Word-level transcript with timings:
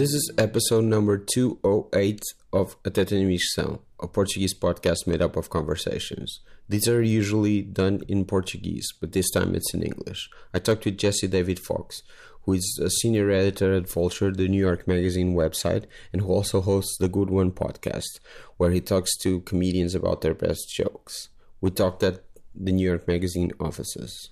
This 0.00 0.14
is 0.14 0.32
episode 0.38 0.84
number 0.84 1.18
208 1.18 2.22
of 2.54 2.74
A 2.86 2.90
Tetanimição, 2.90 3.80
a 4.00 4.08
Portuguese 4.08 4.54
podcast 4.58 5.06
made 5.06 5.20
up 5.20 5.36
of 5.36 5.50
conversations. 5.50 6.40
These 6.70 6.88
are 6.88 7.02
usually 7.02 7.60
done 7.60 8.00
in 8.08 8.24
Portuguese, 8.24 8.86
but 8.98 9.12
this 9.12 9.30
time 9.30 9.54
it's 9.54 9.74
in 9.74 9.82
English. 9.82 10.30
I 10.54 10.58
talked 10.58 10.86
with 10.86 10.96
Jesse 10.96 11.28
David 11.28 11.58
Fox, 11.58 12.02
who 12.42 12.54
is 12.54 12.78
a 12.82 12.90
senior 12.90 13.30
editor 13.30 13.72
at 13.74 13.88
Vulture, 13.88 14.30
the 14.32 14.48
New 14.48 14.60
York 14.60 14.86
Magazine 14.88 15.34
website, 15.34 15.84
and 16.12 16.22
who 16.22 16.28
also 16.28 16.60
hosts 16.60 16.96
the 16.98 17.08
Good 17.08 17.30
One 17.30 17.50
podcast, 17.52 18.18
where 18.56 18.70
he 18.70 18.80
talks 18.80 19.16
to 19.18 19.40
comedians 19.40 19.94
about 19.94 20.20
their 20.22 20.34
best 20.34 20.68
jokes. 20.74 21.28
We 21.60 21.70
talked 21.70 22.02
at 22.02 22.24
the 22.54 22.72
New 22.72 22.86
York 22.86 23.06
Magazine 23.06 23.52
offices. 23.60 24.30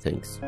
Thanks. 0.00 0.40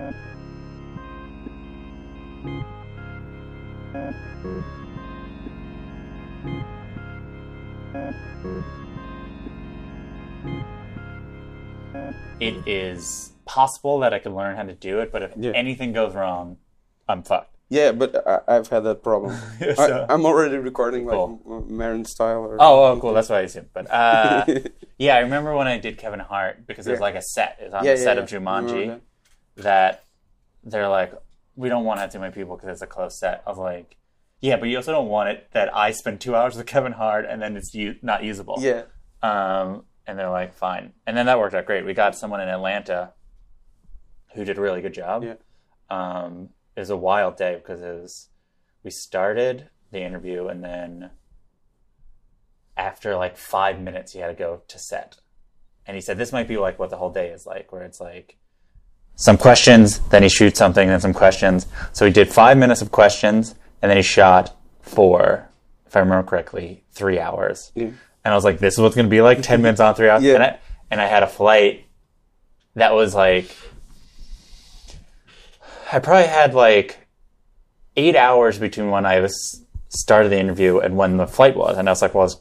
it 12.40 12.56
is 12.66 13.32
possible 13.44 14.00
that 14.00 14.12
I 14.12 14.18
could 14.18 14.32
learn 14.32 14.56
how 14.56 14.64
to 14.64 14.74
do 14.74 15.00
it, 15.00 15.12
but 15.12 15.22
if 15.22 15.32
Yeah. 15.36 15.52
anything 15.52 15.92
goes 15.92 16.14
wrong, 16.14 16.58
I'm 17.08 17.22
fucked. 17.22 17.50
Yeah, 17.70 17.92
but 17.92 18.26
I, 18.26 18.40
I've 18.56 18.68
had 18.68 18.80
that 18.80 19.02
problem. 19.02 19.36
So- 19.76 20.06
I, 20.08 20.12
I'm 20.12 20.24
already 20.26 20.56
recording 20.58 21.06
like 21.06 21.14
Cool. 21.16 21.64
Maron 21.68 22.04
style. 22.04 22.40
Or 22.44 22.56
Oh, 22.60 22.84
oh, 22.84 23.00
cool. 23.00 23.14
That's 23.14 23.28
what 23.28 23.38
I 23.38 23.42
assumed. 23.42 23.70
But 23.72 23.90
uh, 23.90 24.44
yeah, 24.98 25.16
I 25.16 25.20
remember 25.20 25.54
when 25.56 25.66
I 25.66 25.78
did 25.78 25.98
Kevin 25.98 26.20
Hart 26.20 26.66
because 26.66 26.84
there's 26.84 26.98
Yeah. 26.98 27.02
like 27.04 27.14
a 27.14 27.22
set. 27.22 27.56
It's 27.60 27.74
on 27.74 27.84
Yeah, 27.84 27.94
the 27.94 27.98
yeah, 27.98 28.04
set 28.04 28.18
of 28.18 28.28
Jumanji 28.28 29.00
that 29.56 30.04
they're 30.62 30.88
like, 30.88 31.12
we 31.56 31.68
don't 31.68 31.84
want 31.84 31.98
to 31.98 32.02
have 32.02 32.12
too 32.12 32.18
many 32.18 32.32
people 32.32 32.56
because 32.56 32.70
it's 32.70 32.82
a 32.82 32.86
close 32.86 33.18
set. 33.18 33.42
I 33.46 33.50
was 33.50 33.58
like, 33.58 33.96
yeah, 34.40 34.56
but 34.56 34.68
you 34.68 34.76
also 34.76 34.92
don't 34.92 35.08
want 35.08 35.30
it 35.30 35.48
that 35.52 35.74
I 35.74 35.92
spend 35.92 36.20
two 36.20 36.34
hours 36.36 36.56
with 36.56 36.66
Kevin 36.66 36.92
Hart 36.92 37.24
and 37.28 37.40
then 37.40 37.56
it's 37.56 37.72
u- 37.74 37.96
not 38.02 38.22
usable. 38.24 38.56
Yeah, 38.58 38.82
Um, 39.22 39.84
and 40.06 40.18
they're 40.18 40.30
like, 40.30 40.54
fine. 40.54 40.92
And 41.06 41.16
then 41.16 41.26
that 41.26 41.38
worked 41.38 41.54
out 41.54 41.64
great. 41.64 41.84
We 41.86 41.94
got 41.94 42.14
someone 42.14 42.40
in 42.42 42.48
Atlanta 42.48 43.12
who 44.34 44.44
did 44.44 44.58
a 44.58 44.60
really 44.60 44.82
good 44.82 44.92
job. 44.94 45.24
Yeah. 45.24 45.34
Um, 45.90 46.50
it 46.76 46.80
was 46.80 46.90
a 46.90 46.96
wild 46.96 47.36
day 47.36 47.56
because 47.56 47.80
it 47.80 48.00
was, 48.00 48.28
we 48.82 48.90
started 48.90 49.68
the 49.90 50.02
interview 50.02 50.48
and 50.48 50.62
then 50.62 51.10
after 52.76 53.16
like 53.16 53.36
five 53.36 53.80
minutes, 53.80 54.12
he 54.12 54.18
had 54.18 54.28
to 54.28 54.34
go 54.34 54.62
to 54.68 54.78
set. 54.78 55.16
And 55.86 55.94
he 55.94 56.00
said, 56.00 56.18
this 56.18 56.32
might 56.32 56.48
be 56.48 56.56
like 56.56 56.78
what 56.78 56.90
the 56.90 56.96
whole 56.96 57.12
day 57.12 57.28
is 57.28 57.46
like, 57.46 57.72
where 57.72 57.82
it's 57.82 58.00
like 58.00 58.36
some 59.16 59.36
questions, 59.36 60.00
then 60.10 60.22
he 60.22 60.28
shoots 60.28 60.58
something, 60.58 60.88
then 60.88 61.00
some 61.00 61.14
questions. 61.14 61.66
So 61.92 62.04
he 62.04 62.12
did 62.12 62.32
five 62.32 62.58
minutes 62.58 62.82
of 62.82 62.90
questions 62.90 63.54
and 63.80 63.90
then 63.90 63.96
he 63.96 64.02
shot 64.02 64.56
for, 64.80 65.48
if 65.86 65.96
I 65.96 66.00
remember 66.00 66.28
correctly, 66.28 66.84
three 66.92 67.20
hours. 67.20 67.70
Yeah. 67.74 67.90
And 68.24 68.32
I 68.32 68.34
was 68.34 68.44
like, 68.44 68.58
this 68.58 68.74
is 68.74 68.80
what's 68.80 68.96
going 68.96 69.06
to 69.06 69.10
be 69.10 69.20
like 69.20 69.42
10 69.42 69.62
minutes 69.62 69.80
on, 69.80 69.94
three 69.94 70.08
hours. 70.08 70.22
Yeah. 70.22 70.34
And, 70.34 70.42
I, 70.42 70.58
and 70.90 71.00
I 71.00 71.06
had 71.06 71.22
a 71.22 71.26
flight 71.26 71.84
that 72.74 72.94
was 72.94 73.14
like, 73.14 73.54
I 75.94 76.00
probably 76.00 76.26
had 76.28 76.54
like 76.54 76.98
eight 77.96 78.16
hours 78.16 78.58
between 78.58 78.90
when 78.90 79.06
I 79.06 79.20
was 79.20 79.62
started 79.88 80.30
the 80.30 80.38
interview 80.38 80.78
and 80.78 80.96
when 80.96 81.16
the 81.18 81.26
flight 81.26 81.56
was. 81.56 81.78
And 81.78 81.88
I 81.88 81.92
was 81.92 82.02
like, 82.02 82.14
well, 82.14 82.22
I 82.22 82.24
was- 82.24 82.40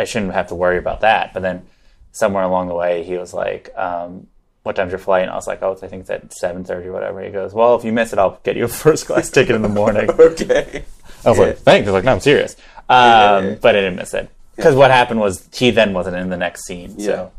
I 0.00 0.04
shouldn't 0.04 0.32
have 0.32 0.48
to 0.48 0.54
worry 0.54 0.78
about 0.78 1.00
that. 1.02 1.32
But 1.32 1.42
then 1.42 1.66
somewhere 2.12 2.42
along 2.42 2.68
the 2.68 2.74
way, 2.74 3.04
he 3.04 3.16
was 3.16 3.32
like, 3.32 3.70
um, 3.76 4.26
what 4.64 4.76
time's 4.76 4.90
your 4.92 4.98
flight? 4.98 5.22
And 5.22 5.30
I 5.30 5.34
was 5.36 5.46
like, 5.46 5.62
oh, 5.62 5.78
I 5.80 5.86
think 5.86 6.00
it's 6.02 6.10
at 6.10 6.30
7.30 6.30 6.86
or 6.86 6.92
whatever. 6.92 7.20
He 7.22 7.30
goes, 7.30 7.54
well, 7.54 7.76
if 7.76 7.84
you 7.84 7.92
miss 7.92 8.12
it, 8.12 8.18
I'll 8.18 8.40
get 8.42 8.56
you 8.56 8.64
a 8.64 8.68
first 8.84 9.06
class 9.06 9.30
ticket 9.30 9.54
in 9.54 9.62
the 9.62 9.68
morning. 9.68 10.10
okay. 10.18 10.84
I 11.24 11.28
was 11.30 11.38
Yeah. 11.38 11.44
like, 11.46 11.58
thanks. 11.58 11.86
I 11.88 11.90
was 11.92 11.98
like, 11.98 12.04
no, 12.04 12.12
I'm 12.12 12.20
serious. 12.20 12.56
Um, 12.88 12.96
yeah, 12.98 13.40
yeah. 13.40 13.54
But 13.60 13.76
I 13.76 13.80
didn't 13.80 13.96
miss 13.96 14.14
it. 14.14 14.30
Because 14.56 14.74
what 14.74 14.90
happened 14.90 15.20
was 15.20 15.48
he 15.54 15.70
then 15.70 15.92
wasn't 15.92 16.16
in 16.16 16.28
the 16.30 16.36
next 16.36 16.64
scene. 16.66 16.98
So 16.98 17.30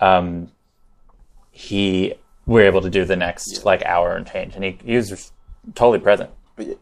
um, 0.00 0.50
he, 1.52 2.14
we 2.46 2.54
were 2.60 2.66
able 2.66 2.80
to 2.82 2.90
do 2.90 3.04
the 3.04 3.16
next 3.16 3.64
like 3.64 3.82
hour 3.84 4.14
and 4.16 4.26
change. 4.26 4.54
And 4.54 4.64
he, 4.64 4.78
he 4.84 4.96
was 4.96 5.32
totally 5.74 5.98
present. 5.98 6.30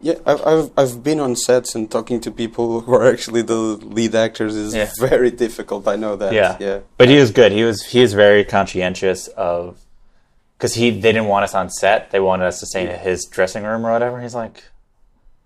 Yeah, 0.03 0.17
I've, 0.27 0.47
I've 0.47 0.71
I've 0.77 1.03
been 1.03 1.19
on 1.19 1.35
sets 1.35 1.75
and 1.75 1.91
talking 1.91 2.21
to 2.21 2.31
people 2.31 2.81
who 2.83 2.93
are 2.95 3.07
actually 3.11 3.43
the 3.43 3.55
lead 3.55 4.15
actors 4.15 4.55
is 4.55 4.75
Yeah. 4.75 4.91
very 4.99 5.31
difficult. 5.31 5.89
I 5.89 5.97
know 5.97 6.15
that. 6.17 6.33
Yeah. 6.35 6.57
yeah, 6.61 6.81
But 6.99 7.09
he 7.09 7.17
was 7.17 7.31
good. 7.31 7.53
He 7.53 7.65
was, 7.65 7.83
he 7.87 8.01
was 8.03 8.13
very 8.13 8.45
conscientious 8.45 9.29
of, 9.29 9.79
because 10.59 10.75
he, 10.75 10.91
they 10.91 11.13
didn't 11.13 11.27
want 11.29 11.45
us 11.45 11.55
on 11.55 11.71
set. 11.71 12.11
They 12.11 12.21
wanted 12.21 12.45
us 12.47 12.61
to 12.61 12.67
stay 12.67 12.93
in 12.93 13.01
his 13.01 13.25
dressing 13.25 13.65
room 13.65 13.87
or 13.87 13.93
whatever. 13.93 14.21
He's 14.21 14.35
like, 14.35 14.63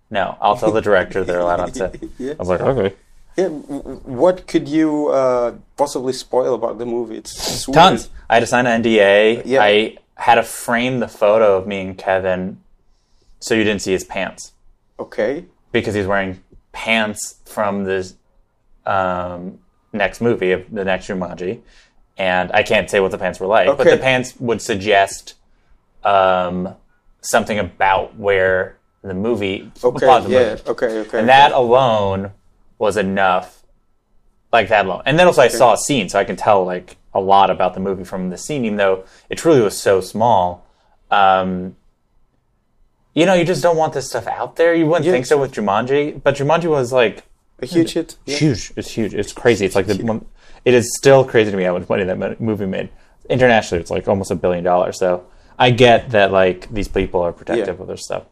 no, 0.09 0.37
I'll 0.41 0.57
tell 0.57 0.71
the 0.71 0.81
director 0.81 1.23
they're 1.23 1.39
allowed 1.39 1.59
on 1.61 1.73
set. 1.73 1.95
Yeah. 2.19 2.33
I 2.33 2.35
was 2.35 2.49
like, 2.49 2.61
okay. 2.61 2.95
yeah. 3.37 3.47
What 3.47 4.45
could 4.47 4.67
you 4.67 5.07
uh, 5.07 5.55
possibly 5.77 6.11
spoil 6.13 6.53
about 6.53 6.79
the 6.79 6.85
movie? 6.85 7.17
It's, 7.17 7.65
weird. 7.67 7.75
Tons. 7.75 8.09
I 8.29 8.35
had 8.35 8.39
to 8.41 8.47
sign 8.47 8.67
an 8.67 8.83
NDA. 8.83 9.43
Yeah. 9.45 9.63
I 9.63 9.97
had 10.17 10.35
to 10.35 10.43
frame 10.43 10.99
the 10.99 11.07
photo 11.07 11.57
of 11.57 11.67
me 11.67 11.81
and 11.81 11.97
Kevin 11.97 12.59
so 13.39 13.53
you 13.53 13.63
didn't 13.63 13.81
see 13.81 13.91
his 13.91 14.03
pants 14.03 14.53
Okay. 14.99 15.45
because 15.71 15.93
he's 15.93 16.07
wearing 16.07 16.43
pants 16.71 17.35
from 17.45 17.83
the 17.83 18.13
um, 18.85 19.59
next 19.93 20.21
movie 20.21 20.51
of 20.51 20.65
the 20.71 20.83
next 20.85 21.07
Jumanji, 21.07 21.61
and 22.17 22.51
I 22.51 22.63
can't 22.63 22.89
say 22.89 22.99
what 22.99 23.11
the 23.11 23.17
pants 23.17 23.39
were 23.39 23.47
like, 23.47 23.67
but 23.67 23.81
Okay. 23.81 23.91
the 23.95 24.01
pants 24.01 24.35
would 24.39 24.61
suggest 24.61 25.35
um, 26.03 26.75
something 27.21 27.59
about 27.59 28.15
where 28.17 28.77
the 29.03 29.13
movie. 29.13 29.71
Okay. 29.83 30.05
plot 30.05 30.23
of 30.23 30.29
the 30.29 30.33
yeah. 30.33 30.49
movie. 30.51 30.61
Okay. 30.67 30.99
Okay. 30.99 31.19
And 31.19 31.29
that 31.29 31.51
alone 31.51 32.31
was 32.77 32.97
enough. 32.97 33.63
Like 34.51 34.69
that 34.69 34.85
alone. 34.85 35.03
And 35.05 35.19
then 35.19 35.27
also 35.27 35.41
I 35.41 35.49
saw 35.49 35.73
a 35.73 35.77
scene, 35.77 36.07
so 36.09 36.17
I 36.17 36.23
can 36.23 36.35
tell 36.37 36.63
like 36.65 36.95
a 37.17 37.19
lot 37.19 37.49
about 37.49 37.73
the 37.73 37.79
movie 37.79 38.03
from 38.05 38.29
the 38.29 38.37
scene, 38.37 38.63
even 38.65 38.77
though 38.77 39.03
it 39.29 39.37
truly 39.37 39.61
was 39.61 39.75
so 39.77 39.99
small. 40.01 40.65
Um, 41.11 41.75
you 43.13 43.25
know, 43.25 43.33
you 43.33 43.43
just 43.43 43.63
don't 43.63 43.77
want 43.77 43.93
this 43.93 44.07
stuff 44.07 44.27
out 44.27 44.55
there. 44.55 44.73
You 44.75 44.85
wouldn't 44.85 45.05
Yeah. 45.05 45.11
think 45.13 45.25
so 45.25 45.37
with 45.37 45.51
Jumanji, 45.53 46.21
but 46.23 46.35
Jumanji 46.35 46.69
was 46.69 46.93
like 46.93 47.23
a 47.61 47.65
huge 47.65 47.93
hit. 47.93 48.15
Yeah. 48.25 48.37
huge. 48.37 48.71
It's 48.75 48.91
huge. 48.91 49.13
It's 49.15 49.33
crazy. 49.33 49.65
It's 49.65 49.75
like 49.75 49.87
the 49.87 49.95
one. 50.03 50.25
It 50.63 50.73
is 50.73 50.85
still 50.97 51.23
crazy 51.25 51.49
to 51.51 51.57
me 51.57 51.63
how 51.63 51.73
much 51.77 51.89
money 51.89 52.03
that 52.03 52.39
movie 52.39 52.65
made. 52.65 52.89
Internationally, 53.29 53.81
it's 53.81 53.89
like 53.91 54.07
almost 54.07 54.31
a 54.31 54.35
billion 54.35 54.63
dollars. 54.63 54.99
So 54.99 55.23
I 55.57 55.71
get 55.71 56.11
that 56.11 56.31
like 56.31 56.71
these 56.71 56.87
people 56.87 57.21
are 57.21 57.33
protective 57.33 57.75
Yeah. 57.77 57.81
of 57.81 57.87
their 57.87 57.97
stuff. 57.97 58.23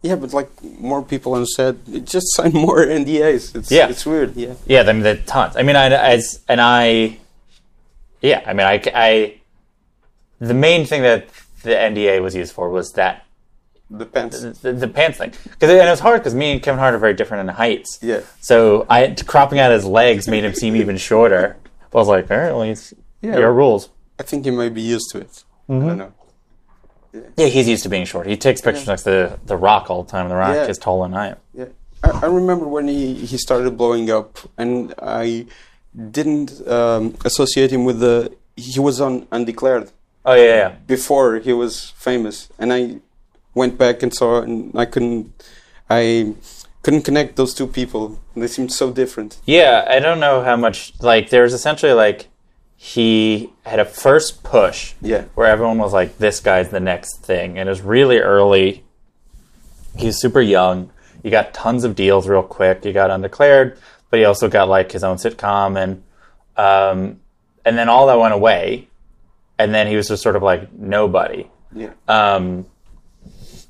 Yeah, 0.00 0.16
but 0.16 0.32
like 0.32 0.50
more 0.80 1.02
people 1.02 1.34
on 1.34 1.44
set, 1.46 1.76
just 2.04 2.26
sign 2.34 2.52
more 2.52 2.78
NDAs. 3.00 3.54
It's, 3.54 3.70
Yeah. 3.70 3.88
it's 3.88 4.06
weird. 4.06 4.34
Yeah. 4.34 4.54
Yeah, 4.66 4.80
I 4.88 4.92
mean, 4.92 5.02
the 5.02 5.16
tons. 5.16 5.56
I 5.56 5.62
mean, 5.62 5.76
I, 5.76 5.90
as 5.90 6.40
and 6.48 6.60
I, 6.60 7.18
yeah, 8.22 8.42
I 8.46 8.52
mean, 8.52 8.66
I, 8.66 8.80
I, 8.94 9.40
the 10.38 10.54
main 10.54 10.86
thing 10.86 11.02
that 11.02 11.28
the 11.62 11.70
NDA 11.70 12.22
was 12.22 12.34
used 12.34 12.52
for 12.54 12.70
was 12.70 12.92
that 12.92 13.24
The 13.90 14.06
pants. 14.06 14.40
the, 14.40 14.72
the 14.72 14.88
pants 14.88 15.18
thing, 15.18 15.32
because 15.44 15.68
and 15.70 15.78
it 15.86 15.90
was 15.90 16.00
hard 16.00 16.20
because 16.20 16.34
me 16.34 16.52
and 16.52 16.62
Kevin 16.62 16.78
Hart 16.78 16.94
are 16.94 16.98
very 16.98 17.14
different 17.14 17.48
in 17.48 17.54
heights. 17.54 17.98
Yeah. 18.00 18.20
So 18.40 18.86
I 18.88 19.14
cropping 19.26 19.58
out 19.58 19.72
his 19.72 19.84
legs 19.84 20.28
made 20.28 20.44
him 20.44 20.54
seem 20.54 20.76
even 20.76 20.96
shorter. 20.96 21.56
I 21.92 21.96
was 21.96 22.08
like, 22.08 22.24
apparently, 22.24 22.70
it's 22.70 22.94
Yeah. 23.20 23.38
your 23.38 23.52
rules. 23.52 23.90
I 24.18 24.22
think 24.22 24.44
he 24.44 24.50
might 24.50 24.72
be 24.74 24.82
used 24.82 25.10
to 25.12 25.18
it. 25.18 25.44
I 25.68 25.72
mm-hmm. 25.72 25.88
don't 25.88 25.98
know. 25.98 26.12
Yeah, 27.36 27.46
he's 27.46 27.68
used 27.68 27.82
to 27.82 27.88
being 27.90 28.06
short. 28.06 28.26
He 28.26 28.36
takes 28.36 28.60
pictures 28.62 28.86
next 28.86 29.02
to 29.02 29.38
the 29.44 29.56
Rock 29.56 29.90
all 29.90 30.02
the 30.02 30.10
time. 30.10 30.28
The 30.30 30.36
Rock 30.36 30.54
Yeah. 30.54 30.66
is 30.66 30.78
taller 30.78 31.06
than 31.08 31.14
I 31.16 31.26
am. 31.28 31.36
Yeah, 31.52 31.64
I, 32.02 32.20
I 32.22 32.26
remember 32.26 32.66
when 32.66 32.88
he, 32.88 33.14
he 33.14 33.36
started 33.36 33.76
blowing 33.76 34.10
up, 34.10 34.38
and 34.56 34.94
I 35.02 35.46
didn't 36.10 36.66
um, 36.68 37.16
associate 37.24 37.70
him 37.70 37.84
with 37.84 38.00
the. 38.00 38.34
He 38.56 38.78
was 38.80 39.00
on 39.00 39.26
Undeclared 39.32 39.90
Oh 40.24 40.34
yeah, 40.34 40.44
yeah. 40.44 40.68
before 40.86 41.38
he 41.38 41.52
was 41.52 41.90
famous, 41.96 42.48
and 42.58 42.72
I 42.72 42.98
went 43.54 43.76
back 43.76 44.02
and 44.02 44.14
saw, 44.14 44.40
and 44.40 44.72
I 44.78 44.84
couldn't, 44.84 45.32
I 45.90 46.34
couldn't 46.82 47.02
connect 47.02 47.36
those 47.36 47.54
two 47.54 47.66
people. 47.66 48.20
They 48.36 48.46
seemed 48.46 48.72
so 48.72 48.92
different. 48.92 49.38
Yeah, 49.46 49.84
I 49.88 49.98
don't 49.98 50.20
know 50.20 50.42
how 50.42 50.56
much. 50.56 50.92
Like, 51.00 51.30
there 51.30 51.42
was 51.42 51.52
essentially 51.52 51.92
like 51.92 52.28
he 52.76 53.52
had 53.64 53.78
a 53.78 53.84
first 53.84 54.42
push 54.42 54.94
Yeah, 55.00 55.24
where 55.34 55.46
everyone 55.46 55.78
was 55.78 55.92
like, 55.92 56.18
"This 56.18 56.40
guy's 56.40 56.68
the 56.70 56.80
next 56.80 57.24
thing," 57.24 57.58
and 57.58 57.68
it 57.68 57.70
was 57.70 57.82
really 57.82 58.18
early. 58.18 58.84
He's 59.96 60.18
super 60.18 60.40
young. 60.40 60.90
He 61.22 61.30
got 61.30 61.52
tons 61.54 61.84
of 61.84 61.94
deals 61.94 62.26
real 62.28 62.42
quick. 62.42 62.84
He 62.84 62.92
got 62.92 63.10
undeclared, 63.10 63.78
but 64.12 64.18
he 64.20 64.26
also 64.26 64.46
got 64.46 64.68
like 64.68 64.92
his 64.92 65.02
own 65.02 65.16
sitcom, 65.16 65.82
and 65.82 66.02
um, 66.58 67.18
and 67.64 67.78
then 67.78 67.88
all 67.88 68.06
that 68.08 68.18
went 68.18 68.34
away, 68.34 68.88
and 69.58 69.74
then 69.74 69.86
he 69.86 69.96
was 69.96 70.06
just 70.08 70.22
sort 70.22 70.36
of 70.36 70.42
like 70.42 70.70
nobody. 70.74 71.48
yeah, 71.74 71.92
Um, 72.06 72.66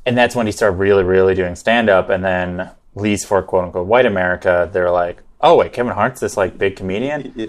and 0.04 0.18
that's 0.18 0.34
when 0.34 0.46
he 0.46 0.52
started 0.52 0.78
really, 0.78 1.04
really 1.04 1.36
doing 1.36 1.54
stand 1.54 1.88
up. 1.88 2.10
And 2.10 2.24
then 2.24 2.70
least 2.96 3.28
for 3.28 3.40
quote 3.42 3.66
unquote 3.66 3.86
white 3.86 4.04
America, 4.04 4.68
they're 4.72 4.90
like, 4.90 5.22
oh 5.40 5.56
wait, 5.56 5.72
Kevin 5.72 5.92
Hart's 5.92 6.20
this 6.20 6.36
like 6.36 6.58
big 6.58 6.74
comedian, 6.74 7.32
Yeah. 7.36 7.46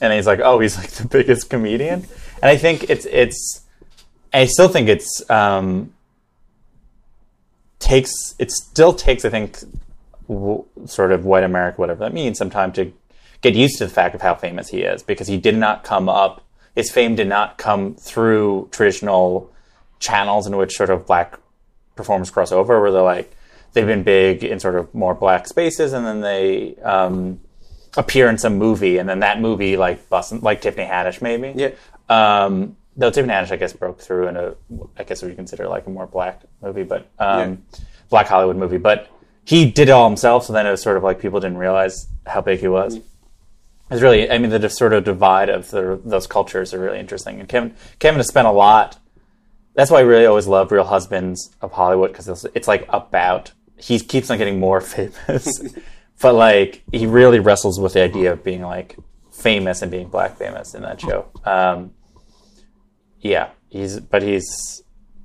and 0.00 0.12
he's 0.12 0.26
like, 0.28 0.38
oh, 0.40 0.60
he's 0.60 0.76
like 0.78 0.90
the 0.90 1.08
biggest 1.08 1.50
comedian, 1.50 2.06
and 2.40 2.44
I 2.44 2.56
think 2.56 2.88
it's 2.88 3.04
it's, 3.06 3.62
I 4.32 4.46
still 4.46 4.68
think 4.68 4.88
it's 4.88 5.28
um, 5.28 5.92
takes 7.80 8.12
it 8.38 8.50
still 8.52 8.92
takes 8.92 9.24
I 9.24 9.30
think 9.30 9.58
w- 10.28 10.64
sort 10.86 11.12
of 11.12 11.24
white 11.24 11.44
America, 11.44 11.80
whatever 11.80 12.00
that 12.00 12.14
means, 12.14 12.38
some 12.38 12.50
time 12.50 12.72
to 12.72 12.92
get 13.40 13.54
used 13.54 13.78
to 13.78 13.86
the 13.86 13.90
fact 13.90 14.14
of 14.14 14.20
how 14.20 14.34
famous 14.34 14.68
he 14.68 14.82
is 14.82 15.02
because 15.02 15.26
he 15.28 15.36
did 15.36 15.56
not 15.56 15.84
come 15.84 16.08
up. 16.08 16.44
His 16.74 16.90
fame 16.90 17.16
did 17.16 17.28
not 17.28 17.58
come 17.58 17.94
through 17.94 18.68
traditional 18.70 19.52
channels 19.98 20.46
in 20.46 20.56
which 20.56 20.76
sort 20.76 20.90
of 20.90 21.06
black 21.06 21.38
performers 21.96 22.30
cross 22.30 22.52
over, 22.52 22.80
where 22.80 22.92
they're 22.92 23.02
like 23.02 23.34
they've 23.72 23.86
been 23.86 24.02
big 24.02 24.44
in 24.44 24.60
sort 24.60 24.76
of 24.76 24.94
more 24.94 25.14
black 25.14 25.46
spaces, 25.46 25.92
and 25.92 26.06
then 26.06 26.20
they 26.20 26.76
um, 26.76 27.40
appear 27.96 28.28
in 28.28 28.38
some 28.38 28.56
movie, 28.56 28.98
and 28.98 29.08
then 29.08 29.20
that 29.20 29.40
movie 29.40 29.76
like 29.76 30.08
busts, 30.08 30.32
like 30.32 30.60
Tiffany 30.60 30.86
Haddish 30.86 31.20
maybe. 31.20 31.52
Yeah. 31.56 31.70
Um, 32.08 32.76
though 32.96 33.10
Tiffany 33.10 33.32
Haddish, 33.32 33.52
I 33.52 33.56
guess, 33.56 33.72
broke 33.72 34.00
through 34.00 34.28
in 34.28 34.36
a, 34.36 34.54
I 34.96 35.04
guess 35.04 35.22
what 35.22 35.28
you 35.28 35.36
consider 35.36 35.68
like 35.68 35.86
a 35.86 35.90
more 35.90 36.06
black 36.06 36.42
movie, 36.62 36.84
but 36.84 37.10
um, 37.18 37.64
black 38.08 38.26
Hollywood 38.26 38.56
movie. 38.56 38.78
But 38.78 39.10
he 39.48 39.64
did 39.64 39.88
it 39.88 39.92
all 39.92 40.06
himself, 40.06 40.44
so 40.44 40.52
then 40.52 40.66
it 40.66 40.70
was 40.70 40.82
sort 40.82 40.98
of 40.98 41.02
like 41.02 41.20
people 41.20 41.40
didn't 41.40 41.56
realize 41.56 42.06
how 42.26 42.42
big 42.42 42.60
he 42.60 42.68
was. 42.68 43.00
It's 43.90 44.02
really, 44.02 44.30
I 44.30 44.36
mean, 44.36 44.50
the 44.50 44.68
sort 44.68 44.92
of 44.92 45.04
divide 45.04 45.48
of 45.48 45.70
the, 45.70 45.98
those 46.04 46.26
cultures 46.26 46.74
are 46.74 46.78
really 46.78 46.98
interesting. 46.98 47.40
And 47.40 47.48
Kevin, 47.48 47.74
Kevin 47.98 48.18
has 48.18 48.28
spent 48.28 48.46
a 48.46 48.50
lot. 48.50 48.98
That's 49.72 49.90
why 49.90 50.00
I 50.00 50.02
really 50.02 50.26
always 50.26 50.46
love 50.46 50.70
Real 50.70 50.84
Husbands 50.84 51.56
of 51.62 51.72
Hollywood 51.72 52.12
because 52.12 52.28
it's, 52.28 52.44
it's 52.54 52.68
like 52.68 52.86
about 52.90 53.52
he 53.78 53.98
keeps 53.98 54.28
on 54.28 54.36
getting 54.36 54.60
more 54.60 54.80
famous, 54.82 55.62
but 56.20 56.34
like 56.34 56.82
he 56.92 57.06
really 57.06 57.38
wrestles 57.38 57.80
with 57.80 57.94
the 57.94 58.02
idea 58.02 58.34
of 58.34 58.44
being 58.44 58.60
like 58.60 58.98
famous 59.32 59.80
and 59.80 59.90
being 59.90 60.10
black 60.10 60.36
famous 60.36 60.74
in 60.74 60.82
that 60.82 61.00
show. 61.00 61.24
Um, 61.46 61.94
yeah, 63.20 63.48
he's 63.70 63.98
but 63.98 64.22
he's 64.22 64.82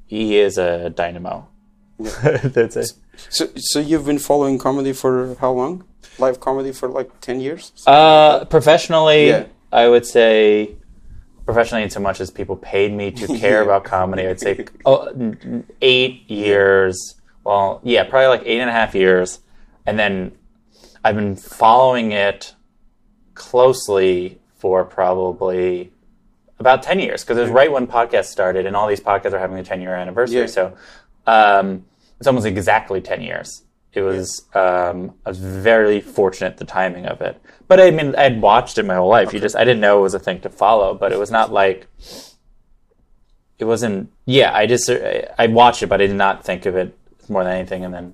he 0.08 0.38
is 0.38 0.58
a 0.58 0.92
dynamo. 0.92 1.50
That's 2.00 2.78
it. 2.78 2.94
So, 3.30 3.48
so 3.56 3.80
you've 3.80 4.06
been 4.06 4.20
following 4.20 4.58
comedy 4.58 4.94
for 4.94 5.36
how 5.40 5.52
long? 5.52 5.84
Live 6.20 6.40
comedy 6.40 6.72
for 6.72 6.88
like 6.90 7.20
ten 7.22 7.40
years. 7.40 7.72
Uh, 7.88 8.46
professionally, 8.46 9.28
Yeah. 9.30 9.46
I 9.72 9.88
would 9.88 10.06
say 10.06 10.76
professionally 11.46 11.84
in 11.84 11.90
so 11.90 12.00
much 12.00 12.22
as 12.22 12.30
people 12.32 12.56
paid 12.56 12.94
me 12.94 13.12
to 13.12 13.28
care 13.40 13.60
Yeah. 13.60 13.64
about 13.66 13.84
comedy. 13.84 14.28
I'd 14.28 14.40
say 14.40 14.66
oh, 14.86 15.34
eight 15.82 16.30
years. 16.30 17.16
Well, 17.44 17.82
yeah, 17.84 18.04
probably 18.04 18.28
like 18.28 18.44
eight 18.46 18.60
and 18.60 18.70
a 18.70 18.74
half 18.74 18.96
years, 18.96 19.40
and 19.86 19.98
then 20.00 20.32
I've 21.04 21.16
been 21.16 21.36
following 21.36 22.12
it 22.14 22.54
closely 23.34 24.40
for 24.58 24.86
probably 24.86 25.92
about 26.60 26.84
10 26.84 27.00
years 27.00 27.24
because 27.24 27.38
it 27.38 27.42
was 27.42 27.50
right 27.50 27.70
when 27.72 27.88
podcasts 27.88 28.26
started 28.28 28.66
and 28.66 28.76
all 28.76 28.88
these 28.88 29.02
podcasts 29.02 29.34
are 29.34 29.40
having 29.40 29.58
a 29.58 29.64
10 29.64 29.82
year 29.82 29.94
anniversary 29.96 30.40
Yeah. 30.42 30.46
so 30.46 30.74
um, 31.28 31.84
it's 32.24 32.28
almost 32.30 32.46
exactly 32.46 33.02
10 33.02 33.22
years. 33.22 33.64
It 33.92 34.02
was 34.02 34.46
um, 34.56 35.14
i 35.26 35.30
was 35.30 35.40
very 35.40 36.00
fortunate 36.00 36.56
the 36.56 36.64
timing 36.64 37.06
of 37.06 37.20
it. 37.22 37.36
But 37.68 37.82
i 37.82 37.92
mean 37.92 38.16
i'd 38.16 38.42
watched 38.42 38.78
it 38.78 38.84
my 38.86 38.96
whole 38.96 39.10
life. 39.10 39.34
You 39.34 39.42
just 39.42 39.58
i 39.58 39.66
didn't 39.66 39.82
know 39.82 40.00
it 40.00 40.02
was 40.04 40.14
a 40.14 40.20
thing 40.20 40.40
to 40.42 40.50
follow 40.50 40.96
but 40.96 41.12
it 41.12 41.20
was 41.20 41.30
not 41.32 41.52
like 41.52 41.88
it 43.60 43.66
wasn't 43.66 44.10
yeah 44.26 44.54
i 44.56 44.66
just 44.66 44.90
i 44.90 45.48
watched 45.48 45.84
it 45.84 45.88
but 45.88 46.02
i 46.02 46.08
did 46.08 46.16
not 46.16 46.44
think 46.46 46.66
of 46.66 46.76
it 46.78 46.98
more 47.28 47.44
than 47.44 47.54
anything. 47.54 47.84
And 47.86 47.94
then 47.94 48.14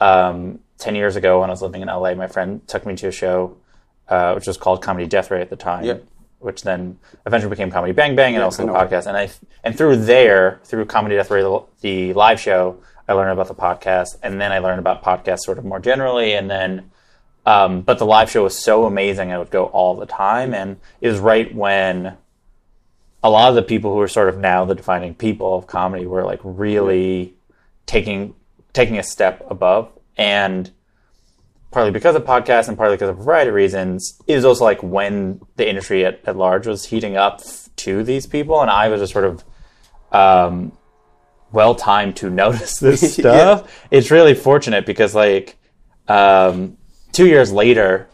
um, 0.00 0.60
10 0.78 0.94
years 0.94 1.16
ago 1.16 1.40
when 1.40 1.50
i 1.50 1.52
was 1.52 1.62
living 1.62 1.82
in 1.82 1.88
la 1.88 2.14
my 2.14 2.28
friend 2.28 2.66
took 2.68 2.86
me 2.86 2.94
to 2.96 3.08
a 3.08 3.12
show 3.12 3.56
uh, 4.08 4.32
which 4.34 4.46
was 4.46 4.56
called 4.56 4.82
comedy 4.82 5.06
death 5.06 5.30
ray 5.32 5.40
at 5.40 5.50
the 5.50 5.56
time 5.56 5.84
Yeah. 5.84 5.98
which 6.38 6.62
then 6.62 6.98
eventually 7.26 7.50
became 7.50 7.70
comedy 7.70 7.92
bang 7.92 8.16
bang 8.16 8.34
and 8.36 8.42
also 8.42 8.62
I 8.62 8.66
the 8.66 8.72
podcast. 8.80 9.06
And 9.08 9.16
i 9.16 9.28
and 9.64 9.76
through 9.76 9.96
there 10.14 10.60
through 10.64 10.86
comedy 10.86 11.16
death 11.16 11.30
ray 11.30 11.42
the, 11.42 11.62
the 11.82 12.12
live 12.14 12.40
show 12.40 12.78
i 13.08 13.12
learned 13.12 13.32
about 13.32 13.48
the 13.48 13.54
podcast 13.54 14.16
and 14.22 14.40
then 14.40 14.52
i 14.52 14.58
learned 14.58 14.78
about 14.78 15.02
podcasts 15.02 15.40
sort 15.40 15.58
of 15.58 15.64
more 15.64 15.80
generally 15.80 16.34
and 16.34 16.50
then 16.50 16.90
um, 17.46 17.80
but 17.80 17.98
the 17.98 18.04
live 18.04 18.30
show 18.30 18.44
was 18.44 18.56
so 18.56 18.84
amazing 18.84 19.32
i 19.32 19.38
would 19.38 19.50
go 19.50 19.66
all 19.66 19.96
the 19.96 20.06
time 20.06 20.54
and 20.54 20.78
it 21.00 21.08
was 21.08 21.18
right 21.18 21.54
when 21.54 22.16
a 23.22 23.30
lot 23.30 23.48
of 23.48 23.54
the 23.54 23.62
people 23.62 23.92
who 23.92 24.00
are 24.00 24.08
sort 24.08 24.28
of 24.28 24.38
now 24.38 24.64
the 24.64 24.74
defining 24.74 25.14
people 25.14 25.56
of 25.56 25.66
comedy 25.66 26.06
were 26.06 26.24
like 26.24 26.40
really 26.42 27.34
taking 27.86 28.34
taking 28.72 28.98
a 28.98 29.02
step 29.02 29.44
above 29.50 29.90
and 30.16 30.70
partly 31.70 31.90
because 31.90 32.14
of 32.14 32.24
podcasts 32.24 32.68
and 32.68 32.76
partly 32.76 32.96
because 32.96 33.10
of 33.10 33.18
a 33.18 33.22
variety 33.22 33.48
of 33.48 33.54
reasons 33.54 34.20
it 34.26 34.36
was 34.36 34.44
also 34.44 34.64
like 34.64 34.82
when 34.82 35.40
the 35.56 35.68
industry 35.68 36.04
at, 36.04 36.20
at 36.26 36.36
large 36.36 36.66
was 36.66 36.86
heating 36.86 37.16
up 37.16 37.40
to 37.76 38.02
these 38.02 38.26
people 38.26 38.60
and 38.60 38.70
i 38.70 38.88
was 38.88 39.00
just 39.00 39.12
sort 39.12 39.24
of 39.24 39.44
um, 40.10 40.72
well 41.52 41.74
timed 41.74 42.16
to 42.16 42.30
notice 42.30 42.78
this 42.80 43.14
stuff. 43.14 43.86
It's 43.90 44.10
really 44.10 44.34
fortunate 44.34 44.86
because 44.86 45.14
like 45.14 45.56
um, 46.08 46.76
two 47.12 47.26
years 47.26 47.52
later 47.52 48.08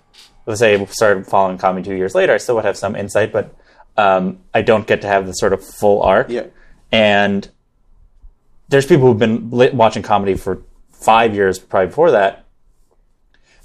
let's 0.46 0.60
say 0.60 0.78
I 0.78 0.84
started 0.86 1.26
following 1.26 1.58
comedy 1.58 1.84
two 1.88 1.96
years 1.96 2.14
later 2.14 2.32
i 2.32 2.36
still 2.36 2.56
would 2.56 2.64
have 2.64 2.76
some 2.76 2.96
insight 2.96 3.32
but 3.32 3.54
um, 3.96 4.38
i 4.52 4.62
don't 4.62 4.86
get 4.86 5.00
to 5.02 5.06
have 5.06 5.26
the 5.26 5.32
sort 5.32 5.52
of 5.52 5.64
full 5.64 6.02
arc. 6.02 6.28
Yeah. 6.28 6.46
and 6.92 7.48
there's 8.68 8.86
people 8.86 9.06
who've 9.06 9.18
been 9.18 9.50
watching 9.50 10.02
comedy 10.02 10.34
for 10.34 10.62
five 10.92 11.34
years 11.34 11.58
probably 11.58 11.88
before 11.88 12.10
that 12.12 12.46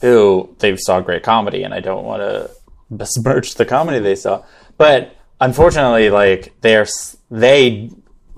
who 0.01 0.56
they 0.60 0.75
saw 0.77 1.01
great 1.01 1.24
comedy 1.24 1.63
and 1.63 1.74
i 1.74 1.80
don't 1.80 2.06
want 2.06 2.21
to 2.21 2.50
besmirch 2.92 3.54
the 3.56 3.66
comedy 3.66 4.00
they 4.00 4.16
saw. 4.16 4.44
But 4.77 5.16
unfortunately 5.39 6.10
like 6.10 6.54
they're 6.62 6.88
they 7.30 7.92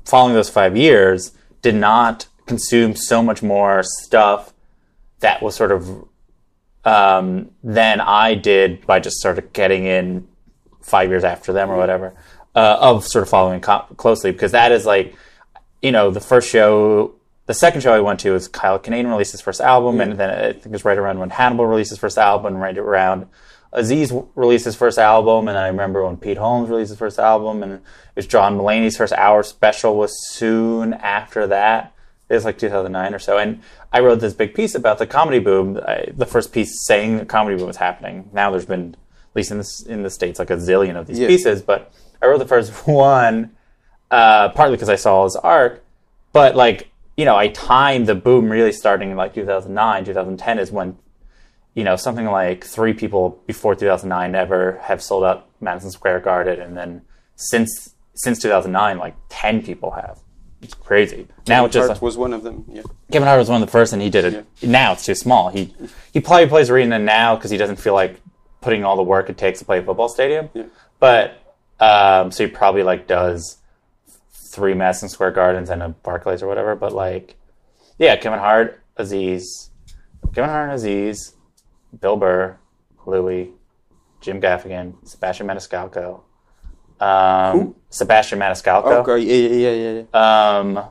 following 0.06 0.34
those 0.34 0.50
five 0.50 0.76
years 0.76 1.32
did 1.62 1.76
not 1.76 2.28
consume 2.46 2.96
so 2.96 3.22
much 3.22 3.42
more 3.42 3.84
stuff 3.84 4.54
that 5.20 5.42
was 5.42 5.56
sort 5.56 5.72
of 5.72 6.06
um, 6.84 7.52
than 7.64 8.02
i 8.02 8.34
did 8.34 8.86
by 8.88 9.00
just 9.00 9.22
sort 9.22 9.38
of 9.38 9.54
getting 9.54 9.86
in 9.86 10.28
five 10.82 11.10
years 11.10 11.24
after 11.24 11.54
them 11.54 11.70
or 11.70 11.78
whatever 11.78 12.14
uh, 12.56 12.78
of 12.82 13.06
sort 13.06 13.24
of 13.24 13.30
following 13.30 13.62
co- 13.62 13.86
closely. 13.96 14.32
Because 14.32 14.52
that 14.52 14.72
is 14.74 14.86
like 14.86 15.16
you 15.82 15.92
know 15.92 16.12
the 16.12 16.20
first 16.20 16.50
show 16.50 17.14
the 17.48 17.54
second 17.54 17.82
show 17.82 17.94
i 17.94 18.00
went 18.00 18.20
to 18.20 18.32
was 18.32 18.48
kyle 18.48 18.80
kinane 18.80 19.10
released 19.10 19.32
his 19.32 19.42
first 19.42 19.60
album 19.60 20.00
and 20.00 20.14
then 20.14 20.30
i 20.30 20.54
think 20.54 20.68
it 20.68 20.72
was 20.72 20.86
right 20.86 20.98
around 20.98 21.20
when 21.20 21.30
hannibal 21.30 21.66
released 21.66 21.90
his 21.90 22.00
first 22.00 22.18
album 22.18 22.56
right 22.56 22.78
around 22.78 23.28
aziz 23.74 24.14
released 24.36 24.66
his 24.66 24.76
first 24.76 24.98
album 24.98 25.48
and 25.48 25.58
i 25.58 25.68
remember 25.68 26.04
when 26.06 26.18
pete 26.18 26.38
holmes 26.38 26.70
released 26.70 26.90
his 26.90 27.00
first 27.00 27.18
album 27.20 27.64
and 27.64 27.74
it 27.74 27.82
was 28.16 28.28
john 28.28 28.58
mulaney's 28.58 28.98
first 28.98 29.14
hour 29.14 29.44
special 29.44 29.96
was 29.96 30.12
soon 30.30 30.94
after 30.94 31.48
that. 31.48 31.94
It 32.30 32.36
was 32.36 32.46
like 32.46 32.58
2009 32.58 33.14
or 33.14 33.20
so 33.20 33.38
and 33.38 33.62
i 33.92 34.00
wrote 34.00 34.20
this 34.20 34.34
big 34.34 34.54
piece 34.54 34.76
about 34.76 34.98
the 35.00 35.08
comedy 35.08 35.40
boom. 35.40 35.80
I, 35.86 36.06
the 36.16 36.26
first 36.26 36.52
piece 36.54 36.86
saying 36.86 37.18
the 37.18 37.26
comedy 37.26 37.58
boom 37.58 37.68
was 37.68 37.78
happening. 37.78 38.30
Now 38.34 38.52
there's 38.52 38.66
been 38.66 38.96
at 38.96 39.36
least 39.36 39.52
in 39.52 39.58
the, 39.60 39.86
in 39.88 40.04
the 40.04 40.10
states 40.10 40.40
like 40.40 40.50
a 40.50 40.56
zillion 40.58 40.96
of 40.98 41.08
these 41.08 41.20
Yeah. 41.20 41.28
pieces 41.28 41.62
but 41.62 41.92
i 42.22 42.26
wrote 42.28 42.40
the 42.40 42.48
first 42.48 42.72
one 42.88 43.52
uh, 44.12 44.50
partly 44.50 44.76
because 44.76 44.90
I 44.90 44.98
saw 44.98 45.24
his 45.24 45.38
arc, 45.38 45.84
but 46.34 46.54
like 46.56 46.90
you 47.18 47.24
know, 47.26 47.36
I 47.38 47.48
timed 47.50 48.08
the 48.08 48.16
boom 48.16 48.50
really 48.50 48.72
starting 48.74 49.12
in 49.12 49.18
like 49.18 49.34
2009, 49.34 50.06
2010 50.06 50.60
is 50.60 50.72
when 50.72 50.98
you 51.74 51.84
know 51.84 51.96
something 51.96 52.26
like 52.26 52.66
three 52.66 52.94
people 52.94 53.42
before 53.48 53.76
2009 53.76 54.36
ever 54.36 54.80
have 54.84 55.02
sold 55.02 55.24
out 55.24 55.50
Madison 55.60 55.92
Square 55.92 56.22
Garden, 56.22 56.60
and 56.60 56.78
then 56.78 57.02
since 57.36 57.96
since 58.14 58.40
2009, 58.40 58.98
like 58.98 59.16
10 59.30 59.64
people 59.64 59.92
have. 59.92 60.20
It's 60.62 60.76
crazy. 60.76 61.28
now 61.48 61.66
it's 61.66 61.74
just 61.74 61.88
Hart 61.88 62.02
was 62.02 62.18
one 62.18 62.34
of 62.34 62.44
them. 62.44 62.66
Yeah. 62.68 62.84
Kevin 63.12 63.28
Hart 63.28 63.40
was 63.40 63.50
one 63.50 63.62
of 63.62 63.68
the 63.68 63.72
first, 63.72 63.94
and 63.94 64.02
he 64.02 64.12
did 64.12 64.26
it. 64.26 64.46
Now 64.62 64.94
it's 64.94 65.06
too 65.06 65.16
small. 65.16 65.50
He 65.50 65.74
he 66.14 66.20
probably 66.20 66.48
plays 66.48 66.70
arena 66.70 67.00
now 67.00 67.36
because 67.36 67.50
he 67.50 67.58
doesn't 67.58 67.78
feel 67.78 67.94
like 67.94 68.22
putting 68.62 68.84
all 68.84 68.96
the 68.96 69.04
work 69.04 69.30
it 69.30 69.38
takes 69.38 69.60
to 69.60 69.66
play 69.66 69.80
a 69.80 69.84
football 69.84 70.08
stadium. 70.08 70.50
Yeah. 70.54 70.66
But 71.00 71.42
um, 71.80 72.32
so 72.32 72.46
he 72.46 72.52
probably 72.52 72.84
like 72.84 73.08
does 73.08 73.58
three 74.34 74.76
Madison 74.76 75.10
Square 75.10 75.32
Gardens 75.32 75.70
and 75.72 75.82
a 75.82 75.90
Barclays 75.90 76.44
or 76.44 76.48
whatever. 76.48 76.76
But 76.76 76.94
like, 76.94 77.38
yeah, 77.98 78.16
Kevin 78.18 78.38
Hart, 78.38 78.84
Aziz, 78.98 79.72
Kevin 80.36 80.50
Hart, 80.50 80.72
Aziz, 80.72 81.34
Bill 82.00 82.16
Burr, 82.18 82.58
Louis, 83.06 83.52
Jim 84.22 84.40
Gaffigan, 84.42 84.94
Sebastian 85.08 85.48
Maniscalco. 85.48 86.22
Um, 87.00 87.76
Sebastian 87.90 88.40
Maniscalco. 88.40 89.08
Okay. 89.08 89.20
Yeah, 89.24 89.48
yeah, 89.50 89.70
yeah, 89.70 89.72
yeah, 89.92 90.04
yeah. 90.14 90.58
Um, 90.60 90.86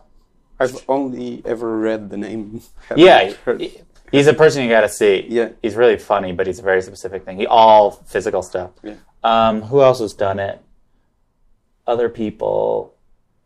I've 0.58 0.84
only 0.88 1.42
ever 1.44 1.78
read 1.78 2.10
the 2.10 2.16
name. 2.16 2.60
Yeah, 2.96 3.32
he- 3.58 3.80
he's 4.10 4.26
a 4.26 4.34
person 4.34 4.62
you 4.64 4.68
got 4.68 4.80
to 4.82 4.88
see. 4.88 5.26
Yeah. 5.28 5.50
he's 5.62 5.76
really 5.76 5.96
funny, 5.96 6.32
but 6.32 6.46
he's 6.46 6.58
a 6.58 6.62
very 6.62 6.82
specific 6.82 7.24
thing. 7.24 7.38
He 7.38 7.46
all 7.46 7.92
physical 7.92 8.42
stuff. 8.42 8.70
Yeah. 8.82 8.94
Um, 9.22 9.62
who 9.62 9.80
else 9.82 10.00
has 10.00 10.12
done 10.12 10.38
it? 10.40 10.60
Other 11.86 12.08
people. 12.08 12.94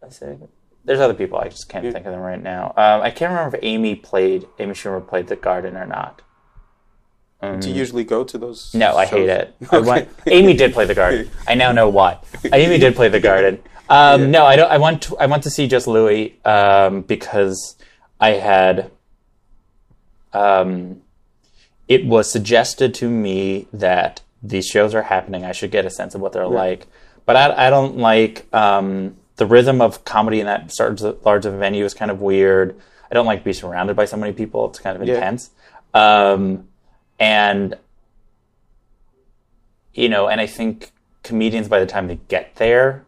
I 0.04 0.08
say 0.08 0.37
there's 0.84 1.00
other 1.00 1.14
people. 1.14 1.38
I 1.38 1.49
just 1.49 1.68
can't 1.68 1.84
think 1.92 2.04
of 2.06 2.12
them 2.12 2.20
right 2.20 2.42
now. 2.42 2.68
Um, 2.76 3.00
I 3.02 3.11
can't 3.11 3.30
remember 3.32 3.56
if 3.56 3.62
Amy 3.64 3.94
played 3.94 4.46
Amy 4.58 4.73
Schumer 4.75 5.06
played 5.06 5.26
the 5.28 5.37
Garden 5.37 5.76
or 5.76 5.87
not. 5.87 6.23
Do 7.60 7.68
you 7.68 7.74
usually 7.74 8.04
go 8.04 8.24
to 8.24 8.38
those? 8.38 8.74
Um, 8.74 8.80
No, 8.80 8.96
I 8.96 9.04
hate 9.06 9.26
shows? 9.28 9.28
it. 9.28 9.54
I 9.72 9.78
went, 9.78 10.08
Amy 10.26 10.54
did 10.54 10.72
play 10.72 10.84
the 10.86 10.94
garden. 10.94 11.30
I 11.48 11.54
now 11.54 11.72
know 11.72 11.88
why. 11.88 12.18
Amy 12.52 12.78
did 12.78 12.94
play 12.94 13.08
the 13.08 13.20
garden. 13.20 13.60
Um, 13.88 14.20
Yeah. 14.22 14.26
No, 14.28 14.44
I 14.46 14.56
don't. 14.56 14.70
I 14.70 14.78
went. 14.78 15.02
To, 15.02 15.16
I 15.18 15.26
went 15.26 15.42
to 15.44 15.50
see 15.50 15.66
just 15.68 15.86
Louis 15.86 16.38
um, 16.44 17.02
because 17.02 17.76
I 18.20 18.30
had. 18.30 18.90
Um, 20.32 21.02
it 21.86 22.04
was 22.06 22.30
suggested 22.30 22.94
to 22.94 23.08
me 23.08 23.68
that 23.72 24.22
these 24.42 24.66
shows 24.66 24.94
are 24.94 25.02
happening. 25.02 25.44
I 25.44 25.52
should 25.52 25.70
get 25.70 25.84
a 25.84 25.90
sense 25.90 26.14
of 26.14 26.20
what 26.20 26.32
they're 26.32 26.46
like. 26.46 26.86
But 27.26 27.36
I, 27.36 27.66
I 27.66 27.70
don't 27.70 27.98
like 27.98 28.46
um, 28.54 29.16
the 29.36 29.46
rhythm 29.46 29.80
of 29.80 30.04
comedy 30.04 30.40
in 30.40 30.46
that 30.46 30.72
large 31.24 31.46
of 31.46 31.54
a 31.54 31.58
venue 31.58 31.84
is 31.84 31.94
kind 31.94 32.10
of 32.10 32.20
weird. 32.20 32.78
I 33.10 33.14
don't 33.14 33.26
like 33.26 33.40
to 33.40 33.44
be 33.44 33.52
surrounded 33.52 33.96
by 33.96 34.06
so 34.06 34.16
many 34.16 34.32
people. 34.32 34.68
It's 34.68 34.78
kind 34.80 34.96
of 35.00 35.06
Yeah. 35.06 35.14
intense. 35.14 35.50
Um, 35.92 36.68
and 37.25 37.78
you 39.95 40.09
know, 40.11 40.28
and 40.28 40.40
I 40.40 40.47
think 40.47 40.93
comedians 41.23 41.69
by 41.69 41.81
the 41.81 41.87
time 41.87 42.07
they 42.07 42.19
get 42.28 42.57
there 42.57 43.07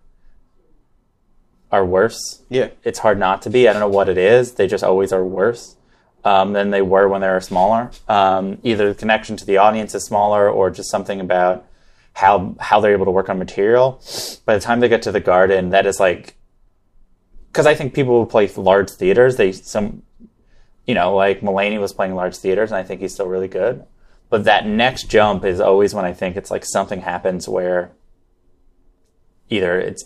are 1.70 1.84
worse. 1.84 2.42
Yeah. 2.48 2.68
It's 2.82 3.00
hard 3.00 3.18
not 3.18 3.42
to 3.42 3.50
be. 3.50 3.68
I 3.68 3.72
don't 3.72 3.80
know 3.80 3.88
what 3.88 4.08
it 4.08 4.16
is. 4.16 4.52
They 4.52 4.66
just 4.68 4.84
always 4.84 5.12
are 5.12 5.24
worse 5.24 5.76
um, 6.24 6.54
than 6.54 6.70
they 6.70 6.80
were 6.80 7.08
when 7.08 7.20
they 7.20 7.28
were 7.28 7.40
smaller. 7.40 7.90
Um, 8.08 8.58
either 8.62 8.88
the 8.88 8.94
connection 8.94 9.36
to 9.36 9.44
the 9.44 9.58
audience 9.58 9.94
is 9.94 10.04
smaller, 10.04 10.48
or 10.48 10.70
just 10.70 10.90
something 10.90 11.20
about 11.20 11.66
how 12.14 12.54
how 12.58 12.80
they're 12.80 12.92
able 12.92 13.04
to 13.04 13.10
work 13.10 13.28
on 13.28 13.38
material. 13.38 14.00
By 14.46 14.54
the 14.54 14.60
time 14.60 14.80
they 14.80 14.88
get 14.88 15.02
to 15.02 15.12
the 15.12 15.20
garden, 15.20 15.70
that 15.70 15.84
is 15.84 16.00
like 16.00 16.36
because 17.48 17.66
I 17.66 17.74
think 17.74 17.92
people 17.92 18.20
who 18.20 18.26
play 18.26 18.48
large 18.56 18.90
theaters, 18.90 19.36
they 19.36 19.52
some 19.52 20.02
you 20.86 20.94
know 20.94 21.14
like 21.14 21.40
Mulaney 21.40 21.78
was 21.78 21.92
playing 21.92 22.14
large 22.14 22.36
theaters, 22.36 22.70
and 22.70 22.78
I 22.78 22.84
think 22.84 23.00
he's 23.02 23.12
still 23.12 23.26
really 23.26 23.48
good. 23.48 23.84
But 24.28 24.44
that 24.44 24.66
next 24.66 25.04
jump 25.08 25.44
is 25.44 25.60
always 25.60 25.94
when 25.94 26.04
I 26.04 26.12
think 26.12 26.36
it's 26.36 26.50
like 26.50 26.64
something 26.64 27.02
happens 27.02 27.48
where 27.48 27.92
either 29.48 29.78
it's 29.78 30.04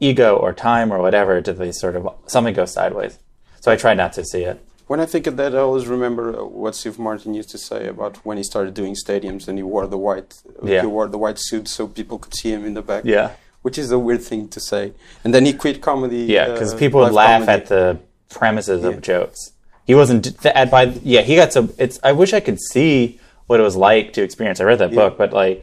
ego 0.00 0.36
or 0.36 0.52
time 0.52 0.92
or 0.92 0.98
whatever, 0.98 1.40
do 1.40 1.52
they 1.52 1.72
sort 1.72 1.96
of 1.96 2.08
something 2.26 2.54
goes 2.54 2.72
sideways. 2.72 3.18
So 3.60 3.70
I 3.72 3.76
try 3.76 3.94
not 3.94 4.12
to 4.14 4.24
see 4.24 4.42
it. 4.42 4.62
When 4.88 5.00
I 5.00 5.06
think 5.06 5.26
of 5.26 5.36
that, 5.38 5.54
I 5.54 5.58
always 5.58 5.86
remember 5.86 6.38
uh, 6.38 6.44
what 6.44 6.74
Steve 6.74 6.98
Martin 6.98 7.32
used 7.34 7.48
to 7.50 7.58
say 7.58 7.86
about 7.86 8.16
when 8.26 8.36
he 8.36 8.42
started 8.42 8.74
doing 8.74 8.94
stadiums 8.94 9.48
and 9.48 9.56
he 9.56 9.62
wore 9.62 9.86
the 9.86 9.96
white, 9.96 10.42
Yeah. 10.62 10.82
he 10.82 10.86
wore 10.86 11.06
the 11.08 11.18
white 11.18 11.38
suit 11.38 11.68
so 11.68 11.86
people 11.86 12.18
could 12.18 12.34
see 12.34 12.50
him 12.52 12.64
in 12.64 12.74
the 12.74 12.82
back. 12.82 13.04
Yeah. 13.04 13.30
which 13.62 13.78
is 13.78 13.92
a 13.92 13.98
weird 13.98 14.20
thing 14.22 14.48
to 14.48 14.58
say. 14.58 14.92
And 15.22 15.32
then 15.32 15.46
he 15.46 15.52
quit 15.52 15.80
comedy. 15.80 16.22
Yeah, 16.24 16.48
because 16.52 16.74
uh, 16.74 16.78
people 16.78 16.98
would 17.00 17.12
laugh 17.12 17.42
comedy. 17.46 17.62
at 17.62 17.68
the 17.68 18.00
premises 18.28 18.82
Yeah. 18.82 18.88
of 18.90 19.00
jokes. 19.00 19.52
He 19.86 19.94
wasn't 19.94 20.24
th- 20.42 20.54
at 20.54 20.68
by 20.68 20.84
yeah. 21.04 21.22
He 21.22 21.36
got 21.36 21.52
some. 21.52 21.72
It's. 21.78 21.98
I 22.02 22.10
wish 22.12 22.32
I 22.32 22.40
could 22.40 22.60
see 22.60 23.20
what 23.52 23.60
it 23.60 23.62
was 23.62 23.76
like 23.76 24.14
to 24.14 24.22
experience. 24.22 24.62
I 24.62 24.64
read 24.64 24.78
that 24.78 24.94
book, 24.94 25.18
but 25.18 25.30
like, 25.34 25.62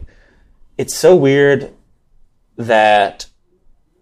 it's 0.77 0.93
so 0.95 1.15
weird 1.15 1.73
that 2.57 3.25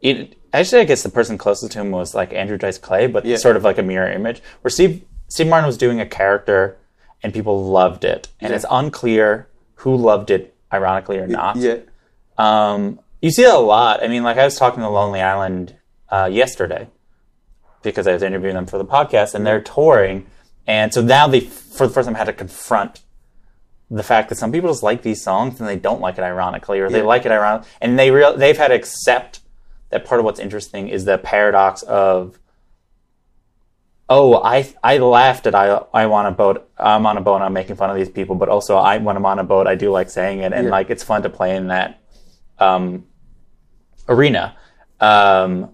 it. 0.02 0.34
Actually, 0.54 0.82
I 0.82 0.86
guess 0.86 1.04
the 1.04 1.10
person 1.10 1.38
closest 1.38 1.72
to 1.72 1.80
him 1.80 1.92
was 1.92 2.14
like 2.14 2.34
Andrew 2.34 2.58
Dice 2.58 2.78
Clay, 2.78 3.08
but 3.08 3.24
Yeah. 3.26 3.38
sort 3.38 3.56
of 3.56 3.64
like 3.64 3.78
a 3.78 3.84
mirror 3.84 4.12
image. 4.12 4.42
Where 4.62 4.70
Steve 4.70 5.04
Steve 5.30 5.48
Martin 5.48 5.68
was 5.68 5.78
doing 5.78 6.02
a 6.02 6.06
character, 6.06 6.78
and 7.24 7.34
people 7.34 7.64
loved 7.64 8.04
it, 8.04 8.28
and 8.42 8.54
it's 8.54 8.66
unclear 8.70 9.48
who 9.76 9.96
loved 9.96 10.32
it, 10.32 10.54
ironically 10.74 11.18
or 11.18 11.28
not. 11.28 11.56
Yeah, 11.56 11.78
Um, 12.38 13.00
you 13.22 13.32
see 13.32 13.44
that 13.44 13.56
a 13.56 13.60
lot. 13.60 14.04
I 14.04 14.08
mean, 14.10 14.24
like 14.24 14.38
I 14.38 14.44
was 14.44 14.58
talking 14.58 14.82
to 14.84 14.90
Lonely 14.90 15.22
Island 15.22 15.76
uh, 16.10 16.30
yesterday 16.32 16.88
because 17.84 18.06
I 18.08 18.12
was 18.14 18.22
interviewing 18.24 18.56
them 18.56 18.66
for 18.66 18.78
the 18.78 18.86
podcast, 18.86 19.34
and 19.36 19.46
they're 19.48 19.62
touring, 19.62 20.26
and 20.66 20.94
so 20.94 21.02
now 21.02 21.28
they, 21.28 21.40
for 21.42 21.88
the 21.88 21.94
first 21.94 22.06
time, 22.08 22.16
had 22.16 22.26
to 22.26 22.34
confront 22.34 23.02
the 23.90 24.04
fact 24.04 24.30
that 24.30 24.36
some 24.36 24.52
people 24.52 24.70
just 24.70 24.84
like 24.84 25.02
these 25.02 25.24
songs 25.24 25.60
and 25.60 25.68
they 25.70 25.78
don't 25.78 26.02
like 26.02 26.18
it 26.18 26.22
ironically, 26.24 26.80
or 26.80 26.90
they 26.90 27.02
like 27.02 27.26
it 27.26 27.32
ironically, 27.32 27.70
and 27.82 27.98
they 27.98 28.12
real 28.12 28.36
they've 28.36 28.58
had 28.58 28.68
to 28.70 28.76
accept 28.76 29.40
that 29.90 30.04
part 30.06 30.20
of 30.20 30.26
what's 30.26 30.40
interesting 30.40 30.90
is 30.90 31.06
the 31.06 31.18
paradox 31.18 31.84
of. 31.84 32.38
Oh, 34.10 34.42
I 34.42 34.74
I 34.84 34.98
laughed 35.00 35.48
at 35.48 35.56
I 35.56 35.82
I 35.94 36.06
want 36.06 36.28
a 36.30 36.32
boat. 36.32 36.70
I'm 36.78 37.06
on 37.06 37.18
a 37.18 37.22
boat. 37.22 37.42
I'm 37.42 37.52
making 37.54 37.76
fun 37.76 37.90
of 37.90 37.96
these 37.98 38.10
people, 38.10 38.36
but 38.36 38.48
also 38.50 38.78
I 38.78 38.98
when 38.98 39.18
I'm 39.18 39.26
on 39.26 39.40
a 39.40 39.44
boat, 39.44 39.68
I 39.68 39.76
do 39.76 39.92
like 39.92 40.10
saying 40.10 40.40
it, 40.40 40.54
and 40.54 40.66
Yeah. 40.66 40.72
like 40.72 40.90
it's 40.90 41.04
fun 41.04 41.24
to 41.24 41.30
play 41.30 41.56
in 41.56 41.68
that 41.68 42.00
um, 42.58 43.06
arena. 44.08 44.56
Um, 45.00 45.72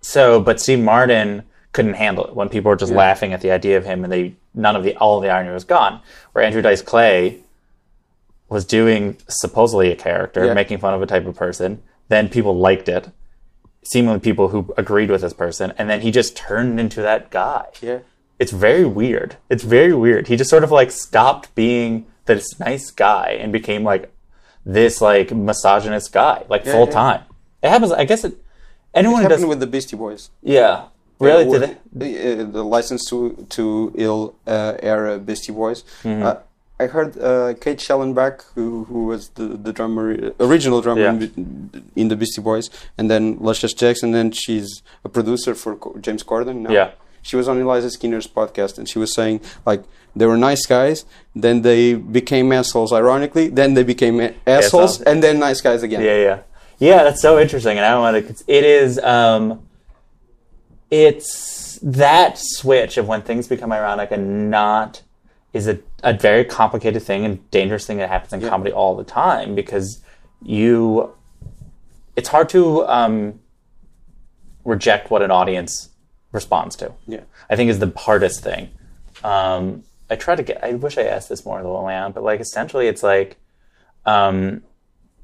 so, 0.00 0.40
but 0.40 0.60
Steve 0.60 0.78
Martin 0.80 1.44
couldn't 1.76 1.94
handle 1.94 2.24
it 2.26 2.34
when 2.34 2.48
people 2.48 2.70
were 2.70 2.76
just 2.76 2.92
laughing 2.92 3.32
at 3.32 3.40
the 3.40 3.50
idea 3.50 3.76
of 3.76 3.84
him, 3.84 4.02
and 4.04 4.12
they 4.12 4.34
none 4.54 4.74
of 4.76 4.82
the 4.82 4.96
all 4.96 5.16
of 5.18 5.22
the 5.22 5.30
irony 5.30 5.50
was 5.52 5.64
gone. 5.64 6.00
Where 6.32 6.42
Andrew 6.44 6.62
Dice 6.62 6.82
Clay 6.82 7.40
was 8.48 8.64
doing 8.64 9.16
supposedly 9.28 9.90
a 9.92 9.96
character, 9.96 10.44
Yeah. 10.46 10.54
making 10.54 10.78
fun 10.78 10.94
of 10.94 11.02
a 11.02 11.06
type 11.06 11.26
of 11.26 11.36
person, 11.36 11.82
then 12.08 12.28
people 12.28 12.56
liked 12.56 12.88
it, 12.88 13.10
seemingly 13.82 14.20
people 14.20 14.48
who 14.48 14.72
agreed 14.76 15.10
with 15.10 15.20
this 15.22 15.32
person, 15.34 15.72
and 15.78 15.90
then 15.90 16.00
he 16.00 16.10
just 16.10 16.36
turned 16.36 16.78
into 16.80 17.00
that 17.02 17.30
guy 17.30 17.66
yeah, 17.82 17.98
it's 18.38 18.52
very 18.52 18.84
weird. 18.84 19.36
It's 19.50 19.64
very 19.64 19.92
weird. 19.94 20.28
He 20.28 20.36
just 20.36 20.50
sort 20.50 20.64
of 20.64 20.70
like 20.70 20.90
stopped 20.90 21.54
being 21.54 22.06
this 22.26 22.58
nice 22.60 22.90
guy 22.90 23.36
and 23.40 23.52
became 23.52 23.82
like 23.84 24.12
this 24.64 25.00
like 25.00 25.30
misogynist 25.32 26.12
guy, 26.12 26.44
like 26.48 26.64
Yeah, 26.64 26.72
full 26.72 26.86
yeah. 26.86 26.92
time. 26.92 27.20
It 27.62 27.68
happens. 27.70 27.92
I 27.92 28.04
guess 28.04 28.24
it. 28.24 28.34
Anyone 28.94 29.20
it 29.20 29.24
who 29.24 29.28
does. 29.28 29.44
with 29.44 29.60
the 29.60 29.66
Beastie 29.66 29.96
Boys. 29.96 30.30
yeah. 30.42 30.84
Really? 31.18 31.44
Did 31.50 31.62
it? 31.70 31.78
The, 31.92 32.08
uh, 32.42 32.44
the 32.44 32.64
license 32.64 33.08
to 33.10 33.46
to 33.50 33.92
ill 33.96 34.34
uh, 34.46 34.74
era 34.82 35.18
Beastie 35.18 35.52
Boys. 35.52 35.82
Mm-hmm. 36.02 36.22
Uh, 36.22 36.34
I 36.78 36.86
heard 36.88 37.16
uh, 37.18 37.54
Kate 37.58 37.78
Schellenbach, 37.78 38.42
who 38.54 38.84
who 38.84 39.06
was 39.06 39.30
the 39.30 39.46
the 39.66 39.72
drummer, 39.72 40.32
original 40.40 40.82
drummer 40.82 41.02
Yeah. 41.02 41.12
in, 41.36 41.90
in 41.96 42.08
the 42.08 42.16
Beastie 42.16 42.42
Boys, 42.42 42.68
and 42.98 43.10
then 43.10 43.38
Luscious 43.40 43.72
Jackson. 43.72 44.12
Then 44.12 44.30
she's 44.30 44.82
a 45.04 45.08
producer 45.08 45.54
for 45.54 45.76
Co- 45.76 45.96
James 46.00 46.22
Corden. 46.22 46.56
Now. 46.62 46.70
Yeah. 46.70 46.90
She 47.22 47.34
was 47.34 47.48
on 47.48 47.58
Eliza 47.60 47.90
Skinner's 47.90 48.28
podcast, 48.28 48.78
and 48.78 48.86
she 48.88 48.98
was 49.00 49.12
saying 49.14 49.40
like 49.64 49.82
they 50.14 50.26
were 50.26 50.36
nice 50.36 50.64
guys, 50.66 51.04
then 51.34 51.62
they 51.62 51.94
became 51.94 52.52
assholes. 52.52 52.92
Ironically, 52.92 53.48
then 53.48 53.74
they 53.74 53.82
became 53.82 54.20
a- 54.20 54.34
assholes, 54.46 55.00
Assholes. 55.00 55.00
and 55.02 55.22
then 55.22 55.38
nice 55.40 55.60
guys 55.60 55.82
again. 55.82 56.02
Yeah, 56.02 56.16
yeah, 56.28 56.38
yeah. 56.78 57.02
That's 57.04 57.20
so 57.22 57.40
interesting, 57.40 57.78
and 57.78 57.86
I 57.86 57.98
want 57.98 58.14
to. 58.28 58.44
It 58.46 58.64
is. 58.64 58.98
Um, 59.00 59.65
it's 60.90 61.78
that 61.82 62.38
switch 62.38 62.96
of 62.96 63.08
when 63.08 63.22
things 63.22 63.48
become 63.48 63.72
ironic 63.72 64.10
and 64.10 64.50
not 64.50 65.02
is 65.52 65.66
a, 65.66 65.78
a 66.02 66.12
very 66.12 66.44
complicated 66.44 67.02
thing 67.02 67.24
and 67.24 67.50
dangerous 67.50 67.86
thing 67.86 67.98
that 67.98 68.08
happens 68.08 68.32
in 68.32 68.48
comedy 68.48 68.72
all 68.72 68.96
the 68.96 69.04
time 69.04 69.54
because 69.54 70.02
you. 70.42 71.12
It's 72.14 72.28
hard 72.28 72.48
to 72.50 72.86
um, 72.86 73.40
reject 74.64 75.10
what 75.10 75.20
an 75.22 75.30
audience 75.30 75.90
responds 76.32 76.76
to. 76.76 76.92
Yeah. 77.06 77.20
I 77.50 77.56
think 77.56 77.70
is 77.70 77.78
the 77.78 77.92
hardest 77.96 78.42
thing. 78.42 78.70
Um, 79.22 79.82
I 80.08 80.16
try 80.16 80.36
to 80.36 80.42
get. 80.42 80.62
I 80.62 80.74
wish 80.74 80.98
I 80.98 81.02
asked 81.02 81.28
this 81.28 81.44
more 81.44 81.62
Lonely 81.62 81.94
Island, 81.94 82.14
but 82.14 82.22
like 82.22 82.40
essentially, 82.40 82.86
it's 82.86 83.02
like, 83.02 83.36
um, 84.04 84.62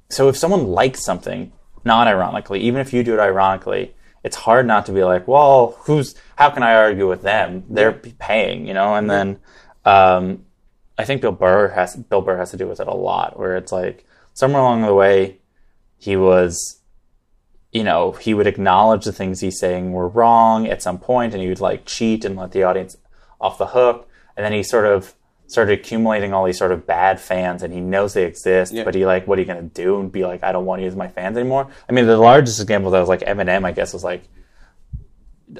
so 0.08 0.28
if 0.28 0.36
someone 0.36 0.66
likes 0.66 1.04
something, 1.04 1.52
not 1.84 2.06
ironically, 2.06 2.60
even 2.60 2.80
if 2.80 2.92
you 2.92 3.02
do 3.02 3.14
it 3.14 3.20
ironically, 3.20 3.94
it's 4.24 4.36
hard 4.36 4.66
not 4.66 4.86
to 4.86 4.92
be 4.92 5.04
like, 5.04 5.26
well, 5.26 5.76
who's? 5.80 6.14
How 6.36 6.50
can 6.50 6.62
I 6.62 6.74
argue 6.74 7.08
with 7.08 7.22
them? 7.22 7.64
They're 7.68 7.92
paying, 7.92 8.66
you 8.66 8.74
know. 8.74 8.94
And 8.94 9.10
then, 9.10 9.38
um, 9.84 10.44
I 10.98 11.04
think 11.04 11.22
Bill 11.22 11.32
Burr 11.32 11.68
has 11.68 11.96
Bill 11.96 12.22
Burr 12.22 12.38
has 12.38 12.50
to 12.52 12.56
do 12.56 12.68
with 12.68 12.80
it 12.80 12.88
a 12.88 12.94
lot, 12.94 13.38
where 13.38 13.56
it's 13.56 13.72
like 13.72 14.06
somewhere 14.34 14.62
along 14.62 14.82
the 14.82 14.94
way, 14.94 15.38
he 15.98 16.16
was 16.16 16.82
you 17.72 17.82
know, 17.82 18.12
he 18.12 18.34
would 18.34 18.46
acknowledge 18.46 19.04
the 19.04 19.12
things 19.12 19.40
he's 19.40 19.58
saying 19.58 19.92
were 19.92 20.08
wrong 20.08 20.68
at 20.68 20.82
some 20.82 20.98
point, 20.98 21.32
and 21.32 21.42
he 21.42 21.48
would 21.48 21.60
like 21.60 21.86
cheat 21.86 22.24
and 22.24 22.36
let 22.36 22.52
the 22.52 22.62
audience 22.62 22.98
off 23.40 23.58
the 23.58 23.68
hook. 23.68 24.08
And 24.36 24.44
then 24.44 24.52
he 24.52 24.62
sort 24.62 24.84
of 24.84 25.14
started 25.52 25.78
accumulating 25.78 26.32
all 26.32 26.44
these 26.44 26.58
sort 26.58 26.72
of 26.72 26.86
bad 26.86 27.20
fans, 27.20 27.62
and 27.62 27.72
he 27.72 27.80
knows 27.80 28.14
they 28.14 28.24
exist, 28.24 28.72
Yeah. 28.72 28.84
but 28.84 28.94
he 28.94 29.06
like, 29.06 29.26
what 29.26 29.38
are 29.38 29.40
you 29.42 29.46
gonna 29.46 29.62
do? 29.62 30.00
And 30.00 30.10
be 30.10 30.24
like, 30.24 30.42
I 30.42 30.50
don't 30.52 30.64
want 30.66 30.82
you 30.82 30.88
as 30.88 30.96
my 30.96 31.08
fans 31.08 31.36
anymore. 31.36 31.68
I 31.88 31.92
mean, 31.92 32.06
the 32.06 32.16
largest 32.16 32.60
example 32.60 32.90
that 32.92 33.00
was 33.00 33.08
like 33.08 33.20
Eminem, 33.20 33.64
I 33.64 33.72
guess, 33.72 33.92
was 33.92 34.02
like, 34.04 34.22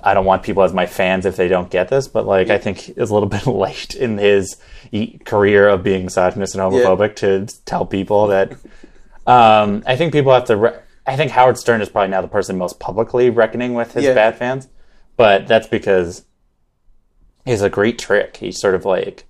I 0.03 0.15
don't 0.15 0.25
want 0.25 0.43
people 0.43 0.63
as 0.63 0.73
my 0.73 0.87
fans 0.87 1.27
if 1.27 1.37
they 1.37 1.49
don't 1.49 1.71
get 1.71 1.89
this. 1.89 2.09
But 2.09 2.27
like, 2.27 2.49
I 2.49 2.57
think 2.59 2.89
it's 2.89 3.11
a 3.11 3.15
little 3.15 3.29
bit 3.29 3.47
late 3.47 3.95
in 3.95 4.17
his 4.19 4.57
e- 4.91 5.19
career 5.19 5.69
of 5.69 5.83
being 5.83 6.05
misogynist 6.05 6.55
and 6.55 6.63
homophobic 6.63 7.17
to 7.17 7.47
tell 7.65 7.87
people 7.87 8.29
that. 8.29 8.53
Um, 9.25 9.85
I 9.87 9.95
think 9.95 10.13
people 10.13 10.33
have 10.33 10.47
to. 10.47 10.57
Re- 10.57 10.79
I 11.07 11.15
think 11.15 11.31
Howard 11.31 11.57
Stern 11.57 11.81
is 11.81 11.89
probably 11.89 12.09
now 12.11 12.23
the 12.23 12.27
person 12.27 12.59
most 12.59 12.81
publicly 12.81 13.31
reckoning 13.31 13.75
with 13.75 13.95
his 13.95 14.03
Yeah. 14.03 14.15
bad 14.15 14.37
fans, 14.37 14.67
but 15.17 15.47
that's 15.47 15.69
because 15.69 16.25
he's 17.45 17.63
a 17.63 17.71
great 17.71 18.01
trick. 18.01 18.39
He's 18.39 18.59
sort 18.61 18.75
of 18.75 18.85
like 18.85 19.25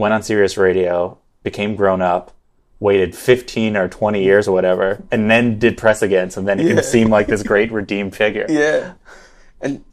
went 0.00 0.14
on 0.14 0.22
Sirius 0.22 0.56
Radio, 0.56 1.18
became 1.44 1.76
grown 1.76 2.02
up, 2.02 2.32
waited 2.80 3.14
15 3.14 3.76
or 3.76 3.88
20 3.88 4.22
years 4.24 4.48
or 4.48 4.52
whatever, 4.52 5.02
and 5.12 5.30
then 5.30 5.58
did 5.58 5.76
press 5.76 6.02
again. 6.02 6.30
So 6.30 6.40
then 6.42 6.58
he 6.58 6.66
Yeah. 6.68 6.74
can 6.76 6.82
seem 6.84 7.08
like 7.10 7.26
this 7.28 7.42
great 7.52 7.70
redeemed 7.70 8.16
figure. 8.16 8.46
Yeah, 8.48 8.94
and 9.60 9.84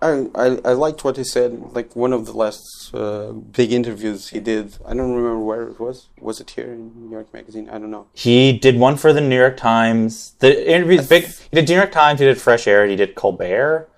I, 0.00 0.26
I 0.36 0.46
I 0.64 0.72
liked 0.74 1.02
what 1.02 1.16
he 1.16 1.24
said. 1.24 1.50
Like 1.74 1.96
one 1.96 2.12
of 2.12 2.24
the 2.26 2.32
last 2.32 2.62
uh, 2.94 3.32
big 3.32 3.72
interviews 3.72 4.28
he 4.28 4.38
did. 4.38 4.76
I 4.86 4.94
don't 4.94 5.12
remember 5.12 5.40
where 5.40 5.62
it 5.64 5.80
was. 5.80 6.06
Was 6.20 6.40
it 6.40 6.50
here 6.50 6.66
in 6.72 6.92
New 7.06 7.10
York 7.10 7.34
Magazine? 7.34 7.68
I 7.68 7.78
don't 7.80 7.90
know. 7.90 8.06
He 8.14 8.52
did 8.56 8.78
one 8.78 8.96
for 8.96 9.12
the 9.12 9.20
New 9.20 9.36
York 9.36 9.56
Times. 9.56 10.34
The 10.38 10.50
interviews 10.72 11.08
big. 11.08 11.24
He 11.24 11.54
did 11.56 11.68
New 11.68 11.74
York 11.74 11.90
Times. 11.90 12.20
He 12.20 12.26
did 12.26 12.40
Fresh 12.40 12.68
Air. 12.68 12.86
He 12.86 12.94
did 12.94 13.16
Colbert. 13.16 13.88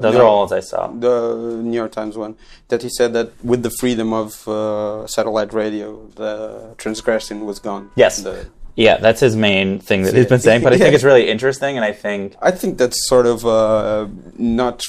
Those 0.00 0.16
are 0.16 0.22
all 0.22 0.40
ones 0.40 0.52
I 0.52 0.60
saw. 0.60 0.88
The 0.88 1.60
New 1.62 1.76
York 1.76 1.92
Times 1.92 2.16
one 2.16 2.36
that 2.68 2.82
he 2.82 2.88
said 2.88 3.12
that 3.14 3.32
with 3.44 3.62
the 3.62 3.70
freedom 3.80 4.12
of 4.12 4.46
uh, 4.48 5.06
satellite 5.06 5.52
radio, 5.52 6.06
the 6.16 6.74
transgression 6.78 7.44
was 7.46 7.58
gone. 7.58 7.90
Yes. 7.96 8.22
The- 8.22 8.46
Yeah, 8.76 8.96
that's 9.06 9.20
his 9.20 9.36
main 9.36 9.78
thing 9.78 10.02
that 10.02 10.14
he's 10.16 10.26
been 10.26 10.40
saying. 10.40 10.62
But 10.64 10.72
I 10.72 10.76
think 10.78 10.90
Yeah. 10.90 10.96
it's 10.96 11.04
really 11.10 11.26
interesting, 11.34 11.76
and 11.78 11.84
I 11.84 11.92
think 12.04 12.34
I 12.48 12.50
think 12.60 12.76
that's 12.82 12.98
sort 13.12 13.26
of 13.32 13.38
uh, 13.46 14.08
not 14.36 14.82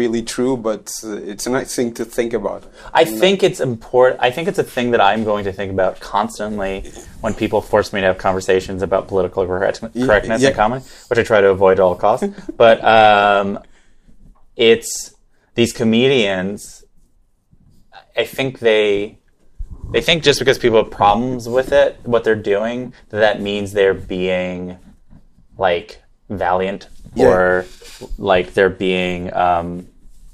really 0.00 0.22
true, 0.34 0.56
but 0.56 0.90
uh, 1.04 1.30
it's 1.32 1.46
a 1.46 1.50
nice 1.58 1.70
thing 1.76 1.94
to 2.00 2.04
think 2.04 2.32
about. 2.40 2.62
I 3.02 3.04
think 3.04 3.36
it's 3.48 3.60
important. 3.60 4.20
I 4.28 4.30
think 4.34 4.48
it's 4.50 4.58
a 4.58 4.68
thing 4.74 4.90
that 4.90 5.00
I'm 5.10 5.22
going 5.22 5.44
to 5.44 5.52
think 5.52 5.70
about 5.70 5.94
constantly 6.00 6.74
when 7.24 7.32
people 7.42 7.60
force 7.72 7.92
me 7.92 8.00
to 8.00 8.06
have 8.10 8.18
conversations 8.18 8.82
about 8.82 9.06
political 9.06 9.46
correct- 9.46 9.82
correctness 9.94 10.42
yeah. 10.42 10.48
in 10.50 10.54
comedy, 10.62 10.84
which 11.08 11.18
I 11.22 11.22
try 11.22 11.40
to 11.40 11.50
avoid 11.50 11.74
at 11.78 11.82
all 11.86 11.94
costs. 11.94 12.26
but 12.64 12.76
um, 12.82 13.46
it's 14.58 15.14
these 15.54 15.72
comedians. 15.72 16.84
I 18.14 18.24
think 18.24 18.58
they 18.58 19.18
they 19.92 20.02
think 20.02 20.22
just 20.22 20.38
because 20.38 20.58
people 20.58 20.82
have 20.82 20.90
problems 20.90 21.48
with 21.48 21.72
it, 21.72 21.98
what 22.02 22.24
they're 22.24 22.34
doing, 22.34 22.92
that, 23.08 23.20
that 23.20 23.40
means 23.40 23.72
they're 23.72 23.94
being 23.94 24.78
like 25.56 26.02
valiant 26.28 26.88
or 27.16 27.64
like 28.18 28.52
they're 28.52 28.68
being 28.68 29.32
um, 29.32 29.88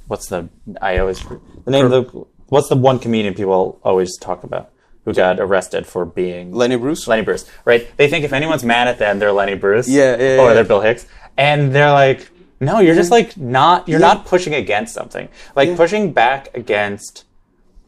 what's 0.09 0.28
the 0.28 0.49
I 0.81 0.99
always 0.99 1.23
the 1.23 1.71
name 1.71 1.85
of 1.85 1.90
the 1.90 2.26
what's 2.49 2.69
the 2.69 2.76
one 2.76 2.99
comedian 2.99 3.35
people 3.35 3.78
always 3.85 4.16
talk 4.19 4.43
about 4.43 4.71
who 5.04 5.12
got 5.12 5.38
arrested 5.38 5.87
for 5.87 6.07
being 6.07 6.52
Lenny 6.52 6.76
Bruce. 6.76 7.07
Lenny 7.07 7.23
Bruce, 7.23 7.49
right? 7.66 7.95
They 7.99 8.09
think 8.09 8.25
if 8.25 8.33
anyone's 8.33 8.64
mad 8.64 8.88
at 8.88 8.99
them, 8.99 9.19
they're 9.19 9.33
Lenny 9.33 9.54
Bruce, 9.54 9.87
Yeah, 9.87 10.16
yeah, 10.16 10.40
or 10.40 10.54
they're 10.54 10.64
Bill 10.64 10.81
Hicks, 10.81 11.07
and 11.37 11.75
they're 11.75 11.93
like, 11.93 12.31
no, 12.64 12.80
you're 12.80 12.94
just 12.94 13.11
like 13.11 13.37
not, 13.37 13.88
you're 13.88 14.00
Yeah. 14.00 14.06
not 14.14 14.26
pushing 14.26 14.54
against 14.54 14.94
something, 14.94 15.28
like 15.54 15.68
Yeah. 15.71 15.76
pushing 15.76 16.12
back 16.12 16.49
against 16.54 17.25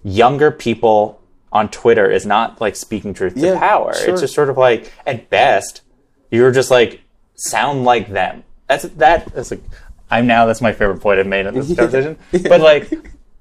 younger 0.04 0.50
people 0.50 1.20
on 1.52 1.68
Twitter 1.68 2.10
is 2.10 2.26
not 2.26 2.60
like 2.60 2.76
speaking 2.76 3.14
truth 3.14 3.34
to 3.34 3.56
power. 3.58 3.94
sure. 3.94 4.10
It's 4.12 4.20
just 4.20 4.34
sort 4.34 4.50
of 4.50 4.56
like 4.58 4.92
at 5.06 5.30
best, 5.30 5.82
you're 6.30 6.50
just 6.52 6.70
like 6.70 7.00
sound 7.34 7.84
like 7.84 8.08
them. 8.12 8.44
That's 8.66 8.84
that. 8.84 9.32
That's 9.34 9.50
like 9.50 9.62
I'm 10.10 10.26
now. 10.26 10.46
That's 10.46 10.60
my 10.60 10.72
favorite 10.72 11.00
point 11.00 11.18
I've 11.18 11.26
made 11.26 11.46
in 11.46 11.54
this 11.54 11.68
conversation. 11.76 12.16
But 12.32 12.60
like 12.60 12.92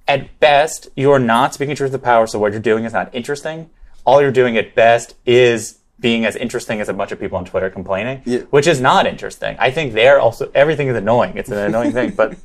at 0.07 0.39
best, 0.39 0.89
you're 0.95 1.19
not 1.19 1.53
speaking 1.53 1.75
truth 1.75 1.91
to 1.91 1.99
power. 1.99 2.27
So 2.27 2.39
what 2.39 2.51
you're 2.51 2.61
doing 2.61 2.85
is 2.85 2.93
not 2.93 3.13
interesting. 3.13 3.69
All 4.05 4.21
you're 4.21 4.31
doing 4.31 4.55
at 4.57 4.75
best 4.75 5.15
is 5.25 5.79
being 5.99 6.25
as 6.25 6.35
interesting 6.35 6.81
as 6.81 6.89
a 6.89 6.93
bunch 6.93 7.11
of 7.11 7.19
people 7.19 7.37
on 7.37 7.45
Twitter 7.45 7.69
complaining, 7.69 8.21
Yeah. 8.25 8.39
which 8.49 8.67
is 8.67 8.79
not 8.81 9.05
interesting. 9.07 9.55
I 9.59 9.71
think 9.71 9.93
they're 9.93 10.19
also 10.19 10.51
everything 10.53 10.87
is 10.89 10.95
annoying. 10.95 11.33
It's 11.37 11.49
an 11.49 11.57
annoying 11.57 11.93
thing, 11.93 12.11
but 12.11 12.35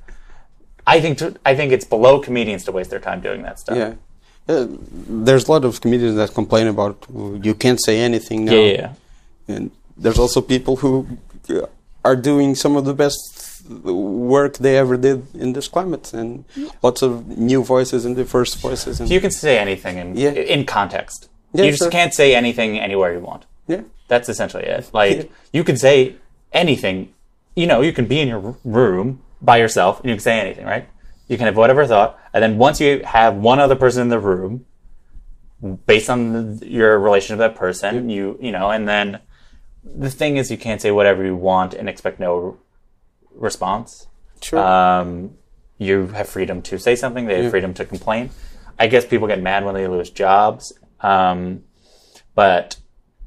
I 0.86 1.00
think 1.00 1.18
to, 1.18 1.34
I 1.44 1.54
think 1.56 1.72
it's 1.72 1.84
below 1.84 2.20
comedians 2.20 2.64
to 2.64 2.72
waste 2.72 2.90
their 2.90 3.00
time 3.00 3.20
doing 3.20 3.42
that 3.42 3.58
stuff. 3.58 3.76
Yeah. 3.76 3.94
Uh, 4.48 4.66
there's 5.26 5.46
a 5.48 5.52
lot 5.52 5.64
of 5.64 5.80
comedians 5.80 6.16
that 6.16 6.32
complain 6.34 6.66
about 6.68 7.06
you 7.42 7.54
can't 7.54 7.80
say 7.82 7.98
anything 8.00 8.44
now. 8.44 8.52
yeah, 8.52 8.72
yeah. 8.72 8.92
And 9.54 9.70
there's 9.96 10.18
also 10.18 10.40
people 10.40 10.76
who 10.76 11.06
uh, 11.50 11.66
are 12.04 12.16
doing 12.16 12.54
some 12.54 12.76
of 12.76 12.84
the 12.84 12.94
best 12.94 13.62
work 13.84 14.58
they 14.58 14.76
ever 14.78 14.96
did 14.96 15.22
in 15.34 15.52
this 15.52 15.68
climate, 15.68 16.12
and 16.14 16.44
lots 16.82 17.02
of 17.02 17.10
new 17.50 17.62
voices 17.62 18.04
and 18.04 18.16
diverse 18.16 18.54
voices. 18.54 19.00
And 19.00 19.10
You 19.10 19.20
can 19.20 19.30
say 19.30 19.58
anything 19.58 19.98
in 19.98 20.16
in 20.16 20.64
context. 20.64 21.28
Yeah, 21.52 21.64
you 21.64 21.70
just 21.70 21.82
sure. 21.82 21.90
can't 21.90 22.14
say 22.14 22.34
anything 22.34 22.78
anywhere 22.78 23.12
you 23.12 23.20
want. 23.20 23.44
yeah, 23.66 23.82
That's 24.08 24.28
essentially 24.28 24.64
it. 24.64 24.90
Like 24.92 25.30
you 25.52 25.64
can 25.64 25.76
say 25.76 26.16
anything. 26.52 27.12
You 27.56 27.66
know, 27.66 27.80
you 27.80 27.92
can 27.92 28.06
be 28.06 28.20
in 28.20 28.28
your 28.28 28.56
room 28.64 29.22
by 29.42 29.56
yourself 29.58 30.00
and 30.00 30.08
you 30.10 30.14
can 30.16 30.22
say 30.22 30.38
anything, 30.40 30.64
right? 30.66 30.88
You 31.28 31.36
can 31.36 31.46
have 31.46 31.56
whatever 31.56 31.86
thought, 31.86 32.18
and 32.32 32.42
then 32.42 32.58
once 32.58 32.80
you 32.80 33.02
have 33.04 33.36
one 33.36 33.58
other 33.60 33.76
person 33.76 34.02
in 34.02 34.08
the 34.08 34.18
room, 34.18 34.66
based 35.86 36.08
on 36.10 36.56
the, 36.58 36.66
your 36.68 36.98
relationship 36.98 37.38
with 37.38 37.52
that 37.52 37.56
person, 37.56 38.08
you 38.10 38.38
you 38.40 38.50
know, 38.52 38.70
and 38.70 38.88
then 38.88 39.20
the 39.84 40.10
thing 40.10 40.36
is, 40.36 40.50
you 40.50 40.58
can't 40.58 40.80
say 40.80 40.90
whatever 40.90 41.24
you 41.24 41.36
want 41.36 41.74
and 41.74 41.88
expect 41.88 42.20
no 42.20 42.58
response. 43.34 44.06
sure. 44.42 44.58
Um, 44.58 45.32
you 45.78 46.08
have 46.08 46.28
freedom 46.28 46.60
to 46.62 46.78
say 46.78 46.94
something. 46.96 47.26
They 47.26 47.36
have 47.36 47.44
Yeah. 47.44 47.50
freedom 47.50 47.72
to 47.74 47.84
complain. 47.86 48.30
I 48.78 48.86
guess 48.86 49.06
people 49.06 49.26
get 49.28 49.40
mad 49.40 49.64
when 49.64 49.74
they 49.74 49.86
lose 49.86 50.10
jobs, 50.10 50.72
um, 51.02 51.62
but 52.34 52.76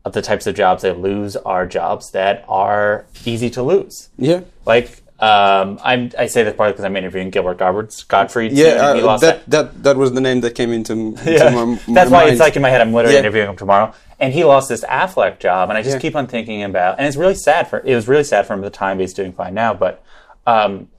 of 0.05 0.13
the 0.13 0.21
types 0.21 0.45
of 0.47 0.55
jobs 0.55 0.81
they 0.83 0.91
lose 0.91 1.35
are 1.37 1.65
jobs 1.65 2.11
that 2.11 2.43
are 2.47 3.05
easy 3.25 3.49
to 3.51 3.63
lose. 3.63 4.09
yeah, 4.17 4.41
Like 4.65 5.01
um, 5.19 5.79
I'm, 5.81 6.11
I 6.17 6.25
say 6.27 6.43
this 6.43 6.55
partly 6.57 6.73
because 6.73 6.83
I'm 6.83 6.97
interviewing 6.97 7.29
Gilbert 7.29 7.57
Gottfried, 7.57 8.07
Gottfried. 8.09 8.51
yeah. 8.51 8.89
Uh, 8.91 9.01
lost 9.05 9.21
that, 9.21 9.49
that 9.49 9.83
that 9.83 9.95
was 9.95 10.11
the 10.11 10.19
name 10.19 10.41
that 10.41 10.55
came 10.55 10.73
into, 10.73 10.91
into 10.93 11.23
yeah. 11.31 11.49
my, 11.49 11.63
my 11.65 11.79
That's 11.93 12.11
why 12.11 12.21
mind. 12.23 12.31
it's 12.31 12.39
like 12.41 12.55
in 12.57 12.61
my 12.61 12.69
head. 12.69 12.81
I'm 12.81 12.91
literally 12.91 13.13
Yeah. 13.13 13.19
interviewing 13.21 13.47
him 13.49 13.55
tomorrow, 13.55 13.93
and 14.19 14.33
he 14.33 14.43
lost 14.43 14.67
this 14.67 14.83
Aflac 14.83 15.39
job, 15.39 15.69
and 15.69 15.77
I 15.77 15.81
just 15.81 15.95
Yeah. 15.95 16.01
keep 16.01 16.15
on 16.17 16.27
thinking 16.27 16.63
about, 16.63 16.97
and 16.97 17.07
it's 17.07 17.15
really 17.15 17.35
sad 17.35 17.69
for. 17.69 17.79
It 17.85 17.95
was 17.95 18.07
really 18.09 18.25
sad 18.25 18.45
for 18.45 18.53
him 18.53 18.59
at 18.59 18.63
the 18.65 18.77
time. 18.77 18.97
But 18.97 19.01
he's 19.01 19.13
doing 19.13 19.31
fine 19.31 19.53
now, 19.53 19.73
but 19.73 20.03
um, 20.45 20.89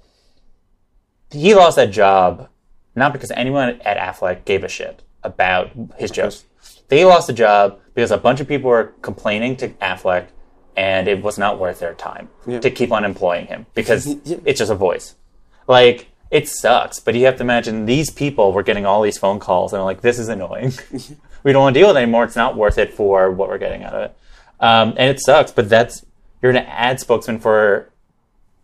he 1.30 1.54
lost 1.54 1.76
that 1.76 1.90
job 1.90 2.48
not 2.96 3.12
because 3.12 3.30
anyone 3.32 3.80
at 3.84 3.98
Aflac 3.98 4.44
gave 4.46 4.62
a 4.64 4.68
shit 4.68 5.02
about 5.24 5.70
his 5.98 6.10
jokes. 6.10 6.44
They 6.88 7.04
lost 7.04 7.26
the 7.26 7.32
job 7.32 7.80
because 7.94 8.10
a 8.10 8.18
bunch 8.18 8.40
of 8.40 8.48
people 8.48 8.70
were 8.70 8.92
complaining 9.02 9.56
to 9.56 9.68
Aflac, 9.70 10.26
and 10.76 11.08
it 11.08 11.22
was 11.22 11.38
not 11.38 11.58
worth 11.58 11.78
their 11.80 11.94
time 11.94 12.28
Yeah. 12.46 12.60
to 12.60 12.70
keep 12.70 12.92
on 12.92 13.04
employing 13.04 13.46
him 13.46 13.66
because 13.74 14.06
Yeah. 14.24 14.36
it's 14.44 14.58
just 14.58 14.70
a 14.70 14.74
voice. 14.74 15.14
Like 15.66 16.08
it 16.30 16.48
sucks, 16.48 16.98
but 17.00 17.14
you 17.14 17.24
have 17.26 17.36
to 17.36 17.42
imagine 17.42 17.86
these 17.86 18.10
people 18.10 18.52
were 18.52 18.62
getting 18.62 18.84
all 18.86 19.02
these 19.02 19.16
phone 19.18 19.38
calls 19.38 19.72
and 19.72 19.82
like, 19.84 20.00
"This 20.02 20.18
is 20.18 20.28
annoying. 20.28 20.72
we 21.44 21.52
don't 21.52 21.62
want 21.62 21.74
to 21.74 21.80
deal 21.80 21.88
with 21.88 21.96
it 21.96 22.02
anymore. 22.02 22.24
It's 22.24 22.36
not 22.36 22.56
worth 22.56 22.76
it 22.78 22.92
for 22.92 23.30
what 23.30 23.48
we're 23.48 23.58
getting 23.58 23.82
out 23.84 23.94
of 23.94 24.02
it." 24.10 24.16
Um, 24.60 24.90
and 24.96 25.10
it 25.10 25.20
sucks, 25.20 25.52
but 25.52 25.68
that's 25.68 26.04
you're 26.42 26.50
an 26.50 26.56
ad 26.58 27.00
spokesman 27.00 27.38
for 27.38 27.88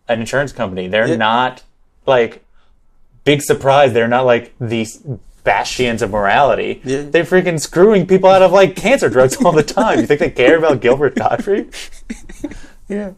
an 0.07 0.19
insurance 0.19 0.51
company. 0.51 0.87
They're 0.87 1.07
Yeah. 1.07 1.15
not 1.15 1.63
like 2.05 2.43
big 3.23 3.41
surprise. 3.41 3.93
They're 3.93 4.07
not 4.07 4.25
like 4.25 4.53
these 4.59 5.01
bastions 5.43 6.01
of 6.01 6.11
morality. 6.11 6.81
Yeah. 6.83 7.03
They're 7.03 7.23
freaking 7.23 7.59
screwing 7.59 8.05
people 8.07 8.29
out 8.29 8.41
of 8.41 8.51
like 8.51 8.75
cancer 8.75 9.09
drugs 9.09 9.35
all 9.43 9.51
the 9.51 9.63
time. 9.63 9.99
You 9.99 10.05
think 10.05 10.19
they 10.19 10.29
care 10.31 10.57
about 10.57 10.81
Gilbert 10.81 11.15
Gottfried? 11.15 11.73
Yeah. 12.87 13.11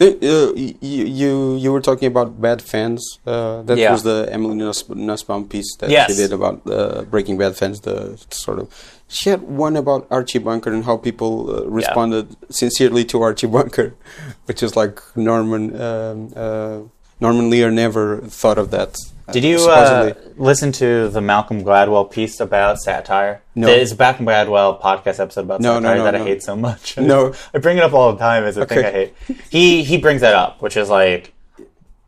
Uh, 0.00 0.06
you, 0.54 0.74
you 0.80 1.56
you 1.56 1.72
were 1.72 1.80
talking 1.80 2.06
about 2.06 2.40
bad 2.40 2.60
fans. 2.62 3.18
Uh, 3.26 3.62
that 3.62 3.78
Yeah. 3.78 3.90
was 3.92 4.02
the 4.02 4.28
Emily 4.30 4.54
Nuss, 4.54 4.88
Nussbaum 4.88 5.48
piece 5.48 5.74
that 5.80 5.90
Yes. 5.90 6.10
she 6.10 6.16
did 6.16 6.32
about 6.32 6.60
uh, 6.70 7.02
Breaking 7.10 7.36
Bad 7.38 7.56
fans. 7.56 7.80
The 7.80 8.16
sort 8.30 8.58
of 8.60 8.68
she 9.08 9.30
had 9.30 9.42
one 9.42 9.74
about 9.76 10.06
Archie 10.10 10.38
Bunker 10.38 10.72
and 10.72 10.84
how 10.84 10.96
people 10.98 11.32
uh, 11.50 11.64
responded 11.66 12.36
sincerely 12.50 13.04
to 13.06 13.22
Archie 13.22 13.46
Bunker, 13.48 13.94
which 14.46 14.62
is 14.62 14.76
like 14.76 15.00
Norman 15.16 15.80
um, 15.80 16.32
uh, 16.36 16.78
Norman 17.20 17.50
Lear 17.50 17.70
never 17.70 18.18
thought 18.18 18.58
of 18.58 18.70
that. 18.72 18.96
uh, 19.28 19.32
Did 19.32 19.44
you 19.44 19.68
uh, 19.68 20.12
listen 20.36 20.70
to 20.72 21.08
the 21.08 21.20
Malcolm 21.20 21.62
Gladwell 21.64 22.10
piece 22.10 22.40
about 22.40 22.78
satire? 22.78 23.42
No. 23.54 23.68
It's 23.68 23.92
a 23.92 23.96
Malcolm 23.96 24.26
Gladwell 24.26 24.80
podcast 24.80 25.18
episode 25.20 25.40
about 25.42 25.60
No, 25.60 25.78
no, 25.78 25.88
satire 25.88 25.96
no, 25.98 26.04
that 26.04 26.14
I 26.14 26.24
hate 26.24 26.42
so 26.42 26.54
much. 26.56 26.96
No. 26.98 27.32
I 27.54 27.58
bring 27.58 27.78
it 27.78 27.82
up 27.82 27.92
all 27.94 28.12
the 28.12 28.18
time 28.18 28.44
as 28.44 28.56
a 28.56 28.66
thing 28.66 28.84
I 28.84 28.90
hate. 28.90 29.14
He 29.50 29.82
he 29.82 29.96
brings 29.98 30.20
that 30.20 30.34
up, 30.34 30.60
which 30.60 30.76
is 30.76 30.88
like, 30.90 31.32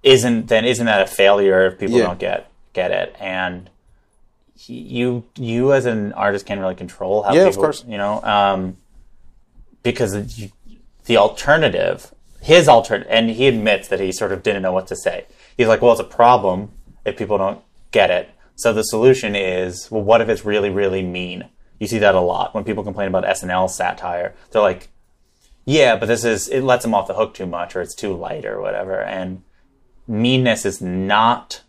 isn't 0.03 0.49
then 0.49 0.65
isn't 0.65 0.85
that 0.87 1.01
a 1.03 1.07
failure 1.07 1.67
if 1.67 1.79
people 1.79 1.97
Yeah. 1.97 2.05
don't 2.07 2.19
get 2.19 2.51
get 2.75 2.91
it? 2.91 3.17
And 3.19 3.71
he, 4.55 4.75
you 4.75 5.25
you 5.37 5.73
as 5.73 5.87
an 5.87 6.13
artist 6.13 6.45
can't 6.45 6.61
really 6.61 6.75
control 6.75 7.23
how 7.23 7.33
Yeah, 7.33 7.43
of 7.45 7.51
people, 7.53 7.63
course. 7.65 7.85
you 7.89 7.97
know, 7.97 8.23
um, 8.23 8.77
because 9.83 10.39
you, 10.39 10.51
the 11.07 11.17
alternative, 11.17 12.13
his 12.41 12.69
alternate, 12.69 13.07
and 13.11 13.31
he 13.31 13.47
admits 13.49 13.89
that 13.89 14.01
he 14.01 14.13
sort 14.13 14.33
of 14.33 14.43
didn't 14.43 14.63
know 14.63 14.73
what 14.73 14.87
to 14.89 14.97
say. 14.97 15.27
He's 15.57 15.69
like, 15.69 15.83
well, 15.83 15.93
it's 15.93 16.01
a 16.01 16.05
problem 16.05 16.71
if 17.05 17.17
people 17.17 17.39
don't 17.39 17.61
get 17.91 18.11
it. 18.11 18.31
So 18.57 18.73
the 18.73 18.83
solution 18.83 19.37
is, 19.37 19.91
well, 19.91 20.03
what 20.03 20.21
if 20.21 20.29
it's 20.29 20.45
really, 20.45 20.71
really 20.71 21.03
mean? 21.03 21.49
You 21.79 21.87
see 21.87 21.99
that 21.99 22.15
a 22.15 22.21
lot 22.21 22.55
when 22.55 22.65
people 22.65 22.85
complain 22.85 23.09
about 23.09 23.25
SNL 23.25 23.71
satire. 23.71 24.35
They're 24.51 24.63
like, 24.63 24.89
yeah, 25.65 25.97
but 25.97 26.07
this 26.07 26.25
is 26.25 26.49
it 26.49 26.63
lets 26.63 26.83
them 26.83 26.95
off 26.95 27.07
the 27.07 27.15
hook 27.15 27.35
too 27.35 27.47
much, 27.47 27.77
or 27.77 27.83
it's 27.83 27.95
too 27.95 28.15
light, 28.15 28.45
or 28.45 28.61
whatever. 28.61 29.01
And 29.01 29.43
meanness 30.07 30.65
is 30.65 30.81
not 30.81 31.63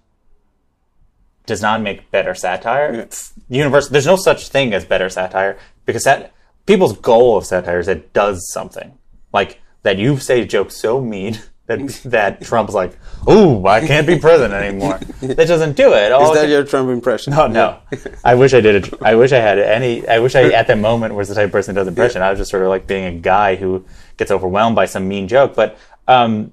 does 1.45 1.61
not 1.61 1.81
make 1.81 2.09
better 2.11 2.33
satire. 2.33 2.93
It's 2.93 3.33
universal. 3.49 3.91
There's 3.91 4.05
no 4.05 4.15
such 4.15 4.49
thing 4.49 4.73
as 4.73 4.85
better 4.85 5.09
satire 5.09 5.57
because 5.85 6.03
that 6.03 6.31
people's 6.65 6.97
goal 6.97 7.37
of 7.37 7.45
satire 7.45 7.79
is 7.79 7.87
it 7.87 8.13
does 8.13 8.51
something 8.51 8.97
like 9.33 9.59
that. 9.83 9.97
You 9.97 10.17
say 10.17 10.41
a 10.41 10.45
joke 10.45 10.71
so 10.71 11.01
mean 11.01 11.39
that 11.67 11.87
that 12.05 12.41
Trump's 12.41 12.73
like, 12.73 12.97
"Ooh, 13.29 13.65
I 13.65 13.85
can't 13.85 14.07
be 14.07 14.17
president 14.17 14.53
anymore." 14.63 14.99
that 15.21 15.47
doesn't 15.47 15.75
do 15.75 15.93
it. 15.93 16.11
All 16.11 16.33
Is 16.33 16.41
that 16.41 16.49
your 16.49 16.63
Trump 16.63 16.89
impression? 16.89 17.31
No, 17.31 17.47
no! 17.47 17.79
I 18.23 18.35
wish 18.35 18.53
I 18.53 18.61
did 18.61 18.85
it. 18.85 18.93
I 19.01 19.15
wish 19.15 19.31
I 19.31 19.37
had 19.39 19.59
any. 19.59 20.07
I 20.07 20.19
wish 20.19 20.35
I 20.35 20.49
at 20.51 20.67
that 20.67 20.79
moment 20.79 21.15
was 21.15 21.29
the 21.29 21.35
type 21.35 21.45
of 21.45 21.51
person 21.51 21.75
who 21.75 21.81
does 21.81 21.87
impression. 21.87 22.21
I 22.21 22.29
was 22.29 22.39
just 22.39 22.51
sort 22.51 22.63
of 22.63 22.69
like 22.69 22.87
being 22.87 23.05
a 23.05 23.19
guy 23.19 23.55
who 23.55 23.85
gets 24.17 24.31
overwhelmed 24.31 24.75
by 24.75 24.85
some 24.85 25.07
mean 25.07 25.27
joke. 25.27 25.55
But 25.55 25.77
um, 26.07 26.51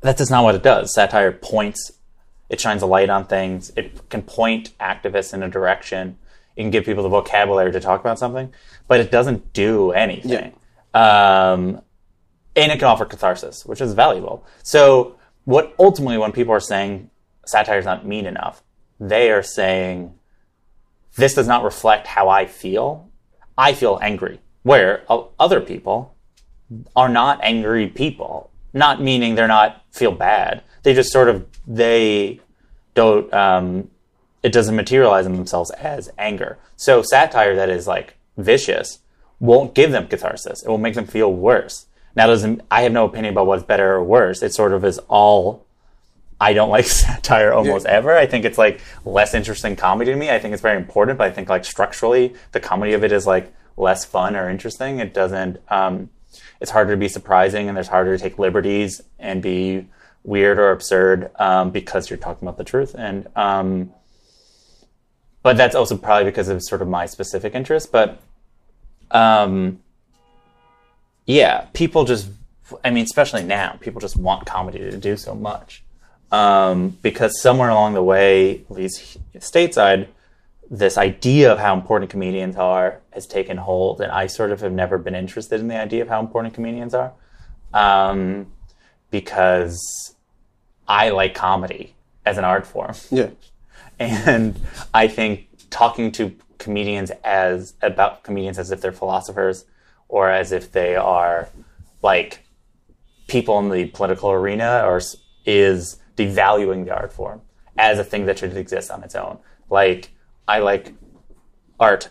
that's 0.00 0.18
just 0.18 0.30
not 0.30 0.44
what 0.44 0.54
it 0.54 0.62
does. 0.62 0.94
Satire 0.94 1.32
points. 1.32 1.92
It 2.48 2.60
shines 2.60 2.82
a 2.82 2.86
light 2.86 3.08
on 3.08 3.24
things. 3.24 3.72
It 3.76 4.08
can 4.10 4.22
point 4.22 4.76
activists 4.78 5.32
in 5.32 5.42
a 5.42 5.48
direction. 5.48 6.18
It 6.54 6.62
can 6.62 6.70
give 6.70 6.84
people 6.84 7.02
the 7.02 7.08
vocabulary 7.08 7.72
to 7.72 7.80
talk 7.80 8.00
about 8.00 8.18
something, 8.18 8.52
but 8.86 9.00
it 9.00 9.10
doesn't 9.10 9.54
do 9.54 9.92
anything. 9.92 10.52
Um, 10.92 11.80
and 12.54 12.72
it 12.72 12.78
can 12.78 12.88
offer 12.88 13.04
catharsis, 13.04 13.64
which 13.64 13.80
is 13.80 13.94
valuable. 13.94 14.44
So, 14.62 15.16
what 15.44 15.74
ultimately, 15.78 16.18
when 16.18 16.32
people 16.32 16.52
are 16.52 16.60
saying 16.60 17.10
satire 17.46 17.78
is 17.78 17.84
not 17.84 18.06
mean 18.06 18.26
enough, 18.26 18.62
they 19.00 19.30
are 19.30 19.42
saying 19.42 20.14
this 21.16 21.34
does 21.34 21.48
not 21.48 21.64
reflect 21.64 22.06
how 22.06 22.28
I 22.28 22.46
feel. 22.46 23.08
I 23.58 23.74
feel 23.74 23.98
angry, 24.00 24.40
where 24.62 25.04
other 25.38 25.60
people 25.60 26.14
are 26.96 27.08
not 27.08 27.40
angry 27.42 27.88
people. 27.88 28.50
Not 28.72 29.02
meaning 29.02 29.34
they're 29.34 29.48
not 29.48 29.84
feel 29.90 30.12
bad. 30.12 30.62
They 30.82 30.94
just 30.94 31.12
sort 31.12 31.28
of 31.28 31.46
they 31.66 32.40
don't. 32.94 33.32
Um, 33.32 33.90
it 34.42 34.52
doesn't 34.52 34.74
materialize 34.74 35.26
in 35.26 35.34
themselves 35.34 35.70
as 35.72 36.10
anger. 36.18 36.58
So 36.76 37.02
satire 37.02 37.54
that 37.56 37.68
is 37.68 37.86
like 37.86 38.14
vicious 38.36 38.98
won't 39.38 39.74
give 39.74 39.90
them 39.90 40.06
catharsis. 40.06 40.62
It 40.62 40.68
will 40.68 40.78
make 40.78 40.94
them 40.94 41.06
feel 41.06 41.32
worse. 41.32 41.86
Now, 42.14 42.26
doesn't 42.26 42.60
I 42.70 42.82
have 42.82 42.92
no 42.92 43.04
opinion 43.04 43.34
about 43.34 43.46
what's 43.46 43.62
better 43.62 43.94
or 43.94 44.04
worse. 44.04 44.42
It 44.42 44.52
sort 44.52 44.72
of 44.72 44.84
is 44.84 44.98
all. 45.08 45.66
I 46.40 46.52
don't 46.52 46.70
like 46.70 46.84
satire 46.86 47.52
almost 47.52 47.86
ever. 47.86 48.16
I 48.16 48.26
think 48.26 48.44
it's 48.44 48.58
like 48.58 48.80
less 49.04 49.34
interesting 49.34 49.76
comedy 49.76 50.10
to 50.10 50.16
me. 50.16 50.30
I 50.30 50.38
think 50.38 50.52
it's 50.52 50.62
very 50.62 50.76
important, 50.76 51.18
but 51.18 51.28
I 51.28 51.30
think 51.30 51.48
like 51.48 51.64
structurally, 51.64 52.34
the 52.52 52.60
comedy 52.60 52.92
of 52.94 53.04
it 53.04 53.12
is 53.12 53.26
like 53.26 53.52
less 53.76 54.04
fun 54.04 54.36
or 54.36 54.50
interesting. 54.50 54.98
It 54.98 55.14
doesn't. 55.14 55.58
Um, 55.68 56.10
it's 56.60 56.70
harder 56.70 56.92
to 56.92 56.96
be 56.96 57.08
surprising, 57.08 57.68
and 57.68 57.76
there's 57.76 57.88
harder 57.88 58.16
to 58.16 58.22
take 58.22 58.38
liberties 58.38 59.00
and 59.18 59.42
be 59.42 59.86
weird 60.24 60.58
or 60.58 60.70
absurd 60.70 61.30
um, 61.38 61.70
because 61.70 62.08
you're 62.08 62.16
talking 62.16 62.46
about 62.46 62.58
the 62.58 62.64
truth. 62.64 62.94
And 62.96 63.28
um, 63.36 63.92
but 65.42 65.56
that's 65.56 65.74
also 65.74 65.96
probably 65.96 66.24
because 66.24 66.48
of 66.48 66.62
sort 66.62 66.82
of 66.82 66.88
my 66.88 67.06
specific 67.06 67.54
interest. 67.54 67.90
But 67.90 68.20
um, 69.10 69.81
yeah, 71.26 71.66
people 71.72 72.04
just, 72.04 72.28
I 72.84 72.90
mean, 72.90 73.04
especially 73.04 73.42
now, 73.42 73.76
people 73.80 74.00
just 74.00 74.16
want 74.16 74.46
comedy 74.46 74.78
to 74.78 74.96
do 74.96 75.16
so 75.16 75.34
much. 75.34 75.82
Um, 76.30 76.96
because 77.02 77.40
somewhere 77.40 77.68
along 77.68 77.94
the 77.94 78.02
way, 78.02 78.60
at 78.60 78.70
least 78.70 79.18
stateside, 79.34 80.08
this 80.70 80.96
idea 80.96 81.52
of 81.52 81.58
how 81.58 81.74
important 81.74 82.10
comedians 82.10 82.56
are 82.56 83.00
has 83.10 83.26
taken 83.26 83.58
hold, 83.58 84.00
and 84.00 84.10
I 84.10 84.26
sort 84.26 84.50
of 84.50 84.62
have 84.62 84.72
never 84.72 84.96
been 84.96 85.14
interested 85.14 85.60
in 85.60 85.68
the 85.68 85.78
idea 85.78 86.00
of 86.00 86.08
how 86.08 86.20
important 86.20 86.54
comedians 86.54 86.94
are, 86.94 87.12
um, 87.74 88.50
because 89.10 90.14
I 90.88 91.10
like 91.10 91.34
comedy 91.34 91.94
as 92.24 92.38
an 92.38 92.44
art 92.44 92.66
form. 92.66 92.94
Yeah. 93.10 93.30
And 93.98 94.58
I 94.92 95.06
think 95.06 95.48
talking 95.70 96.10
to 96.12 96.34
comedians 96.58 97.12
as 97.22 97.74
about 97.82 98.24
comedians 98.24 98.58
as 98.58 98.72
if 98.72 98.80
they're 98.80 98.90
philosophers 98.90 99.64
or 100.12 100.30
as 100.30 100.52
if 100.52 100.70
they 100.70 100.94
are 100.94 101.48
like 102.02 102.40
people 103.28 103.58
in 103.58 103.70
the 103.70 103.86
political 103.86 104.30
arena 104.30 104.82
or 104.84 105.00
is 105.46 105.96
devaluing 106.16 106.84
the 106.84 106.94
art 106.94 107.10
form 107.10 107.40
as 107.78 107.98
a 107.98 108.04
thing 108.04 108.26
that 108.26 108.38
should 108.38 108.54
exist 108.54 108.90
on 108.90 109.02
its 109.02 109.14
own. 109.14 109.38
Like 109.70 110.10
I 110.46 110.58
like 110.58 110.92
art, 111.80 112.10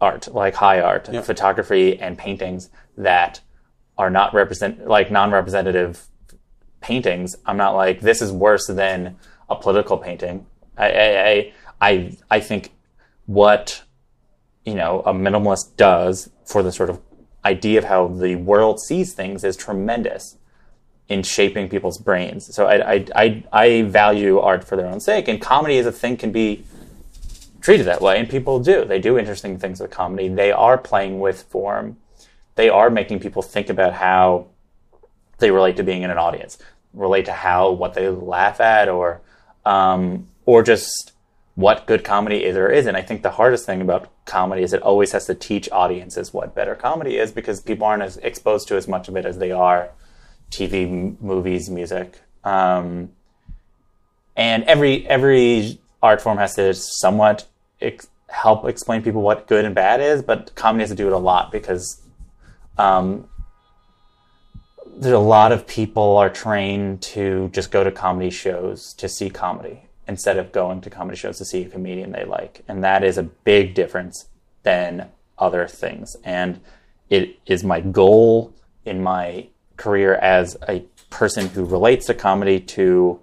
art 0.00 0.26
like 0.34 0.54
high 0.54 0.80
art, 0.80 1.06
photography, 1.22 2.00
and 2.00 2.16
paintings 2.16 2.70
that 2.96 3.42
are 3.98 4.10
not 4.10 4.32
represent 4.32 4.88
like 4.88 5.10
non-representative 5.10 6.02
paintings. 6.80 7.36
I'm 7.44 7.58
not 7.58 7.74
like 7.74 8.00
this 8.00 8.22
is 8.22 8.32
worse 8.32 8.66
than 8.68 9.18
a 9.50 9.54
political 9.54 9.98
painting. 9.98 10.46
I 10.78 10.90
I 10.90 11.28
I 11.28 11.52
I, 11.82 12.16
I 12.30 12.40
think 12.40 12.72
what 13.26 13.82
you 14.64 14.74
know 14.74 15.02
a 15.04 15.12
minimalist 15.12 15.76
does 15.76 16.30
for 16.46 16.62
the 16.62 16.72
sort 16.72 16.88
of 16.88 17.00
idea 17.44 17.78
of 17.78 17.84
how 17.84 18.08
the 18.08 18.36
world 18.36 18.80
sees 18.80 19.12
things 19.14 19.44
is 19.44 19.56
tremendous 19.56 20.36
in 21.08 21.22
shaping 21.22 21.68
people's 21.68 21.98
brains. 21.98 22.54
So 22.54 22.66
I 22.66 22.94
I 22.94 23.06
I, 23.14 23.44
I 23.52 23.82
value 23.82 24.38
art 24.38 24.64
for 24.64 24.76
their 24.76 24.86
own 24.86 25.00
sake, 25.00 25.28
and 25.28 25.40
comedy 25.40 25.78
as 25.78 25.86
a 25.86 25.92
thing 25.92 26.16
can 26.16 26.32
be 26.32 26.64
treated 27.60 27.86
that 27.86 28.00
way, 28.00 28.18
and 28.18 28.28
people 28.28 28.60
do. 28.60 28.84
They 28.84 28.98
do 28.98 29.18
interesting 29.18 29.58
things 29.58 29.80
with 29.80 29.90
comedy. 29.90 30.28
They 30.28 30.52
are 30.52 30.78
playing 30.78 31.20
with 31.20 31.42
form. 31.44 31.96
They 32.56 32.68
are 32.68 32.90
making 32.90 33.20
people 33.20 33.42
think 33.42 33.68
about 33.68 33.94
how 33.94 34.46
they 35.38 35.50
relate 35.50 35.76
to 35.76 35.82
being 35.82 36.02
in 36.02 36.10
an 36.10 36.18
audience, 36.18 36.58
relate 36.92 37.24
to 37.24 37.32
how 37.32 37.70
what 37.72 37.94
they 37.94 38.08
laugh 38.08 38.60
at, 38.60 38.88
or 38.88 39.20
um, 39.64 40.28
or 40.46 40.62
just 40.62 41.12
what 41.54 41.86
good 41.86 42.04
comedy 42.04 42.44
is 42.44 42.56
or 42.56 42.70
isn't. 42.70 42.96
I 42.96 43.02
think 43.02 43.22
the 43.22 43.30
hardest 43.30 43.66
thing 43.66 43.80
about 43.80 44.08
comedy 44.24 44.62
is 44.62 44.72
it 44.72 44.82
always 44.82 45.12
has 45.12 45.26
to 45.26 45.34
teach 45.34 45.68
audiences 45.70 46.32
what 46.32 46.54
better 46.54 46.74
comedy 46.74 47.18
is 47.18 47.32
because 47.32 47.60
people 47.60 47.86
aren't 47.86 48.02
as 48.02 48.16
exposed 48.18 48.68
to 48.68 48.76
as 48.76 48.88
much 48.88 49.08
of 49.08 49.16
it 49.16 49.26
as 49.26 49.38
they 49.38 49.52
are 49.52 49.90
TV, 50.50 50.84
m- 50.84 51.18
movies, 51.20 51.68
music. 51.68 52.20
Um, 52.42 53.10
and 54.36 54.64
every 54.64 55.06
every 55.06 55.78
art 56.02 56.20
form 56.20 56.38
has 56.38 56.54
to 56.56 56.74
somewhat 56.74 57.46
ex- 57.80 58.08
help 58.28 58.66
explain 58.66 59.02
people 59.02 59.22
what 59.22 59.46
good 59.46 59.64
and 59.64 59.74
bad 59.74 60.00
is, 60.00 60.22
but 60.22 60.54
comedy 60.54 60.82
has 60.82 60.90
to 60.90 60.96
do 60.96 61.06
it 61.06 61.12
a 61.12 61.18
lot 61.18 61.52
because 61.52 62.02
um, 62.78 63.28
there's 64.96 65.14
a 65.14 65.18
lot 65.18 65.52
of 65.52 65.66
people 65.66 66.16
are 66.16 66.30
trained 66.30 67.02
to 67.02 67.48
just 67.52 67.70
go 67.70 67.84
to 67.84 67.90
comedy 67.90 68.30
shows 68.30 68.92
to 68.94 69.08
see 69.08 69.30
comedy 69.30 69.83
instead 70.06 70.36
of 70.36 70.52
going 70.52 70.80
to 70.82 70.90
comedy 70.90 71.16
shows 71.16 71.38
to 71.38 71.44
see 71.44 71.62
a 71.62 71.68
comedian 71.68 72.12
they 72.12 72.24
like, 72.24 72.62
and 72.68 72.84
that 72.84 73.02
is 73.04 73.18
a 73.18 73.22
big 73.22 73.74
difference 73.74 74.28
than 74.62 75.10
other 75.38 75.66
things. 75.66 76.16
And 76.24 76.60
it 77.10 77.38
is 77.46 77.64
my 77.64 77.80
goal 77.80 78.54
in 78.84 79.02
my 79.02 79.48
career 79.76 80.14
as 80.14 80.56
a 80.68 80.84
person 81.10 81.48
who 81.48 81.64
relates 81.64 82.06
to 82.06 82.14
comedy 82.14 82.60
to 82.60 83.20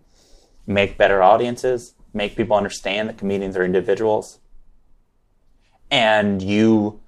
make 0.67 0.97
better 0.97 1.21
audiences, 1.21 1.93
make 2.13 2.35
people 2.35 2.55
understand 2.55 3.09
that 3.09 3.17
comedians 3.17 3.57
are 3.57 3.65
individuals. 3.65 4.39
And 5.89 6.41
you 6.41 7.01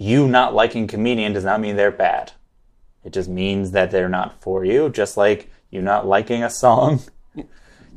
you 0.00 0.28
not 0.28 0.54
liking 0.54 0.86
comedian 0.86 1.32
does 1.32 1.44
not 1.44 1.60
mean 1.60 1.74
they're 1.74 1.90
bad. 1.90 2.32
It 3.04 3.12
just 3.12 3.28
means 3.28 3.72
that 3.72 3.90
they're 3.90 4.08
not 4.08 4.40
for 4.40 4.64
you, 4.64 4.88
just 4.90 5.16
like 5.16 5.50
you 5.70 5.82
not 5.82 6.06
liking 6.06 6.44
a 6.44 6.50
song. 6.50 7.00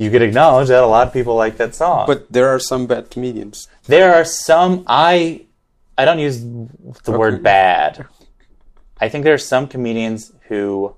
You 0.02 0.10
could 0.10 0.24
acknowledge 0.24 0.70
that 0.70 0.82
a 0.82 0.88
lot 0.88 1.06
of 1.06 1.14
people 1.14 1.36
like 1.36 1.58
that 1.58 1.76
song. 1.76 2.08
But 2.08 2.32
there 2.32 2.50
are 2.50 2.58
some 2.58 2.88
bad 2.88 3.12
comedians. 3.12 3.68
there 3.86 4.16
are 4.16 4.26
some 4.26 4.84
I 4.88 5.46
I 5.96 6.06
don't 6.06 6.18
use 6.18 6.40
the 7.04 7.12
word 7.12 7.44
bad. 7.44 8.08
I 9.00 9.10
think 9.10 9.26
there 9.26 9.36
are 9.36 9.46
some 9.54 9.68
comedians 9.68 10.34
who 10.48 10.96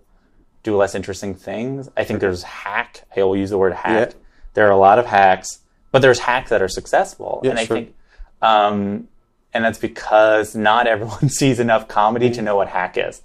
do 0.64 0.78
less 0.78 0.96
interesting 0.96 1.36
things. 1.36 1.90
I 1.98 2.06
think 2.06 2.22
there's 2.22 2.44
hack. 2.44 3.04
I 3.14 3.24
will 3.24 3.36
use 3.36 3.50
the 3.50 3.58
word 3.58 3.74
hack. 3.74 4.12
Yeah. 4.12 4.20
There 4.54 4.68
are 4.68 4.72
a 4.72 4.78
lot 4.78 5.00
of 5.00 5.06
hacks, 5.06 5.60
but 5.92 6.02
there's 6.02 6.20
hacks 6.20 6.50
that 6.52 6.62
are 6.62 6.70
successful. 6.70 7.42
Yeah, 7.44 7.50
and 7.50 7.60
I 7.60 7.66
sure. 7.66 7.76
think 7.76 7.96
um, 8.42 9.10
and 9.54 9.66
that's 9.66 9.80
because 9.80 10.56
not 10.56 10.88
everyone 10.94 11.28
sees 11.28 11.60
enough 11.60 11.90
comedy 11.90 12.30
to 12.30 12.42
know 12.42 12.56
what 12.56 12.70
hack 12.70 12.98
is. 12.98 13.22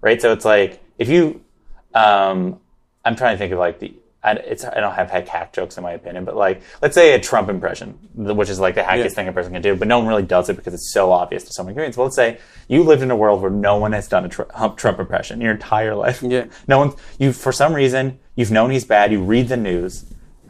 Right? 0.00 0.22
So 0.22 0.32
it's 0.32 0.46
like 0.46 0.82
if 0.96 1.10
you 1.10 1.42
um, 1.92 2.60
I'm 3.04 3.14
trying 3.14 3.34
to 3.34 3.38
think 3.38 3.52
of 3.52 3.58
like 3.58 3.78
the 3.78 3.92
I, 4.22 4.32
it's, 4.32 4.64
I 4.64 4.80
don't 4.80 4.94
have 4.94 5.10
heck 5.10 5.28
hack 5.28 5.52
jokes 5.52 5.76
in 5.76 5.84
my 5.84 5.92
opinion, 5.92 6.24
but 6.24 6.34
like, 6.34 6.62
let's 6.82 6.94
say 6.96 7.14
a 7.14 7.20
Trump 7.20 7.48
impression, 7.48 7.92
which 8.14 8.48
is 8.48 8.58
like 8.58 8.74
the 8.74 8.80
hackiest 8.82 9.04
Yeah. 9.04 9.08
thing 9.10 9.28
a 9.28 9.32
person 9.32 9.52
can 9.52 9.62
do, 9.62 9.76
but 9.76 9.86
no 9.86 9.98
one 9.98 10.08
really 10.08 10.24
does 10.24 10.48
it 10.48 10.56
because 10.56 10.74
it's 10.74 10.92
so 10.92 11.12
obvious 11.12 11.44
to 11.44 11.52
so 11.52 11.62
many 11.62 11.74
comedians. 11.74 11.96
Well, 11.96 12.06
let's 12.06 12.16
say 12.16 12.38
you 12.66 12.82
lived 12.82 13.02
in 13.02 13.12
a 13.12 13.16
world 13.16 13.40
where 13.40 13.50
no 13.50 13.76
one 13.76 13.92
has 13.92 14.08
done 14.08 14.24
a 14.24 14.28
Tr- 14.28 14.42
Trump 14.76 14.98
impression 14.98 15.40
your 15.40 15.52
entire 15.52 15.94
life. 15.94 16.20
Yeah. 16.22 16.46
No 16.66 16.78
one, 16.78 16.94
you, 17.18 17.32
for 17.32 17.52
some 17.52 17.72
reason, 17.72 18.18
you've 18.34 18.50
known 18.50 18.70
he's 18.70 18.84
bad, 18.84 19.12
you 19.12 19.22
read 19.22 19.48
the 19.48 19.56
news, 19.56 20.04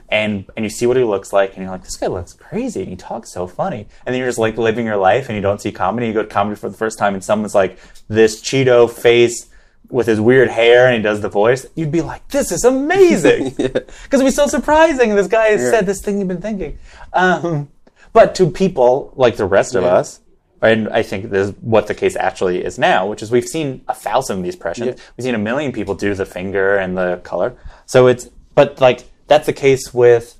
and, 0.08 0.46
and 0.56 0.64
you 0.64 0.70
see 0.70 0.86
what 0.86 0.96
he 0.96 1.04
looks 1.04 1.34
like, 1.34 1.50
and 1.54 1.62
you're 1.62 1.70
like, 1.70 1.82
this 1.84 1.96
guy 1.98 2.06
looks 2.06 2.32
crazy, 2.32 2.80
and 2.80 2.88
he 2.88 2.96
talks 2.96 3.30
so 3.30 3.46
funny. 3.46 3.86
And 4.06 4.14
then 4.14 4.18
you're 4.20 4.28
just 4.28 4.38
like 4.38 4.56
living 4.56 4.86
your 4.86 4.96
life, 4.96 5.28
and 5.28 5.36
you 5.36 5.42
don't 5.42 5.60
see 5.60 5.70
comedy, 5.72 6.06
you 6.06 6.14
go 6.14 6.22
to 6.22 6.28
comedy 6.28 6.56
for 6.56 6.70
the 6.70 6.76
first 6.78 6.98
time, 6.98 7.12
and 7.12 7.22
someone's 7.22 7.54
like, 7.54 7.78
this 8.08 8.40
Cheeto 8.40 8.90
face, 8.90 9.47
with 9.90 10.06
his 10.06 10.20
weird 10.20 10.48
hair 10.50 10.86
and 10.86 10.96
he 10.96 11.02
does 11.02 11.20
the 11.20 11.28
voice, 11.28 11.66
you'd 11.74 11.90
be 11.92 12.02
like, 12.02 12.26
"This 12.28 12.52
is 12.52 12.64
amazing," 12.64 13.50
because 13.56 13.84
it'd 14.12 14.24
be 14.26 14.30
so 14.30 14.46
surprising. 14.46 15.14
This 15.14 15.28
guy 15.28 15.48
has 15.48 15.62
Yeah. 15.62 15.70
said 15.70 15.86
this 15.86 16.00
thing 16.02 16.18
you've 16.18 16.28
been 16.28 16.42
thinking. 16.42 16.78
Um, 17.12 17.68
but 18.12 18.34
to 18.36 18.50
people 18.50 19.12
like 19.16 19.36
the 19.36 19.46
rest 19.46 19.74
of 19.74 19.84
us, 19.84 20.20
and 20.60 20.88
I 20.88 21.02
think 21.02 21.30
this 21.30 21.48
is 21.48 21.54
what 21.60 21.86
the 21.86 21.94
case 21.94 22.16
actually 22.16 22.64
is 22.64 22.78
now, 22.78 23.06
which 23.06 23.22
is 23.22 23.30
we've 23.30 23.46
seen 23.48 23.82
a 23.88 23.94
thousand 23.94 24.38
of 24.38 24.44
these 24.44 24.54
impressions. 24.54 24.86
Yeah. 24.88 25.04
We've 25.16 25.24
seen 25.24 25.34
a 25.34 25.38
million 25.38 25.72
people 25.72 25.94
do 25.94 26.14
the 26.14 26.26
finger 26.26 26.76
and 26.76 26.96
the 26.98 27.20
color. 27.22 27.56
So 27.86 28.08
it's, 28.08 28.28
but 28.54 28.80
like 28.80 29.04
that's 29.28 29.46
the 29.46 29.52
case 29.52 29.94
with 29.94 30.36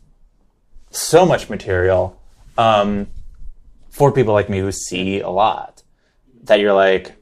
so 0.90 1.24
much 1.24 1.48
material 1.48 2.20
um, 2.56 3.06
for 3.90 4.10
people 4.10 4.34
like 4.34 4.48
me 4.48 4.58
who 4.58 4.72
see 4.72 5.20
a 5.20 5.28
lot 5.30 5.82
that 6.44 6.58
you're 6.60 6.72
like, 6.74 7.12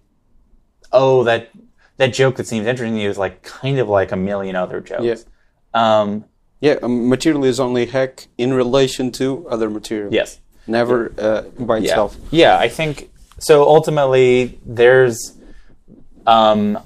oh, 0.93 1.25
that 1.25 1.51
that 1.99 2.13
joke 2.13 2.37
that 2.37 2.47
seems 2.47 2.67
interesting 2.67 2.97
to 2.97 3.03
you 3.03 3.09
is 3.09 3.19
like 3.19 3.43
kind 3.43 3.79
of 3.79 3.89
like 3.89 4.13
a 4.13 4.17
million 4.17 4.57
other 4.57 4.81
jokes. 4.81 5.05
Yeah. 5.75 6.01
Um, 6.01 6.25
Yeah, 6.61 6.77
um, 6.83 7.09
material 7.09 7.45
is 7.45 7.61
only 7.61 7.87
hack 7.87 8.29
in 8.39 8.53
relation 8.55 9.13
to 9.13 9.47
other 9.49 9.69
material. 9.71 10.13
yes. 10.13 10.41
Never 10.67 11.13
uh, 11.19 11.43
by 11.65 11.77
Yeah. 11.79 11.85
itself. 11.91 12.17
Yeah, 12.31 12.59
I 12.59 12.69
think 12.69 13.11
so. 13.39 13.63
Ultimately, 13.69 14.59
there's 14.67 15.37
um, 16.27 16.79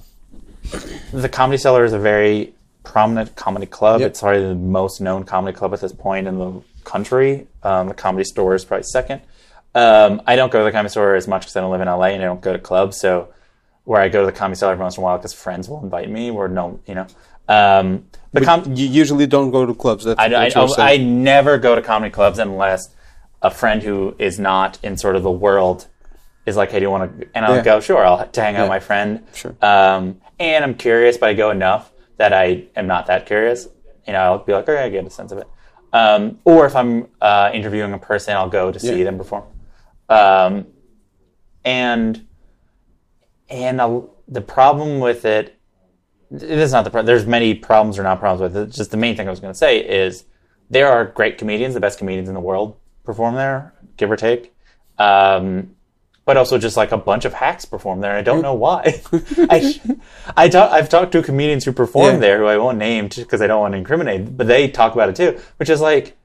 the 1.12 1.29
Comedy 1.29 1.57
Cellar 1.59 1.85
is 1.85 1.92
a 1.92 1.99
very 1.99 2.53
prominent 2.85 3.37
comedy 3.37 3.66
club. 3.66 4.01
Yep. 4.01 4.11
It's 4.11 4.20
probably 4.20 4.42
the 4.46 4.55
most 4.55 5.01
known 5.01 5.25
comedy 5.25 5.57
club 5.57 5.73
at 5.73 5.81
this 5.81 5.92
point 5.92 6.27
in 6.27 6.38
the 6.38 6.61
country. 6.85 7.46
Um, 7.62 7.88
the 7.88 7.94
Comedy 7.94 8.25
Store 8.25 8.55
is 8.55 8.64
probably 8.64 8.85
second. 8.85 9.23
Um, 9.75 10.20
I 10.27 10.37
don't 10.37 10.51
go 10.53 10.59
to 10.59 10.64
the 10.64 10.73
Comedy 10.73 10.90
Store 10.90 11.14
as 11.14 11.27
much 11.29 11.42
because 11.42 11.57
I 11.57 11.61
don't 11.61 11.70
live 11.70 11.81
in 11.81 11.88
LA 11.88 12.07
and 12.09 12.23
I 12.23 12.27
don't 12.27 12.40
go 12.40 12.53
to 12.53 12.59
clubs. 12.59 12.99
So 13.01 13.29
where 13.84 14.00
I 14.00 14.08
go 14.08 14.20
to 14.20 14.26
the 14.26 14.32
Comedy 14.32 14.56
Cellar 14.58 14.72
every 14.72 14.82
once 14.82 14.96
in 14.96 15.02
a 15.02 15.04
while 15.04 15.16
because 15.18 15.32
friends 15.32 15.68
will 15.68 15.82
invite 15.82 16.10
me 16.10 16.30
or 16.30 16.48
no, 16.48 16.80
you 16.86 16.94
know. 16.94 17.06
Um, 17.48 18.06
the 18.32 18.42
com- 18.42 18.74
You 18.74 18.86
usually 18.86 19.26
don't 19.26 19.50
go 19.50 19.66
to 19.66 19.74
clubs. 19.74 20.04
That's 20.04 20.20
I, 20.20 20.26
I, 20.26 20.50
I, 20.54 20.92
I 20.92 20.96
never 20.98 21.58
go 21.58 21.74
to 21.74 21.82
comedy 21.82 22.10
clubs 22.12 22.38
unless 22.38 22.90
a 23.42 23.50
friend 23.50 23.82
who 23.82 24.14
is 24.18 24.38
not 24.38 24.78
in 24.82 24.96
sort 24.96 25.16
of 25.16 25.22
the 25.22 25.30
world 25.30 25.86
is 26.46 26.56
like, 26.56 26.70
"Hey, 26.70 26.78
do 26.78 26.84
you 26.84 26.90
want 26.90 27.20
to?" 27.20 27.28
And 27.34 27.44
I'll 27.44 27.56
Yeah. 27.56 27.62
go, 27.62 27.80
"Sure, 27.80 28.04
I'll 28.04 28.26
to 28.28 28.40
hang 28.40 28.54
out 28.56 28.62
with 28.62 28.68
my 28.68 28.80
friend." 28.80 29.24
Sure. 29.34 29.54
Um, 29.62 30.20
and 30.38 30.62
I'm 30.64 30.74
curious, 30.74 31.16
but 31.16 31.28
I 31.30 31.34
go 31.34 31.50
enough 31.50 31.90
that 32.18 32.32
I 32.32 32.64
am 32.76 32.86
not 32.86 33.06
that 33.06 33.26
curious. 33.26 33.66
You 34.06 34.12
know, 34.12 34.20
I'll 34.20 34.38
be 34.38 34.52
like, 34.52 34.68
"Okay, 34.68 34.82
I 34.84 34.88
get 34.90 35.04
a 35.04 35.10
sense 35.10 35.32
of 35.32 35.38
it." 35.38 35.48
Um, 35.92 36.38
or 36.44 36.66
if 36.66 36.76
I'm 36.76 37.08
uh, 37.20 37.50
interviewing 37.52 37.92
a 37.94 37.98
person, 37.98 38.36
I'll 38.36 38.48
go 38.48 38.70
to 38.70 38.78
see 38.78 38.98
Yeah. 38.98 39.04
them 39.04 39.18
perform. 39.18 39.44
Um, 40.08 40.66
and 41.64 42.26
and 43.50 43.80
I'll, 43.80 44.14
the 44.28 44.40
problem 44.40 45.00
with 45.00 45.24
it 45.24 45.56
it 46.32 46.42
is 46.42 46.72
not 46.72 46.84
the 46.84 46.90
problem. 46.90 47.06
There's 47.06 47.26
many 47.26 47.54
problems 47.54 47.98
or 47.98 48.04
not 48.04 48.20
problems 48.20 48.40
with 48.54 48.56
it. 48.56 48.72
Just 48.72 48.92
the 48.92 48.96
main 48.96 49.16
thing 49.16 49.26
I 49.26 49.30
was 49.30 49.40
going 49.40 49.52
to 49.52 49.58
say 49.58 49.78
is 49.80 50.24
there 50.70 50.86
are 50.88 51.06
great 51.06 51.38
comedians, 51.38 51.74
the 51.74 51.80
best 51.80 51.98
comedians 51.98 52.28
in 52.28 52.34
the 52.34 52.40
world 52.40 52.76
perform 53.04 53.34
there, 53.34 53.74
give 53.96 54.10
or 54.10 54.16
take. 54.16 54.54
Um, 54.98 55.74
but 56.24 56.36
also 56.36 56.58
just 56.58 56.76
like 56.76 56.92
a 56.92 56.96
bunch 56.96 57.24
of 57.24 57.34
hacks 57.34 57.64
perform 57.64 58.00
there. 58.00 58.12
and 58.12 58.18
I 58.18 58.22
don't 58.22 58.42
know 58.42 58.54
why. 58.54 59.02
I, 59.38 59.80
I 60.36 60.48
talk, 60.48 60.70
I've 60.70 60.88
talked 60.88 61.10
to 61.12 61.22
comedians 61.22 61.64
who 61.64 61.72
perform 61.72 62.14
Yeah. 62.14 62.20
there 62.20 62.38
who 62.38 62.46
I 62.46 62.58
won't 62.58 62.78
name 62.78 63.08
because 63.08 63.42
I 63.42 63.48
don't 63.48 63.60
want 63.60 63.72
to 63.72 63.78
incriminate, 63.78 64.36
but 64.36 64.46
they 64.46 64.68
talk 64.68 64.94
about 64.94 65.08
it 65.08 65.16
too, 65.16 65.40
which 65.56 65.68
is 65.68 65.80
like, 65.80 66.16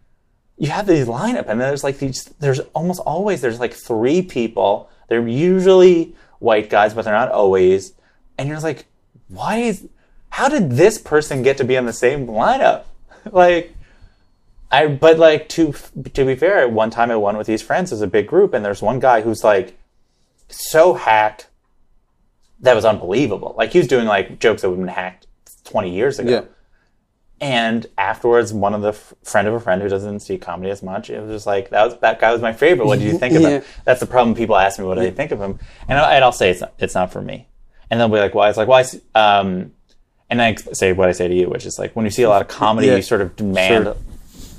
you 0.58 0.70
have 0.70 0.86
these 0.86 1.08
lineup 1.08 1.48
and 1.48 1.60
there's 1.60 1.84
like 1.84 1.98
these, 1.98 2.26
there's 2.40 2.60
almost 2.76 3.00
always, 3.00 3.42
there's 3.42 3.60
like 3.60 3.74
three 3.74 4.22
people. 4.22 4.90
They're 5.10 5.28
usually 5.28 6.16
white 6.46 6.70
guys, 6.70 6.94
but 6.94 7.04
they're 7.04 7.14
not 7.14 7.32
always. 7.32 7.94
And 8.38 8.48
you're 8.48 8.60
like, 8.60 8.86
why 9.28 9.58
is, 9.58 9.88
how 10.30 10.48
did 10.48 10.72
this 10.72 10.98
person 10.98 11.44
get 11.44 11.58
to 11.58 11.64
be 11.64 11.76
in 11.76 11.86
the 11.86 11.94
same 11.94 12.28
lineup? 12.28 12.84
like, 13.32 13.76
I, 14.72 14.88
but 14.88 15.20
like 15.20 15.50
to 15.50 15.74
to 16.14 16.26
be 16.26 16.36
fair, 16.36 16.68
one 16.68 16.90
time 16.90 17.12
I 17.12 17.16
won 17.16 17.38
with 17.38 17.48
these 17.48 17.62
friends 17.62 17.92
as 17.92 18.02
a 18.02 18.08
big 18.08 18.28
group, 18.28 18.54
and 18.54 18.66
there's 18.66 18.82
one 18.82 19.00
guy 19.00 19.22
who's 19.22 19.44
like 19.44 19.78
so 20.50 20.96
hacked 20.96 21.48
that 22.62 22.76
was 22.76 22.86
unbelievable. 22.86 23.56
Like 23.58 23.72
he 23.72 23.78
was 23.78 23.88
doing 23.88 24.06
like 24.06 24.40
jokes 24.40 24.62
that 24.62 24.70
would 24.70 24.78
have 24.78 24.86
been 24.86 24.94
hacked 24.94 25.28
20 25.66 25.94
years 25.94 26.20
ago. 26.20 26.30
Yeah. 26.30 26.42
And 27.42 27.86
afterwards, 27.98 28.54
one 28.54 28.74
of 28.74 28.82
the 28.82 28.90
f- 28.90 29.14
friend 29.24 29.46
of 29.48 29.54
a 29.54 29.60
friend 29.60 29.82
who 29.82 29.90
doesn't 29.90 30.22
see 30.22 30.38
comedy 30.38 30.70
as 30.72 30.82
much, 30.82 31.10
it 31.10 31.20
was 31.20 31.30
just 31.30 31.46
like 31.46 31.70
that 31.72 31.84
was 31.84 31.98
that 32.00 32.20
guy 32.20 32.32
was 32.32 32.42
my 32.42 32.54
favorite. 32.54 32.86
What 32.88 33.00
do 33.00 33.06
you 33.06 33.18
think 33.18 33.36
of 33.36 33.42
him? 33.44 33.62
That's 33.84 34.00
the 34.00 34.06
problem. 34.06 34.36
People 34.36 34.56
ask 34.56 34.80
me 34.80 34.86
what 34.86 34.96
do 34.96 35.02
they 35.02 35.12
think 35.12 35.32
of 35.32 35.42
him, 35.42 35.60
and, 35.90 36.00
I, 36.00 36.16
and 36.16 36.24
I'll 36.24 36.32
say 36.32 36.50
it's 36.52 36.62
not, 36.62 36.74
it's 36.80 36.96
not 36.96 37.12
for 37.12 37.22
me. 37.22 37.48
And 37.92 38.00
they'll 38.00 38.08
be 38.08 38.20
like, 38.20 38.34
"Why?" 38.34 38.48
It's 38.48 38.58
like, 38.58 38.70
"Why?" 38.70 38.84
Well, 39.14 39.40
um, 39.42 39.74
and 40.30 40.42
I 40.42 40.56
say 40.56 40.94
what 40.94 41.10
I 41.10 41.12
say 41.12 41.28
to 41.28 41.36
you, 41.36 41.50
which 41.50 41.66
is 41.66 41.78
like 41.78 41.94
when 41.94 42.06
you 42.06 42.10
see 42.12 42.24
a 42.24 42.30
lot 42.30 42.42
of 42.42 42.48
comedy, 42.48 42.88
Yeah. 42.88 42.96
you 42.96 43.02
sort 43.02 43.20
of 43.22 43.36
demand, 43.36 43.84
Sure. 43.86 43.96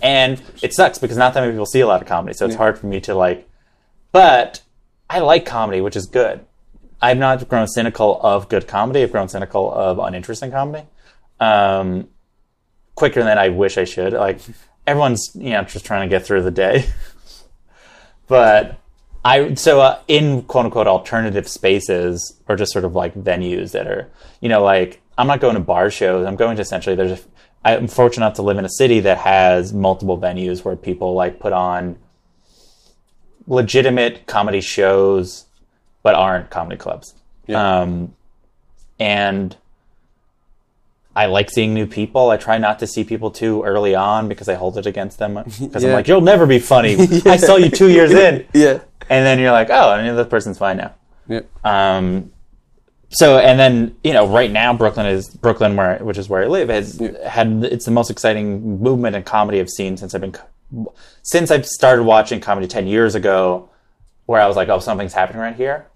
and 0.03 0.41
it 0.63 0.75
sucks 0.75 0.99
because 0.99 1.17
not 1.17 1.33
that 1.33 1.41
many 1.41 1.53
people 1.53 1.67
see 1.67 1.81
a 1.81 1.87
lot 1.87 2.03
of 2.03 2.07
comedy, 2.07 2.35
so 2.35 2.45
it's 2.45 2.53
Yeah. 2.55 2.59
hard 2.59 2.79
for 2.79 2.87
me 2.89 3.01
to 3.01 3.15
like. 3.15 3.49
But 4.13 4.61
I 5.09 5.21
like 5.21 5.47
comedy, 5.47 5.81
which 5.81 5.97
is 5.97 6.05
good. 6.07 6.41
I've 7.01 7.19
not 7.19 7.49
grown 7.49 7.69
cynical 7.69 8.21
of 8.23 8.49
good 8.51 8.69
comedy. 8.69 9.03
I've 9.03 9.13
grown 9.13 9.29
cynical 9.29 9.73
of 9.73 9.99
uninteresting 9.99 10.51
comedy. 10.51 10.85
Um, 11.41 12.09
quicker 12.97 13.23
than 13.23 13.39
I 13.39 13.51
wish 13.51 13.79
I 13.79 13.85
should. 13.85 14.13
Like 14.13 14.41
everyone's, 14.87 15.31
you 15.35 15.51
know, 15.51 15.63
just 15.63 15.87
trying 15.87 16.09
to 16.09 16.13
get 16.13 16.27
through 16.27 16.43
the 16.43 16.51
day. 16.51 16.87
but 18.27 18.81
I 19.25 19.55
so 19.55 19.81
uh, 19.81 20.01
in 20.09 20.43
quote 20.43 20.65
unquote 20.65 20.89
alternative 20.89 21.47
spaces 21.47 22.41
or 22.49 22.57
just 22.57 22.73
sort 22.73 22.85
of 22.85 22.97
like 22.97 23.15
venues 23.15 23.73
that 23.73 23.87
are, 23.87 24.11
you 24.41 24.49
know, 24.49 24.63
like 24.63 25.01
I'm 25.17 25.29
not 25.29 25.41
going 25.41 25.55
to 25.55 25.61
bar 25.61 25.91
shows. 25.91 26.27
I'm 26.27 26.37
going 26.37 26.57
to 26.57 26.63
essentially 26.63 26.97
there's. 26.97 27.13
A, 27.13 27.23
I'm 27.65 27.89
fortunate 27.89 28.25
enough 28.25 28.37
to 28.37 28.43
live 28.43 28.59
in 28.59 28.65
a 28.65 28.69
city 28.69 29.01
that 29.01 29.19
has 29.19 29.73
multiple 29.73 30.17
venues 30.17 30.65
where 30.65 30.77
people 30.77 31.15
like 31.15 31.41
put 31.41 31.53
on 31.53 31.99
legitimate 33.49 34.27
comedy 34.27 34.61
shows, 34.61 35.47
but 36.05 36.15
aren't 36.15 36.49
comedy 36.51 36.77
clubs. 36.77 37.15
Yeah. 37.49 37.81
Um, 37.81 38.15
and 39.01 39.57
I 41.17 41.27
like 41.27 41.51
seeing 41.51 41.73
new 41.73 41.87
people. 41.87 42.31
I 42.31 42.37
try 42.37 42.59
not 42.59 42.79
to 42.81 42.87
see 42.87 43.03
people 43.03 43.31
too 43.31 43.63
early 43.65 43.95
on 43.95 44.29
because 44.29 44.49
I 44.51 44.55
hold 44.55 44.77
it 44.77 44.85
against 44.87 45.19
them 45.19 45.43
because 45.59 45.83
I'm 45.83 45.93
like, 45.93 46.07
you'll 46.07 46.21
never 46.21 46.47
be 46.47 46.59
funny. 46.59 46.95
I 47.27 47.39
saw 47.39 47.57
you 47.57 47.71
two 47.71 47.89
years 47.89 48.13
in, 48.13 48.47
Yeah. 48.55 48.81
and 49.09 49.25
then 49.27 49.39
you're 49.39 49.51
like, 49.51 49.71
oh, 49.71 49.89
I 49.89 50.01
and 50.01 50.17
the 50.19 50.27
person's 50.27 50.59
fine 50.59 50.77
now. 50.77 50.95
Yeah. 51.27 51.41
Um, 51.65 52.33
so 53.09 53.39
and 53.39 53.59
then 53.59 53.97
you 54.05 54.13
know 54.13 54.27
right 54.29 54.51
now 54.51 54.75
Brooklyn 54.75 55.07
is 55.07 55.29
Brooklyn 55.31 55.75
where 55.77 55.97
which 55.99 56.19
is 56.19 56.29
where 56.29 56.43
I 56.43 56.47
live 56.49 56.69
has 56.69 57.01
had 57.25 57.65
it's 57.65 57.85
the 57.87 57.93
most 57.93 58.11
exciting 58.11 58.81
movement 58.83 59.17
in 59.17 59.23
comedy 59.23 59.59
I've 59.61 59.71
seen 59.71 59.97
since 59.97 60.15
I've 60.15 60.21
been 60.21 60.35
since 61.23 61.51
I've 61.51 61.65
started 61.67 62.03
watching 62.03 62.41
comedy 62.41 62.67
ten 62.67 62.87
years 62.87 63.15
ago, 63.15 63.71
where 64.27 64.41
I 64.41 64.47
was 64.47 64.57
like, 64.57 64.69
oh, 64.69 64.81
something's 64.81 65.15
happening 65.15 65.41
right 65.41 65.57
here. 65.57 65.87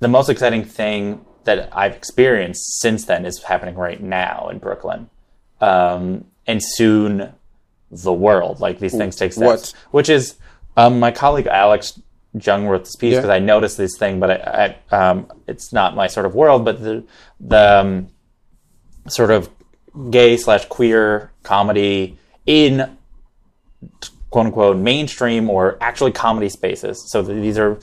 The 0.00 0.08
most 0.08 0.28
exciting 0.28 0.64
thing 0.64 1.24
that 1.44 1.70
I've 1.76 1.94
experienced 1.94 2.80
since 2.80 3.04
then 3.04 3.24
is 3.26 3.42
happening 3.42 3.74
right 3.74 4.02
now 4.02 4.48
in 4.50 4.58
Brooklyn, 4.58 5.08
um, 5.60 6.24
and 6.46 6.60
soon 6.62 7.32
the 7.90 8.12
world. 8.12 8.60
Like 8.60 8.78
these 8.78 8.96
things 8.96 9.16
take 9.16 9.32
steps, 9.32 9.46
What? 9.72 9.74
which 9.90 10.08
is 10.08 10.36
um, 10.76 11.00
my 11.00 11.10
colleague 11.10 11.46
Alex 11.46 12.00
Jung 12.40 12.66
wrote 12.68 12.84
this 12.84 12.94
piece 12.96 13.14
Yeah. 13.14 13.18
because 13.20 13.30
I 13.30 13.40
noticed 13.40 13.76
this 13.76 13.96
thing, 13.98 14.20
but 14.20 14.30
I, 14.30 14.76
I, 14.92 14.96
um, 15.10 15.32
it's 15.48 15.72
not 15.72 15.96
my 15.96 16.06
sort 16.06 16.26
of 16.26 16.34
world. 16.34 16.64
But 16.64 16.80
the 16.82 17.04
the 17.40 17.80
um, 17.80 18.08
sort 19.08 19.30
of 19.32 19.50
gay 20.10 20.36
slash 20.36 20.66
queer 20.66 21.32
comedy 21.42 22.16
in 22.46 22.96
quote 24.30 24.46
unquote 24.46 24.76
mainstream 24.76 25.50
or 25.50 25.76
actually 25.80 26.12
comedy 26.12 26.48
spaces. 26.48 27.10
So 27.10 27.24
th- 27.24 27.42
these 27.42 27.58
are 27.58 27.78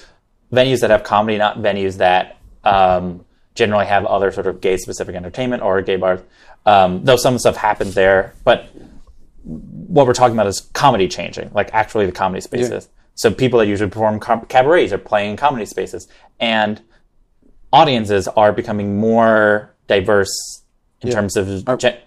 venues 0.54 0.80
that 0.80 0.90
have 0.92 1.04
comedy, 1.04 1.38
not 1.38 1.58
venues 1.58 1.98
that 1.98 2.38
um, 2.64 3.26
generally 3.58 3.86
have 3.88 4.06
other 4.06 4.32
sort 4.32 4.48
of 4.48 4.62
gay 4.62 4.78
specific 4.78 5.16
entertainment 5.16 5.62
or 5.64 5.82
gay 5.82 5.98
bars. 5.98 6.22
Um, 6.66 7.04
though 7.04 7.16
some 7.18 7.38
stuff 7.40 7.58
happens 7.58 7.94
there, 7.96 8.34
but 8.44 8.70
what 9.44 10.06
we're 10.06 10.14
talking 10.14 10.36
about 10.36 10.48
is 10.48 10.62
comedy 10.74 11.08
changing, 11.08 11.52
like 11.54 11.74
actually 11.74 12.06
the 12.06 12.12
comedy 12.12 12.42
spaces. 12.42 12.88
So 13.16 13.32
people 13.32 13.60
that 13.60 13.68
usually 13.68 13.90
perform 13.90 14.20
com- 14.20 14.46
cabarets 14.46 14.92
are 14.92 14.98
playing 14.98 15.32
in 15.32 15.38
comedy 15.38 15.66
spaces, 15.66 16.08
and 16.40 16.82
audiences 17.74 18.28
are 18.28 18.52
becoming 18.54 19.00
more 19.00 19.74
diverse 19.88 20.64
in 21.02 21.12
terms 21.12 21.36
of 21.38 21.66
gen- 21.80 21.98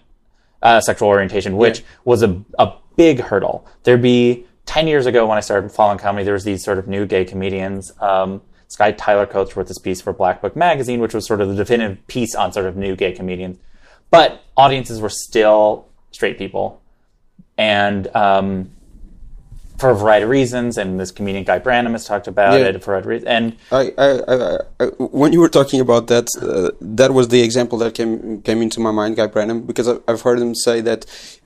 uh, 0.61 0.79
sexual 0.81 1.09
orientation, 1.09 1.57
which 1.57 1.79
Yeah. 1.79 1.85
was 2.05 2.23
a, 2.23 2.41
a 2.59 2.73
big 2.95 3.19
hurdle. 3.19 3.65
There'd 3.83 4.01
be 4.01 4.45
10 4.67 4.87
years 4.87 5.05
ago 5.05 5.25
when 5.27 5.37
I 5.37 5.41
started 5.41 5.71
following 5.71 5.97
comedy, 5.97 6.23
there 6.23 6.33
was 6.33 6.43
these 6.43 6.63
sort 6.63 6.77
of 6.77 6.87
new 6.87 7.05
gay 7.05 7.25
comedians. 7.25 7.91
Um, 7.99 8.41
guy, 8.75 8.91
Tyler 8.91 9.25
Coates, 9.25 9.55
wrote 9.55 9.67
this 9.67 9.77
piece 9.77 10.01
for 10.01 10.13
Black 10.13 10.41
Book 10.41 10.55
Magazine, 10.55 10.99
which 10.99 11.13
was 11.13 11.27
sort 11.27 11.41
of 11.41 11.49
the 11.49 11.55
definitive 11.55 12.05
piece 12.07 12.35
on 12.35 12.51
sort 12.51 12.65
of 12.65 12.75
new 12.75 12.95
gay 12.95 13.11
comedians. 13.11 13.57
But 14.09 14.43
audiences 14.57 15.01
were 15.01 15.09
still 15.09 15.87
straight 16.11 16.37
people. 16.37 16.81
And 17.57 18.07
um, 18.15 18.71
for 19.81 19.89
a 19.89 19.95
variety 19.95 20.23
of 20.23 20.29
reasons, 20.29 20.77
and 20.81 20.99
this 21.01 21.11
comedian 21.17 21.43
Guy 21.43 21.59
Branum 21.65 21.91
has 21.97 22.05
talked 22.11 22.27
about 22.35 22.53
Yeah. 22.59 22.67
it 22.69 22.83
for 22.85 22.93
a 22.95 23.01
reason. 23.11 23.27
And 23.35 23.45
I, 23.71 23.83
I, 24.05 24.09
I, 24.33 24.57
I, 24.81 24.85
when 25.21 25.29
you 25.33 25.41
were 25.45 25.53
talking 25.59 25.79
about 25.87 26.03
that, 26.13 26.27
uh, 26.41 26.71
that 26.99 27.11
was 27.19 27.25
the 27.35 27.41
example 27.47 27.77
that 27.79 27.91
came 27.99 28.41
came 28.47 28.59
into 28.65 28.79
my 28.87 28.91
mind, 28.99 29.11
Guy 29.19 29.27
Branum, 29.35 29.57
because 29.69 29.87
I've 30.09 30.21
heard 30.27 30.39
him 30.45 30.53
say 30.67 30.77
that 30.89 31.01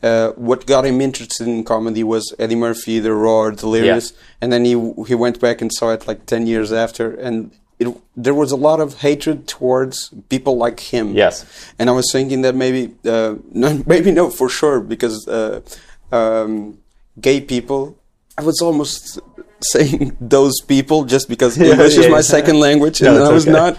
uh, 0.10 0.28
what 0.50 0.60
got 0.74 0.84
him 0.90 0.98
interested 1.10 1.48
in 1.48 1.64
comedy 1.64 2.04
was 2.04 2.24
Eddie 2.44 2.60
Murphy, 2.68 2.96
The 3.08 3.14
Raw, 3.26 3.44
Delirious, 3.64 4.06
and 4.42 4.48
then 4.54 4.62
he 4.70 4.74
he 5.10 5.16
went 5.26 5.38
back 5.46 5.58
and 5.64 5.70
saw 5.80 5.88
it 5.96 6.02
like 6.10 6.20
ten 6.34 6.44
years 6.54 6.70
after, 6.86 7.06
and 7.28 7.36
it, 7.82 7.88
there 8.26 8.38
was 8.44 8.52
a 8.58 8.60
lot 8.70 8.80
of 8.86 8.90
hatred 9.08 9.38
towards 9.58 9.96
people 10.34 10.56
like 10.66 10.80
him. 10.94 11.06
Yes. 11.24 11.36
and 11.80 11.86
I 11.92 11.94
was 12.00 12.08
thinking 12.16 12.40
that 12.46 12.56
maybe, 12.56 12.84
uh, 13.16 13.36
no, 13.64 13.68
maybe 13.94 14.12
no, 14.20 14.30
for 14.40 14.48
sure, 14.60 14.80
because 14.94 15.16
uh, 15.28 15.62
um, 16.20 16.80
gay 17.28 17.40
people. 17.42 17.82
I 18.38 18.44
was 18.44 18.62
almost 18.62 19.20
saying 19.62 20.18
those 20.22 20.60
people 20.62 21.06
just 21.06 21.30
because 21.30 21.58
English 21.72 21.98
is 21.98 22.06
yeah, 22.06 22.10
my 22.10 22.18
yeah. 22.18 22.22
second 22.22 22.60
language, 22.60 23.02
and 23.02 23.18
I 23.18 23.32
was 23.32 23.48
okay. 23.48 23.78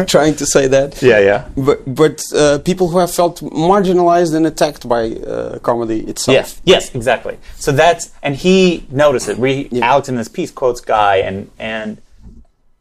not 0.00 0.08
trying 0.08 0.34
to 0.36 0.46
say 0.46 0.66
that. 0.68 1.00
yeah, 1.02 1.18
yeah. 1.18 1.48
But 1.56 1.94
but 1.94 2.22
uh, 2.34 2.58
people 2.58 2.88
who 2.88 2.98
have 2.98 3.10
felt 3.10 3.40
marginalized 3.40 4.34
and 4.34 4.46
attacked 4.46 4.88
by 4.88 5.12
uh, 5.12 5.58
comedy 5.60 6.00
itself. 6.00 6.34
Yes, 6.34 6.60
yes, 6.64 6.94
exactly. 6.94 7.38
So 7.56 7.72
that's 7.72 8.12
and 8.22 8.36
he 8.36 8.86
noticed 8.90 9.28
it. 9.28 9.38
We. 9.38 9.68
Alex 9.80 10.08
in 10.08 10.16
this 10.16 10.28
piece 10.28 10.50
quotes 10.50 10.80
Guy, 10.80 11.16
and 11.16 11.50
and 11.58 12.00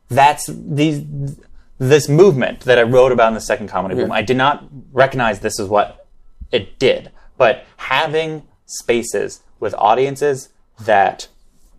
that's 0.10 0.48
these 0.48 1.04
this 1.80 2.08
movement 2.08 2.62
that 2.62 2.78
I 2.78 2.84
wrote 2.84 3.12
about 3.12 3.30
in 3.30 3.34
the 3.34 3.42
second 3.42 3.68
comedy 3.68 3.96
boom. 3.96 4.12
I 4.12 4.22
did 4.22 4.38
not 4.38 4.66
recognize 4.92 5.40
this 5.40 5.60
is 5.60 5.68
what 5.68 6.08
it 6.52 6.78
did, 6.80 7.12
but 7.38 7.66
having 7.78 8.44
spaces 8.66 9.42
with 9.60 9.74
audiences 9.76 10.50
that 10.86 11.28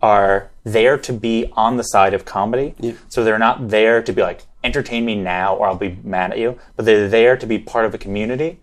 are 0.01 0.51
there 0.63 0.97
to 0.97 1.13
be 1.13 1.51
on 1.53 1.77
the 1.77 1.83
side 1.83 2.13
of 2.13 2.25
comedy. 2.25 2.75
So 3.09 3.23
they're 3.23 3.39
not 3.39 3.69
there 3.69 4.01
to 4.01 4.13
be 4.13 4.21
like 4.21 4.43
entertain 4.63 5.05
me 5.05 5.15
now 5.15 5.55
or 5.55 5.67
I'll 5.67 5.75
be 5.75 5.97
mad 6.03 6.31
at 6.31 6.39
you, 6.39 6.59
but 6.75 6.85
they're 6.85 7.07
there 7.09 7.37
to 7.37 7.45
be 7.45 7.57
part 7.59 7.85
of 7.85 7.93
a 7.93 7.97
community 7.97 8.59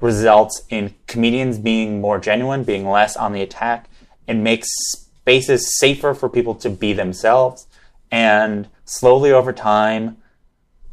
results 0.00 0.62
in 0.68 0.94
comedians 1.06 1.58
being 1.58 2.00
more 2.00 2.18
genuine, 2.18 2.64
being 2.64 2.88
less 2.88 3.16
on 3.16 3.32
the 3.32 3.42
attack, 3.42 3.88
and 4.28 4.44
makes 4.44 4.68
spaces 4.92 5.78
safer 5.78 6.14
for 6.14 6.28
people 6.28 6.54
to 6.54 6.68
be 6.68 6.92
themselves. 6.92 7.66
And 8.10 8.68
slowly 8.84 9.32
over 9.32 9.52
time, 9.52 10.18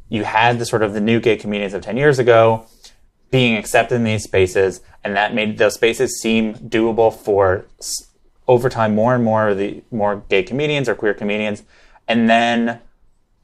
you 0.09 0.23
had 0.23 0.59
the 0.59 0.65
sort 0.65 0.83
of 0.83 0.93
the 0.93 1.01
new 1.01 1.19
gay 1.19 1.35
comedians 1.35 1.73
of 1.73 1.81
10 1.81 1.97
years 1.97 2.19
ago 2.19 2.65
being 3.31 3.57
accepted 3.57 3.95
in 3.95 4.03
these 4.03 4.23
spaces, 4.23 4.81
and 5.03 5.15
that 5.15 5.33
made 5.33 5.57
those 5.57 5.73
spaces 5.73 6.21
seem 6.21 6.53
doable 6.53 7.13
for 7.13 7.65
over 8.47 8.69
time 8.69 8.95
more 8.95 9.15
and 9.15 9.23
more 9.23 9.49
of 9.49 9.57
the 9.57 9.83
more 9.91 10.23
gay 10.29 10.43
comedians 10.43 10.89
or 10.89 10.95
queer 10.95 11.13
comedians. 11.13 11.63
And 12.07 12.29
then 12.29 12.79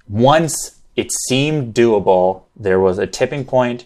once 0.07 0.79
it 0.95 1.11
seemed 1.27 1.73
doable, 1.73 2.43
there 2.55 2.79
was 2.79 2.99
a 2.99 3.07
tipping 3.07 3.45
point. 3.45 3.85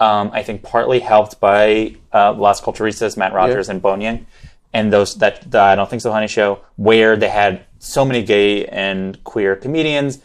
Um, 0.00 0.30
I 0.32 0.42
think 0.42 0.62
partly 0.62 1.00
helped 1.00 1.40
by 1.40 1.96
uh, 2.12 2.32
Las 2.32 2.60
Culturistas, 2.60 3.16
Matt 3.16 3.32
Rogers, 3.32 3.68
and 3.68 3.82
Bowen 3.82 4.00
Yang, 4.00 4.26
and 4.72 4.92
those 4.92 5.16
that 5.16 5.50
the 5.50 5.60
I 5.60 5.74
don't 5.74 5.90
think 5.90 6.02
so, 6.02 6.12
Honey 6.12 6.28
show, 6.28 6.60
where 6.76 7.16
they 7.16 7.28
had 7.28 7.64
so 7.80 8.04
many 8.04 8.22
gay 8.22 8.66
and 8.66 9.22
queer 9.24 9.56
comedians, 9.56 10.20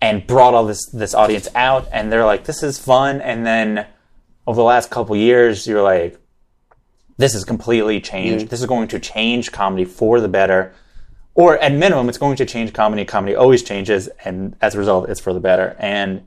and 0.00 0.26
brought 0.26 0.54
all 0.54 0.66
this 0.66 0.86
this 0.86 1.14
audience 1.14 1.48
out, 1.54 1.88
and 1.92 2.10
they're 2.10 2.26
like, 2.26 2.44
this 2.44 2.64
is 2.64 2.78
fun. 2.80 3.20
And 3.20 3.46
then 3.46 3.86
over 4.46 4.56
the 4.56 4.64
last 4.64 4.90
couple 4.90 5.14
years, 5.14 5.68
you're 5.68 5.82
like, 5.82 6.18
this 7.16 7.34
is 7.34 7.44
completely 7.44 8.00
changed. 8.00 8.44
Yeah. 8.44 8.48
This 8.48 8.60
is 8.60 8.66
going 8.66 8.88
to 8.88 8.98
change 8.98 9.52
comedy 9.52 9.84
for 9.84 10.20
the 10.20 10.28
better. 10.28 10.74
Or 11.34 11.58
at 11.58 11.72
minimum, 11.72 12.08
it's 12.08 12.18
going 12.18 12.36
to 12.36 12.46
change 12.46 12.72
comedy. 12.72 13.04
Comedy 13.04 13.34
always 13.34 13.62
changes, 13.62 14.08
and 14.24 14.54
as 14.60 14.74
a 14.74 14.78
result, 14.78 15.08
it's 15.08 15.20
for 15.20 15.32
the 15.32 15.40
better. 15.40 15.76
And 15.78 16.26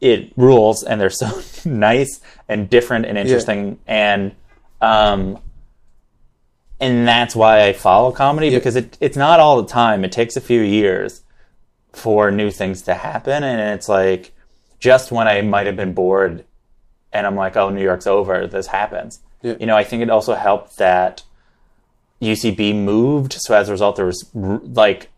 it 0.00 0.32
rules, 0.36 0.82
and 0.82 1.00
they're 1.00 1.08
so 1.10 1.40
nice 1.64 2.20
and 2.48 2.68
different 2.68 3.06
and 3.06 3.16
interesting. 3.16 3.78
And 3.86 4.34
um, 4.82 5.38
and 6.80 7.08
that's 7.08 7.34
why 7.34 7.66
I 7.66 7.72
follow 7.72 8.12
comedy 8.12 8.50
because 8.50 8.76
it, 8.76 8.98
it's 9.00 9.16
not 9.16 9.40
all 9.40 9.62
the 9.62 9.68
time. 9.68 10.04
It 10.04 10.12
takes 10.12 10.36
a 10.36 10.40
few 10.40 10.60
years 10.60 11.22
for 11.92 12.30
new 12.30 12.50
things 12.50 12.82
to 12.82 12.94
happen, 12.94 13.42
and 13.42 13.60
it's 13.74 13.88
like 13.88 14.34
just 14.78 15.10
when 15.10 15.26
I 15.26 15.40
might 15.40 15.66
have 15.66 15.76
been 15.76 15.94
bored, 15.94 16.44
and 17.12 17.26
I'm 17.26 17.36
like, 17.36 17.56
"Oh, 17.56 17.70
New 17.70 17.82
York's 17.82 18.06
over," 18.06 18.46
this 18.46 18.66
happens. 18.66 19.20
Yeah. 19.44 19.54
You 19.60 19.66
know, 19.66 19.76
I 19.76 19.84
think 19.84 20.02
it 20.02 20.10
also 20.10 20.34
helped 20.34 20.78
that 20.78 21.22
UCB 22.20 22.74
moved, 22.74 23.34
so 23.38 23.54
as 23.54 23.68
a 23.68 23.72
result, 23.72 23.96
there 23.96 24.06
was 24.06 24.28
like 24.34 25.10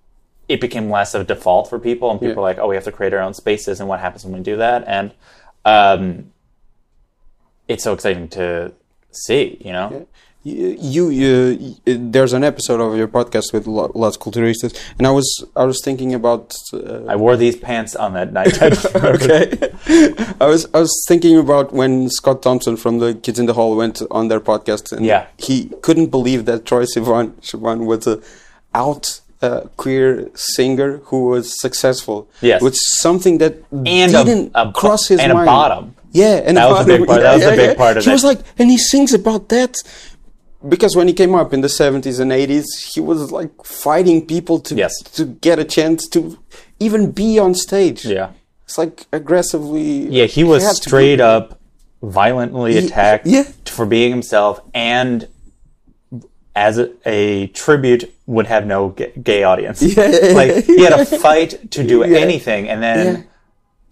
it 0.48 0.60
became 0.60 0.90
less 0.90 1.14
of 1.14 1.22
a 1.22 1.24
default 1.24 1.70
for 1.70 1.78
people, 1.78 2.10
and 2.10 2.18
people 2.20 2.30
Yeah. 2.32 2.36
were 2.36 2.42
like, 2.42 2.58
"Oh, 2.58 2.68
we 2.68 2.74
have 2.74 2.84
to 2.84 2.92
create 2.92 3.14
our 3.14 3.20
own 3.20 3.34
spaces," 3.34 3.80
and 3.80 3.88
what 3.88 4.00
happens 4.00 4.24
when 4.24 4.34
we 4.34 4.40
do 4.40 4.56
that? 4.58 4.84
And 4.86 5.12
um, 5.64 6.32
it's 7.68 7.82
so 7.84 7.92
exciting 7.92 8.28
to 8.30 8.72
see, 9.12 9.56
you 9.64 9.72
know. 9.72 9.90
You, 9.90 10.06
you, 10.50 11.08
you, 11.10 11.74
there's 11.84 12.32
an 12.32 12.44
episode 12.44 12.80
of 12.80 12.96
your 12.96 13.08
podcast 13.08 13.52
with 13.52 13.66
Lo- 13.66 13.90
Las 13.94 14.16
Culturistas, 14.16 14.72
and 14.98 15.06
I 15.06 15.10
was, 15.10 15.44
I 15.56 15.64
was 15.64 15.80
thinking 15.82 16.14
about. 16.14 16.54
Uh, 16.72 17.04
I 17.06 17.16
wore 17.16 17.36
these 17.36 17.56
pants 17.56 17.96
on 17.96 18.14
that 18.14 18.32
night. 18.32 18.54
okay, 18.94 19.46
I 20.40 20.46
was, 20.46 20.66
I 20.72 20.80
was 20.80 21.04
thinking 21.08 21.36
about 21.38 21.72
when 21.72 22.08
Scott 22.10 22.42
Thompson 22.42 22.76
from 22.76 22.98
the 23.00 23.14
Kids 23.14 23.38
in 23.38 23.46
the 23.46 23.54
Hall 23.54 23.76
went 23.76 24.00
on 24.10 24.28
their 24.28 24.40
podcast, 24.40 24.92
and 24.92 25.04
Yeah. 25.04 25.26
he 25.38 25.70
couldn't 25.82 26.08
believe 26.10 26.44
that 26.46 26.64
Troye 26.64 26.86
Sivan, 26.94 27.32
Sivan 27.40 27.86
was 27.86 28.06
a 28.06 28.22
out 28.74 29.20
uh, 29.42 29.62
queer 29.76 30.30
singer 30.34 30.98
who 31.06 31.28
was 31.28 31.60
successful. 31.60 32.28
Yes. 32.40 32.62
which 32.62 32.76
something 32.76 33.38
that 33.38 33.54
And 33.72 34.14
a- 34.14 34.24
didn't 34.24 34.52
a 34.54 34.66
bo- 34.66 34.72
cross 34.72 35.08
his 35.08 35.18
and 35.20 35.32
a 35.32 35.34
mind. 35.34 35.46
bottom. 35.46 35.94
Yeah, 36.12 36.40
and 36.46 36.56
That 36.56 36.70
a 36.70 36.72
was 36.72 36.86
the 36.86 36.96
big 36.98 37.06
part- 37.06 37.20
that 37.20 37.34
was 37.34 37.44
the 37.44 37.50
big 37.56 37.76
part 37.76 37.96
of 37.98 38.04
he 38.04 38.10
it. 38.10 38.12
was 38.14 38.24
like, 38.24 38.40
and 38.58 38.70
he 38.70 38.78
sings 38.78 39.12
about 39.12 39.50
that 39.50 39.74
because 40.68 40.96
when 40.96 41.06
he 41.08 41.14
came 41.14 41.34
up 41.34 41.52
in 41.52 41.60
the 41.60 41.68
70s 41.68 42.18
and 42.20 42.30
80s, 42.32 42.64
he 42.94 43.00
was 43.00 43.32
like 43.32 43.50
fighting 43.64 44.26
people 44.26 44.58
to 44.60 44.74
Yes. 44.74 44.92
to 45.14 45.24
get 45.26 45.58
a 45.58 45.64
chance 45.64 46.08
to 46.10 46.38
even 46.80 47.10
be 47.12 47.38
on 47.38 47.54
stage. 47.54 48.04
yeah. 48.04 48.30
It's 48.64 48.76
like 48.78 49.06
aggressively. 49.12 50.08
Yeah, 50.08 50.26
he 50.26 50.42
was 50.44 50.64
to 50.66 50.74
straight 50.74 51.20
up 51.20 51.60
violently 52.02 52.72
Ye- 52.74 52.86
attacked 52.86 53.26
yeah. 53.26 53.44
for 53.64 53.86
being 53.86 54.10
himself 54.10 54.60
and 54.74 55.28
as 56.54 56.78
a, 56.78 56.90
a 57.06 57.46
tribute 57.48 58.12
would 58.26 58.46
have 58.46 58.66
no 58.66 58.88
ga- 58.88 59.12
gay 59.22 59.42
audience. 59.44 59.82
Yeah, 59.82 60.32
like 60.34 60.64
he 60.64 60.82
had 60.82 60.94
a 60.98 61.04
fight 61.26 61.70
to 61.72 61.84
do 61.84 62.00
Yeah. 62.00 62.18
anything 62.18 62.68
and 62.68 62.82
then. 62.82 63.28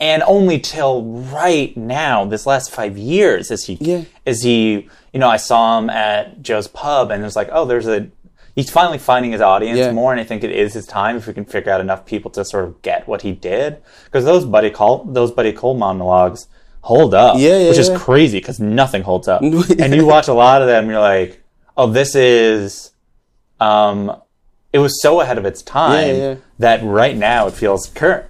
And 0.00 0.22
only 0.26 0.58
till 0.58 1.02
right 1.04 1.74
now 1.76 2.24
this 2.24 2.46
last 2.46 2.70
5 2.70 2.98
years 2.98 3.50
is 3.50 3.64
he 3.66 3.78
Yeah. 3.80 4.02
is 4.26 4.42
he 4.42 4.88
you 5.12 5.20
know 5.20 5.28
I 5.28 5.36
saw 5.36 5.78
him 5.78 5.88
at 5.88 6.42
Joe's 6.42 6.66
pub 6.68 7.10
and 7.10 7.22
it 7.22 7.24
was 7.24 7.36
like 7.36 7.48
oh 7.52 7.64
there's 7.64 7.86
a 7.86 8.08
he's 8.56 8.70
finally 8.70 8.98
finding 8.98 9.32
his 9.32 9.40
audience 9.40 9.78
Yeah. 9.78 9.92
more 9.92 10.10
and 10.12 10.20
I 10.20 10.24
think 10.24 10.42
it 10.44 10.50
is 10.50 10.74
his 10.74 10.86
time 10.86 11.16
if 11.16 11.26
we 11.26 11.32
can 11.32 11.44
figure 11.44 11.72
out 11.72 11.80
enough 11.80 12.04
people 12.06 12.30
to 12.32 12.44
sort 12.44 12.64
of 12.64 12.82
get 12.82 13.06
what 13.06 13.22
he 13.22 13.32
did. 13.32 13.78
Because 14.06 14.24
those 14.24 14.44
Buddy 14.44 14.70
Cole 14.70 15.04
those 15.08 15.30
Buddy 15.30 15.52
Cole 15.52 15.74
monologues 15.74 16.48
hold 16.82 17.14
up 17.14 17.36
Yeah, 17.38 17.56
yeah, 17.58 17.68
which 17.68 17.78
is 17.78 17.90
crazy 17.90 18.38
because 18.38 18.58
nothing 18.60 19.02
holds 19.02 19.28
up. 19.28 19.42
And 19.78 19.94
you 19.94 20.04
watch 20.06 20.28
a 20.28 20.34
lot 20.34 20.60
of 20.60 20.66
them 20.68 20.90
you're 20.90 21.00
like 21.00 21.40
oh 21.76 21.86
this 21.86 22.14
is 22.16 22.92
um 23.60 24.16
it 24.72 24.80
was 24.80 25.00
so 25.00 25.20
ahead 25.20 25.38
of 25.38 25.44
its 25.44 25.62
time 25.62 26.42
that 26.58 26.82
right 26.82 27.16
now 27.16 27.46
it 27.46 27.54
feels 27.54 27.86
current 27.86 28.26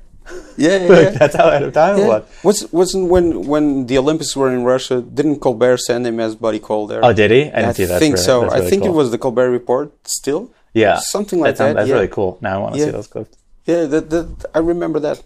Yeah, 0.56 0.76
yeah. 0.78 0.88
like 0.88 0.88
yeah. 0.88 1.10
that's 1.10 1.36
how 1.36 1.48
ahead 1.48 1.62
of 1.64 1.72
time 1.74 1.96
it 1.96 2.00
Yeah. 2.02 2.06
was 2.08 2.22
Was 2.48 2.72
wasn't 2.72 3.08
when 3.08 3.46
when 3.46 3.86
the 3.86 3.98
Olympics 3.98 4.34
were 4.36 4.50
in 4.52 4.64
Russia? 4.64 4.96
Didn't 5.02 5.40
Colbert 5.40 5.78
send 5.78 6.06
him 6.06 6.18
as 6.20 6.34
Buddy 6.34 6.58
Cole 6.60 6.86
there? 6.86 7.04
oh 7.04 7.12
did 7.12 7.30
he 7.30 7.42
I 7.42 7.44
didn't 7.44 7.64
I 7.68 7.72
see 7.72 7.84
that 7.86 7.98
think 8.00 8.14
That's 8.16 8.26
so. 8.26 8.42
really- 8.44 8.56
I 8.66 8.70
think 8.70 8.82
cool. 8.82 8.92
it 8.92 8.96
was 8.96 9.10
the 9.10 9.18
Colbert 9.18 9.50
Report 9.50 9.92
still. 10.18 10.42
yeah 10.72 10.96
something 11.16 11.38
like 11.40 11.56
sounds- 11.56 11.58
that, 11.58 11.74
that's 11.76 11.88
yeah. 11.88 11.94
really 11.96 12.08
cool 12.18 12.38
now 12.40 12.54
I 12.56 12.58
want 12.62 12.72
to 12.74 12.78
Yeah. 12.80 12.86
see 12.86 12.90
those 12.98 13.06
clips 13.14 13.36
Yeah, 13.66 13.84
that, 13.92 14.04
that 14.10 14.26
I 14.54 14.60
remember 14.72 15.00
that. 15.08 15.18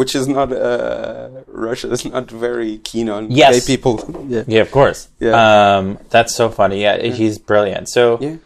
Which 0.00 0.12
is 0.20 0.26
not 0.26 0.48
uh, 0.50 1.28
Russia 1.68 1.86
is 1.96 2.02
not 2.14 2.26
very 2.48 2.72
keen 2.88 3.06
on 3.16 3.22
Yes. 3.30 3.52
gay 3.54 3.62
people. 3.76 3.94
Yeah, 4.34 4.44
Yeah, 4.54 4.62
of 4.66 4.70
course. 4.78 5.00
Yeah. 5.26 5.34
Um, 5.42 5.84
that's 6.14 6.32
so 6.40 6.48
funny. 6.60 6.78
Yeah, 6.86 6.96
he's 7.18 7.36
brilliant. 7.50 7.86
So, 7.96 8.02
Yeah. 8.26 8.36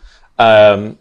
um, 0.46 0.80
he, 0.88 0.96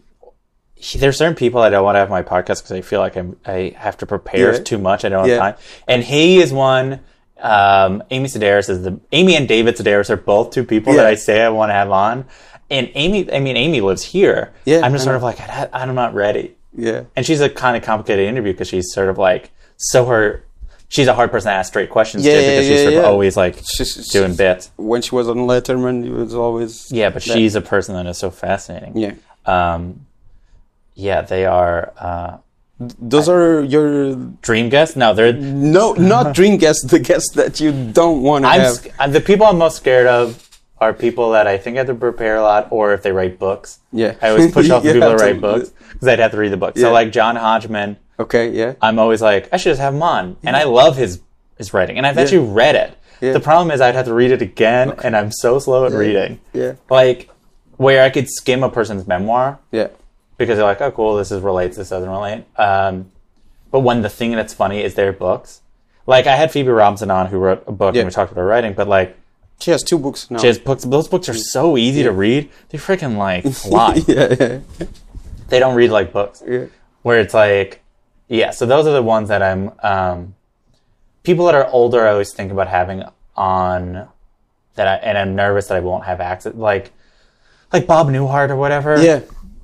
there's 0.96 1.16
certain 1.16 1.34
people 1.34 1.60
I 1.60 1.70
don't 1.70 1.84
want 1.84 1.96
to 1.96 2.00
have 2.00 2.10
my 2.10 2.22
podcast 2.22 2.58
because 2.62 2.72
I 2.72 2.80
feel 2.82 3.00
like 3.00 3.16
I'm 3.16 3.36
I 3.46 3.74
have 3.76 3.96
to 3.98 4.06
prepare 4.06 4.52
Yeah. 4.54 4.58
too 4.60 4.78
much. 4.78 5.04
I 5.04 5.08
don't 5.08 5.20
have 5.20 5.28
Yeah. 5.28 5.38
time. 5.38 5.54
And 5.88 6.02
he 6.04 6.38
is 6.38 6.52
one. 6.52 7.00
Um, 7.40 8.02
Amy 8.10 8.28
Sedaris 8.28 8.68
is 8.70 8.82
the 8.82 8.98
Amy 9.12 9.36
and 9.36 9.46
David 9.46 9.76
Sedaris 9.76 10.08
are 10.10 10.16
both 10.16 10.50
two 10.50 10.64
people 10.64 10.94
that 10.94 11.06
I 11.06 11.14
say 11.14 11.42
I 11.42 11.48
want 11.50 11.70
to 11.70 11.74
have 11.74 11.90
on. 11.90 12.24
And 12.70 12.90
Amy, 12.94 13.32
I 13.32 13.38
mean, 13.40 13.56
Amy 13.56 13.80
lives 13.80 14.02
here. 14.02 14.52
Yeah, 14.64 14.80
I'm 14.82 14.92
just 14.92 15.04
sort 15.04 15.16
of 15.16 15.22
like 15.22 15.38
I, 15.40 15.68
I'm 15.72 15.94
not 15.94 16.14
ready. 16.14 16.56
yeah, 16.76 17.02
And 17.14 17.24
she's 17.24 17.40
a 17.40 17.48
kind 17.48 17.76
of 17.76 17.82
complicated 17.82 18.26
interview 18.26 18.52
because 18.52 18.68
she's 18.68 18.92
sort 18.92 19.08
of 19.08 19.18
like 19.18 19.50
so 19.76 20.04
her. 20.06 20.42
She's 20.88 21.08
a 21.08 21.14
hard 21.14 21.30
person 21.32 21.50
to 21.50 21.54
ask 21.56 21.68
straight 21.68 21.90
questions 21.90 22.24
Yeah, 22.24 22.34
to 22.34 22.40
yeah, 22.42 22.48
because 22.50 22.66
she's 22.68 22.78
yeah, 22.78 22.84
sort 22.84 22.94
of 22.94 23.04
always 23.06 23.36
like 23.36 23.54
She's- 23.56 23.92
she's- 23.94 24.08
doing 24.10 24.34
bits. 24.36 24.70
When 24.76 25.02
she 25.02 25.14
was 25.16 25.28
on 25.28 25.36
Letterman, 25.38 26.06
it 26.06 26.12
was 26.12 26.32
always 26.34 26.90
Yeah, 26.92 27.10
but 27.10 27.24
that- 27.24 27.34
she's 27.34 27.56
a 27.56 27.60
person 27.60 27.96
that 27.96 28.06
is 28.06 28.18
so 28.18 28.30
fascinating. 28.30 28.96
yeah, 28.96 29.12
Um, 29.46 30.05
yeah, 30.96 31.20
they 31.22 31.44
are 31.46 31.92
uh, 31.98 32.38
Those 32.78 33.28
are 33.28 33.62
your 33.62 34.16
dream 34.42 34.68
guests. 34.68 34.96
No, 34.96 35.14
they're 35.14 35.32
no, 35.32 35.92
not 35.94 36.34
dream 36.38 36.56
guests. 36.58 36.82
The 36.84 36.98
guests 36.98 37.32
that 37.36 37.60
you 37.60 37.70
don't 37.92 38.22
want 38.22 38.44
to 38.44 38.48
have. 38.50 38.72
sc- 38.74 38.88
uh, 38.98 39.06
the 39.08 39.20
people 39.20 39.46
I'm 39.46 39.58
most 39.58 39.76
scared 39.76 40.06
of 40.08 40.42
are 40.78 40.92
people 40.92 41.30
that 41.30 41.46
I 41.46 41.56
think 41.56 41.76
have 41.78 41.86
to 41.86 41.94
prepare 41.94 42.36
a 42.36 42.42
lot, 42.42 42.68
or 42.70 42.92
if 42.92 43.02
they 43.02 43.12
write 43.12 43.38
books. 43.38 43.78
Yeah. 43.92 44.14
I 44.20 44.28
always 44.30 44.52
push 44.52 44.68
off 44.74 44.82
the 44.82 44.92
people 44.92 45.08
that 45.08 45.18
to- 45.18 45.24
write 45.24 45.40
books 45.40 45.70
because 45.92 46.08
I'd 46.08 46.18
have 46.18 46.32
to 46.32 46.36
read 46.38 46.52
the 46.52 46.58
book. 46.58 46.74
Yeah. 46.76 46.82
So 46.82 46.92
like 46.92 47.12
John 47.12 47.36
Hodgman, 47.36 47.96
Okay, 48.18 48.50
yeah, 48.50 48.74
I'm 48.80 48.98
always 48.98 49.20
like, 49.20 49.48
I 49.52 49.58
should 49.58 49.70
just 49.70 49.80
have 49.80 49.92
him 49.94 50.02
on, 50.02 50.36
and 50.42 50.56
I 50.56 50.64
love 50.64 50.96
his 50.96 51.20
his 51.58 51.72
writing, 51.74 51.96
and 51.98 52.06
I've 52.06 52.16
actually 52.18 52.46
read 52.48 52.74
it. 52.74 52.96
Yeah. 53.20 53.32
The 53.32 53.40
problem 53.40 53.70
is 53.70 53.80
I'd 53.80 53.94
have 53.94 54.06
to 54.06 54.14
read 54.14 54.30
it 54.30 54.40
again, 54.42 54.92
and 55.04 55.14
I'm 55.16 55.30
so 55.32 55.58
slow 55.58 55.84
at 55.86 55.92
reading. 55.92 56.40
yeah, 56.54 56.74
Like 56.90 57.30
where 57.78 58.02
I 58.02 58.08
could 58.10 58.28
skim 58.30 58.62
a 58.62 58.70
person's 58.70 59.06
memoir 59.06 59.58
yeah, 59.70 59.88
because 60.36 60.56
they're 60.56 60.66
like, 60.66 60.80
oh, 60.80 60.90
cool, 60.90 61.16
this 61.16 61.30
is 61.30 61.40
relates, 61.42 61.76
this 61.76 61.88
doesn't 61.90 62.08
relate. 62.10 62.44
Um, 62.56 63.10
but 63.70 63.80
when 63.80 64.02
the 64.02 64.08
thing 64.08 64.32
that's 64.32 64.54
funny 64.54 64.82
is 64.82 64.94
their 64.94 65.12
books. 65.12 65.60
Like 66.06 66.26
I 66.26 66.36
had 66.36 66.52
Phoebe 66.52 66.68
Robinson 66.70 67.10
on 67.10 67.26
who 67.26 67.38
wrote 67.38 67.64
a 67.66 67.72
book 67.72 67.94
Yeah. 67.94 68.02
and 68.02 68.08
we 68.08 68.12
talked 68.12 68.30
about 68.30 68.40
her 68.42 68.46
writing, 68.46 68.74
but 68.74 68.86
like 68.88 69.16
She 69.60 69.70
has 69.72 69.82
two 69.82 69.98
books 69.98 70.30
now. 70.30 70.38
she 70.38 70.46
has 70.46 70.58
books. 70.58 70.84
Those 70.84 71.08
books 71.08 71.28
are 71.28 71.34
so 71.34 71.76
easy 71.76 72.02
to 72.04 72.12
read. 72.12 72.48
They 72.68 72.78
freaking 72.78 73.16
like 73.16 73.44
fly. 73.52 74.02
yeah, 74.06 74.34
yeah, 74.38 74.86
They 75.48 75.58
don't 75.58 75.74
read 75.74 75.90
like 75.90 76.12
books. 76.12 76.42
yeah. 76.46 76.66
Where 77.02 77.18
it's 77.20 77.34
like, 77.34 77.82
yeah. 78.28 78.50
So 78.50 78.66
those 78.66 78.86
are 78.86 78.92
the 78.92 79.02
ones 79.02 79.28
that 79.28 79.42
I'm. 79.42 79.72
Um, 79.82 80.34
people 81.24 81.46
that 81.46 81.54
are 81.54 81.66
older, 81.68 82.06
I 82.06 82.10
always 82.12 82.32
think 82.32 82.52
about 82.52 82.68
having 82.68 83.02
on. 83.36 84.08
That 84.76 84.86
I, 84.88 84.94
and 84.96 85.16
I'm 85.16 85.34
nervous 85.34 85.68
that 85.68 85.76
I 85.76 85.80
won't 85.80 86.04
have 86.04 86.20
access. 86.20 86.54
Like, 86.54 86.92
like 87.72 87.86
Bob 87.86 88.08
Newhart 88.08 88.50
or 88.50 88.56
whatever. 88.56 89.00
yeah. 89.02 89.20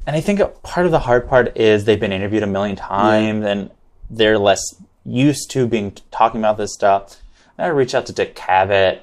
And 0.07 0.17
I 0.17 0.21
think 0.21 0.41
part 0.63 0.87
of 0.87 0.93
the 0.93 0.99
hard 1.01 1.29
part 1.29 1.57
is 1.57 1.85
they've 1.85 2.01
been 2.01 2.13
interviewed 2.13 2.43
a 2.43 2.47
million 2.47 2.77
times 2.77 3.45
and 3.47 3.71
they're 4.11 4.39
less 4.39 4.61
used 5.05 5.51
to 5.53 5.67
being 5.67 5.97
talking 6.11 6.41
about 6.41 6.57
this 6.57 6.75
stuff. 6.75 7.17
I 7.59 7.69
reach 7.69 7.95
out 7.95 8.07
to 8.07 8.13
Dick 8.13 8.35
Cavett. 8.35 9.01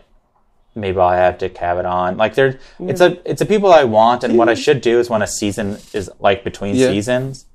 Maybe 0.75 0.99
I'll 0.99 1.09
have 1.11 1.37
Dick 1.37 1.55
Cavett 1.55 1.85
on. 1.89 2.17
Like 2.17 2.35
they're 2.35 2.59
it's 2.79 2.99
a 3.01 3.17
it's 3.29 3.41
a 3.41 3.45
people 3.45 3.71
I 3.71 3.85
want 3.85 4.23
and 4.23 4.37
what 4.37 4.49
I 4.49 4.53
should 4.53 4.81
do 4.81 4.99
is 4.99 5.09
when 5.09 5.21
a 5.21 5.27
season 5.27 5.77
is 5.93 6.09
like 6.19 6.43
between 6.43 6.75
Yeah. 6.75 6.87
seasons, 6.89 7.45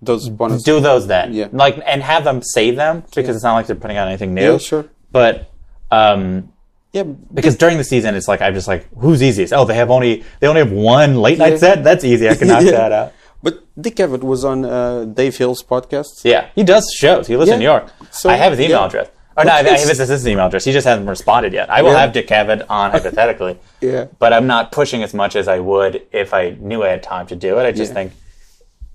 Those 0.00 0.28
bonus. 0.28 0.62
do 0.62 0.78
those 0.80 1.06
then. 1.08 1.32
Yeah. 1.34 1.48
Like 1.52 1.80
and 1.84 2.02
have 2.02 2.22
them 2.24 2.42
save 2.42 2.76
them 2.76 3.02
because 3.14 3.34
it's 3.36 3.44
not 3.44 3.54
like 3.54 3.66
they're 3.66 3.76
putting 3.76 3.96
out 3.96 4.06
anything 4.08 4.32
new. 4.34 4.52
yeah, 4.52 4.58
sure. 4.58 4.86
But 5.10 5.50
um 5.90 6.52
Yeah, 6.94 7.02
because 7.02 7.56
during 7.56 7.76
the 7.76 7.84
season 7.84 8.14
it's 8.14 8.28
like 8.28 8.40
I'm 8.40 8.54
just 8.54 8.68
like 8.68 8.86
who's 9.02 9.20
easiest? 9.22 9.52
Oh, 9.52 9.64
they 9.64 9.74
have 9.74 9.90
only 9.90 10.24
they 10.40 10.46
only 10.46 10.60
have 10.64 10.70
one 10.72 11.16
late 11.26 11.38
night 11.38 11.52
Yeah. 11.54 11.58
set? 11.66 11.84
That's 11.84 12.04
easy. 12.04 12.28
I 12.28 12.34
can 12.36 12.48
knock 12.48 12.62
Yeah. 12.70 12.70
that 12.70 12.92
out. 12.92 13.12
but 13.42 13.54
Dick 13.82 13.96
Cavett 13.96 14.22
was 14.22 14.44
on 14.44 14.64
uh, 14.64 15.04
Dave 15.04 15.36
Hill's 15.36 15.62
podcast. 15.62 16.24
Yeah, 16.24 16.48
he 16.54 16.62
does 16.62 16.84
shows. 16.96 17.26
He 17.26 17.36
lives 17.36 17.50
in 17.50 17.58
New 17.58 17.64
York. 17.74 17.90
So, 18.12 18.30
I 18.30 18.36
have 18.36 18.52
his 18.52 18.60
email 18.60 18.84
address. 18.84 19.08
Or 19.36 19.44
no, 19.44 19.50
I 19.50 19.54
I 19.58 19.62
have 19.64 19.80
his 19.80 19.90
assistant's 19.98 20.24
email 20.28 20.46
address. 20.46 20.64
He 20.64 20.70
just 20.72 20.86
hasn't 20.86 21.08
responded 21.08 21.52
yet. 21.52 21.68
I 21.68 21.82
will 21.82 21.90
have 21.96 22.12
Dick 22.12 22.28
Cavett 22.28 22.64
on 22.70 22.90
hypothetically. 22.96 23.58
Yeah. 23.80 24.06
But 24.20 24.32
I'm 24.32 24.46
not 24.46 24.70
pushing 24.70 25.02
as 25.02 25.12
much 25.12 25.34
as 25.34 25.48
I 25.48 25.58
would 25.58 26.06
if 26.12 26.32
I 26.32 26.50
knew 26.60 26.84
I 26.84 26.90
had 26.90 27.02
time 27.02 27.26
to 27.26 27.36
do 27.36 27.58
it. 27.58 27.64
I 27.64 27.72
just 27.72 27.92
think, 27.92 28.12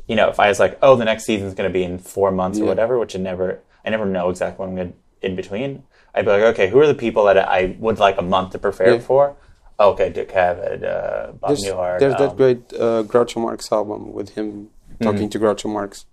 you 0.07 0.15
know, 0.15 0.29
if 0.29 0.39
I 0.39 0.47
was 0.47 0.57
like, 0.57 0.79
oh, 0.81 0.95
the 0.95 1.03
next 1.03 1.25
season's 1.25 1.53
going 1.55 1.69
to 1.69 1.73
be 1.73 1.83
in 1.83 1.99
four 1.99 2.31
months 2.31 2.57
or 2.61 2.65
whatever, 2.65 2.97
which 2.97 3.17
I 3.17 3.19
never, 3.19 3.59
I 3.85 3.89
never 3.89 4.05
know 4.05 4.29
exactly 4.29 4.61
when 4.65 4.69
I'm 4.69 4.75
going 4.77 4.93
to 4.93 5.27
in 5.27 5.35
between. 5.35 5.83
I'd 6.15 6.25
be 6.25 6.31
like, 6.31 6.41
okay, 6.53 6.69
who 6.69 6.79
are 6.79 6.87
the 6.87 6.93
people 6.95 7.25
that 7.25 7.37
I 7.37 7.75
would 7.79 7.99
like 7.99 8.17
a 8.17 8.21
month 8.23 8.51
to 8.53 8.59
prepare 8.59 8.93
Yeah. 8.95 8.99
for? 8.99 9.35
Okay, 9.79 10.09
Dick 10.09 10.29
Cavett, 10.29 10.83
uh, 10.83 11.31
Bob 11.33 11.49
There's, 11.51 11.63
Newhart. 11.63 11.99
there's 11.99 12.13
um, 12.15 12.19
that 12.27 12.35
great 12.37 12.73
uh, 12.73 13.03
Groucho 13.03 13.37
Marx 13.41 13.71
album 13.71 14.11
with 14.11 14.29
him 14.35 14.69
talking 15.01 15.29
to 15.29 15.39
Groucho 15.39 15.71
Marx. 15.71 16.05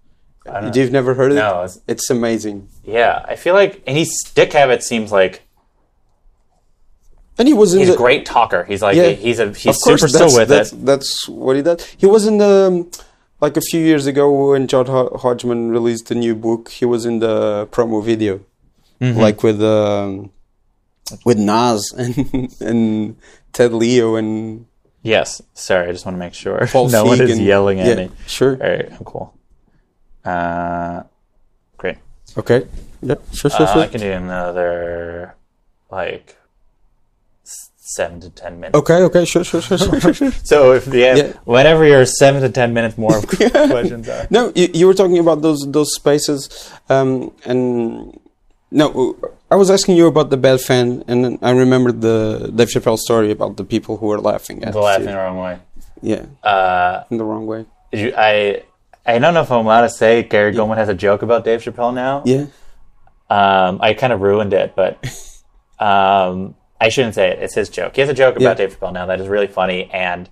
You've 0.73 0.93
never 0.93 1.15
heard 1.15 1.33
it? 1.33 1.37
No, 1.37 1.65
it's- 1.65 1.81
It's 1.89 2.09
amazing. 2.09 2.69
Yeah, 2.85 3.25
I 3.27 3.35
feel 3.35 3.55
like, 3.55 3.83
and 3.87 3.97
he's 3.97 4.23
Dick 4.35 4.51
Cavett 4.51 4.83
seems 4.83 5.11
like 5.11 5.43
And 7.39 7.49
he 7.49 7.55
was 7.55 7.75
in 7.75 7.81
he's 7.81 7.91
a 7.91 7.97
great 7.97 8.25
talker. 8.25 8.65
He's 8.65 8.81
like 8.83 8.97
Yeah. 8.97 9.11
he's 9.11 9.39
a 9.41 9.49
he's 9.53 9.77
course, 9.79 10.01
super 10.01 10.09
still 10.09 10.33
with 10.39 10.49
that's, 10.49 10.73
it. 10.73 10.87
That's 10.87 11.29
what 11.29 11.57
he 11.57 11.63
does. 11.63 11.85
He 11.99 12.07
was 12.07 12.27
in 12.27 12.39
the 12.39 12.69
um, 12.69 12.91
like 13.41 13.57
a 13.57 13.61
few 13.61 13.81
years 13.81 14.07
ago 14.07 14.51
when 14.51 14.67
John 14.69 14.87
Hodgman 14.87 15.71
released 15.71 16.11
a 16.11 16.15
new 16.15 16.35
book. 16.35 16.69
He 16.71 16.85
was 16.85 17.05
in 17.05 17.19
the 17.19 17.69
promo 17.73 18.03
video, 18.03 18.41
Mm-hmm. 19.01 19.21
like 19.21 19.43
with 19.43 19.63
um, 19.63 20.31
with 21.25 21.39
Nas 21.39 21.93
and 21.99 22.55
and 22.61 23.17
Ted 23.53 23.73
Leo 23.73 24.17
and 24.17 24.67
Yes. 25.03 25.41
Sorry, 25.55 25.89
I 25.89 25.93
just 25.93 26.05
want 26.05 26.17
to 26.17 26.19
make 26.19 26.35
sure 26.35 26.67
Paul 26.67 26.89
no 26.99 27.05
one 27.05 27.21
is 27.21 27.31
and- 27.31 27.41
yelling 27.41 27.79
at 27.79 27.87
yeah, 27.87 28.07
me. 28.07 28.11
Sure. 28.27 28.55
All 28.61 28.69
right, 28.69 28.91
cool. 29.05 29.33
Uh, 30.25 31.05
great. 31.77 31.99
Okay. 32.37 32.67
Yeah. 33.03 33.15
Sure. 33.33 33.51
Sure. 33.51 33.67
Uh, 33.67 33.73
sure. 33.73 33.83
I 33.83 33.87
can 33.87 34.01
do 34.01 34.11
another 34.11 35.37
like 35.93 36.37
seven 37.45 38.19
to 38.21 38.31
ten 38.31 38.59
minutes. 38.59 38.77
Okay. 38.77 39.03
Okay. 39.05 39.25
Sure. 39.25 39.45
Sure. 39.45 39.61
Sure. 39.63 39.79
Sure. 39.79 40.13
sure. 40.13 40.33
So 40.45 40.73
if 40.73 40.89
yeah, 40.89 41.15
Yeah. 41.15 41.33
whenever 41.45 41.87
your 41.87 42.05
seven 42.05 42.43
to 42.43 42.49
ten 42.49 42.75
minutes 42.75 42.99
more 42.99 43.21
questions 43.23 44.09
are. 44.09 44.27
No, 44.31 44.51
you, 44.57 44.69
you 44.75 44.87
were 44.89 44.95
talking 44.95 45.19
about 45.19 45.41
those 45.41 45.65
those 45.71 45.95
spaces, 45.95 46.73
um, 46.89 47.31
and 47.45 48.19
no, 48.71 49.17
I 49.51 49.57
was 49.57 49.71
asking 49.71 49.97
you 49.97 50.07
about 50.07 50.31
the 50.31 50.37
bad 50.37 50.61
fan, 50.61 51.05
and 51.09 51.25
then 51.25 51.39
I 51.43 51.51
remembered 51.51 52.01
the 52.01 52.51
Dave 52.55 52.69
Chappelle 52.69 52.99
story 52.99 53.31
about 53.31 53.57
the 53.57 53.65
people 53.65 53.97
who 53.99 54.07
were 54.07 54.21
laughing 54.21 54.65
at 54.65 54.73
The 54.73 54.81
laughing 54.81 55.07
you. 55.07 55.13
the 55.13 55.17
wrong 55.19 55.39
way. 55.39 55.59
Yeah, 56.03 56.25
Uh, 56.43 57.05
in 57.11 57.17
the 57.19 57.25
wrong 57.25 57.47
way. 57.47 57.65
you, 57.93 58.13
I 58.17 58.63
I 59.07 59.19
don't 59.19 59.35
know 59.35 59.43
if 59.43 59.51
I'm 59.53 59.65
allowed 59.65 59.83
to 59.83 59.89
say 59.91 60.23
Gary 60.25 60.53
Gulman 60.53 60.77
has 60.77 60.89
a 60.89 60.95
joke 60.95 61.23
about 61.23 61.45
Dave 61.45 61.63
Chappelle 61.63 61.95
now. 61.95 62.23
Yeah, 62.27 62.47
Um, 63.31 63.79
I 63.81 63.95
kind 63.95 64.13
of 64.13 64.21
ruined 64.21 64.53
it, 64.53 64.75
but 64.77 64.99
um, 65.79 66.55
I 66.81 66.89
shouldn't 66.89 67.15
say 67.15 67.31
it. 67.31 67.39
It's 67.43 67.55
his 67.55 67.69
joke. 67.69 67.95
He 67.95 68.01
has 68.01 68.11
a 68.11 68.15
joke 68.15 68.37
about 68.37 68.59
Yeah. 68.59 68.67
Dave 68.67 68.79
Chappelle 68.79 68.93
now 68.93 69.07
that 69.07 69.21
is 69.21 69.29
really 69.29 69.47
funny, 69.47 69.89
and 69.93 70.29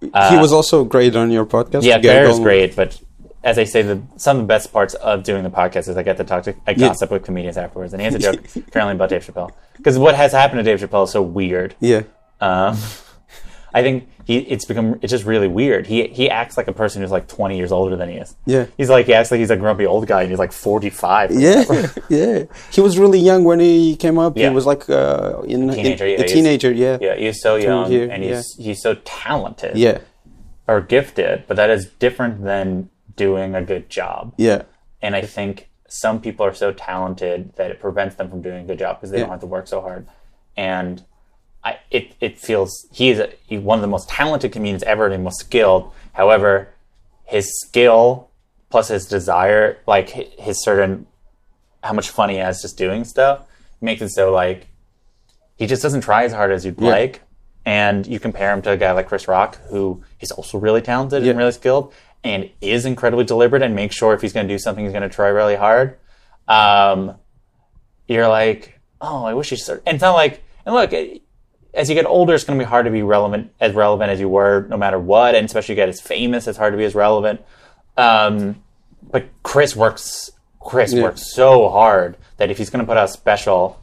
he 0.00 0.36
was 0.36 0.52
also 0.52 0.84
great 0.84 1.16
on 1.16 1.30
your 1.30 1.46
podcast. 1.46 1.76
Uh, 1.84 1.90
yeah, 1.90 1.98
Gary 1.98 2.20
Gary 2.26 2.30
is 2.30 2.38
great. 2.38 2.76
But 2.76 3.00
as 3.46 3.58
I 3.58 3.64
say, 3.64 3.80
the 3.82 4.02
some 4.16 4.36
of 4.38 4.42
the 4.42 4.46
best 4.48 4.72
parts 4.72 4.94
of 4.94 5.22
doing 5.22 5.42
the 5.44 5.50
podcast 5.50 5.88
is 5.88 5.96
I 5.96 6.02
get 6.02 6.16
to 6.18 6.24
talk 6.24 6.42
to 6.44 6.54
I 6.66 6.74
gossip 6.74 7.10
with 7.10 7.24
comedians 7.24 7.56
afterwards, 7.56 7.92
and 7.94 8.00
he 8.00 8.04
has 8.04 8.14
a 8.14 8.18
joke 8.18 8.40
apparently 8.56 8.94
about 8.96 9.08
Dave 9.08 9.24
Chappelle 9.24 9.50
because 9.76 9.98
what 9.98 10.14
has 10.16 10.32
happened 10.32 10.58
to 10.58 10.64
Dave 10.64 10.80
Chappelle 10.80 11.04
is 11.04 11.12
so 11.12 11.22
weird. 11.22 11.74
Yeah, 11.80 12.02
Um, 12.40 12.76
I 13.74 13.82
think 13.82 14.08
he 14.24 14.38
it's 14.38 14.64
become 14.64 14.98
it's 15.02 15.10
just 15.12 15.24
really 15.24 15.46
weird. 15.48 15.86
He 15.86 16.08
he 16.08 16.28
acts 16.28 16.56
like 16.56 16.66
a 16.66 16.72
person 16.72 17.02
who's 17.02 17.10
like 17.12 17.28
twenty 17.28 17.56
years 17.56 17.70
older 17.70 17.94
than 17.94 18.08
he 18.08 18.16
is. 18.16 18.34
Yeah. 18.46 18.66
he's 18.76 18.90
like 18.90 19.06
he 19.06 19.14
acts 19.14 19.30
like 19.30 19.38
he's 19.38 19.50
a 19.50 19.56
grumpy 19.56 19.86
old 19.86 20.06
guy, 20.08 20.22
and 20.22 20.30
he's 20.30 20.38
like 20.40 20.50
forty 20.52 20.90
five. 20.90 21.30
yeah, 21.30 21.62
yeah. 22.08 22.44
He 22.72 22.80
was 22.80 22.98
really 22.98 23.20
young 23.20 23.44
when 23.44 23.60
he 23.60 23.94
came 23.94 24.18
up. 24.18 24.36
Yeah. 24.36 24.48
He 24.48 24.54
was 24.54 24.66
like 24.66 24.88
uh, 24.90 25.42
in, 25.46 25.70
Teenager, 25.70 26.06
in- 26.06 26.18
yeah, 26.18 26.24
a 26.24 26.28
teenager. 26.28 26.72
Yeah, 26.72 26.98
Yeah, 27.00 27.14
he's 27.16 27.40
so 27.40 27.54
young 27.56 27.92
and 27.94 28.24
he's 28.24 28.54
he's 28.56 28.82
so 28.82 28.94
talented. 29.04 29.76
yeah, 29.76 29.98
or 30.66 30.80
gifted, 30.80 31.44
but 31.46 31.56
that 31.56 31.70
is 31.70 31.86
different 32.00 32.42
than 32.42 32.88
doing 33.16 33.54
a 33.54 33.62
good 33.62 33.88
job. 33.90 34.32
yeah, 34.36 34.62
And 35.02 35.16
I 35.16 35.22
think 35.22 35.68
some 35.88 36.20
people 36.20 36.44
are 36.46 36.54
so 36.54 36.72
talented 36.72 37.52
that 37.56 37.70
it 37.70 37.80
prevents 37.80 38.16
them 38.16 38.28
from 38.28 38.42
doing 38.42 38.64
a 38.64 38.66
good 38.66 38.78
job 38.78 38.96
because 38.98 39.10
they 39.10 39.18
don't 39.20 39.30
have 39.30 39.40
to 39.40 39.46
work 39.46 39.66
so 39.68 39.80
hard. 39.80 40.06
And 40.56 41.02
I, 41.64 41.78
it, 41.90 42.14
it 42.20 42.38
feels 42.38 42.86
he 42.92 43.08
is 43.10 43.18
a, 43.18 43.30
he, 43.46 43.58
one 43.58 43.78
of 43.78 43.82
the 43.82 43.88
most 43.88 44.08
talented 44.08 44.52
comedians 44.52 44.82
ever 44.82 45.06
and 45.06 45.14
the 45.14 45.18
most 45.18 45.40
skilled. 45.40 45.92
However, 46.12 46.68
his 47.24 47.60
skill 47.60 48.30
plus 48.70 48.88
his 48.88 49.06
desire, 49.06 49.78
like 49.86 50.10
his 50.10 50.62
certain 50.62 51.06
how 51.82 51.92
much 51.92 52.10
fun 52.10 52.30
he 52.30 52.36
has 52.36 52.62
just 52.62 52.76
doing 52.76 53.04
stuff, 53.04 53.42
makes 53.80 54.02
it 54.02 54.08
so 54.10 54.32
like 54.32 54.66
he 55.56 55.66
just 55.66 55.82
doesn't 55.82 56.00
try 56.02 56.24
as 56.24 56.32
hard 56.32 56.50
as 56.52 56.64
you'd 56.64 56.80
like. 56.80 57.22
And 57.64 58.06
you 58.06 58.20
compare 58.20 58.52
him 58.52 58.62
to 58.62 58.70
a 58.70 58.76
guy 58.76 58.92
like 58.92 59.08
Chris 59.08 59.26
Rock, 59.26 59.58
who 59.70 60.02
is 60.20 60.30
also 60.30 60.56
really 60.58 60.80
talented 60.82 61.24
Yeah. 61.24 61.30
and 61.30 61.38
really 61.38 61.50
skilled, 61.52 61.92
and 62.24 62.50
is 62.60 62.84
incredibly 62.86 63.24
deliberate 63.24 63.62
and 63.62 63.74
makes 63.74 63.94
sure 63.94 64.14
if 64.14 64.20
he's 64.20 64.32
going 64.32 64.46
to 64.48 64.52
do 64.54 64.58
something, 64.58 64.84
he's 64.84 64.92
going 64.92 65.08
to 65.08 65.14
try 65.14 65.28
really 65.28 65.56
hard. 65.56 65.98
Um, 66.48 67.16
you're 68.08 68.28
like, 68.28 68.78
oh, 69.00 69.24
I 69.24 69.34
wish 69.34 69.50
he 69.50 69.56
started. 69.56 69.82
And 69.86 69.96
it's 69.96 70.02
not 70.02 70.12
like, 70.14 70.42
and 70.64 70.74
look, 70.74 70.92
as 70.92 71.88
you 71.88 71.94
get 71.94 72.06
older, 72.06 72.34
it's 72.34 72.44
going 72.44 72.58
to 72.58 72.64
be 72.64 72.68
hard 72.68 72.86
to 72.86 72.90
be 72.90 73.02
relevant, 73.02 73.52
as 73.60 73.74
relevant 73.74 74.10
as 74.10 74.18
you 74.20 74.28
were, 74.28 74.66
no 74.68 74.76
matter 74.76 74.98
what. 74.98 75.34
And 75.34 75.44
especially 75.44 75.74
you 75.74 75.76
get 75.76 75.88
as 75.88 76.00
famous, 76.00 76.46
it's 76.46 76.58
hard 76.58 76.72
to 76.72 76.76
be 76.78 76.84
as 76.84 76.94
relevant. 76.94 77.40
Um, 77.96 78.62
but 79.02 79.26
Chris 79.42 79.76
works. 79.76 80.30
Chris 80.60 80.92
Yeah. 80.92 81.04
works 81.04 81.32
so 81.32 81.68
hard 81.68 82.16
that 82.38 82.50
if 82.50 82.58
he's 82.58 82.70
going 82.70 82.84
to 82.84 82.86
put 82.86 82.96
out 82.96 83.04
a 83.04 83.12
special, 83.12 83.80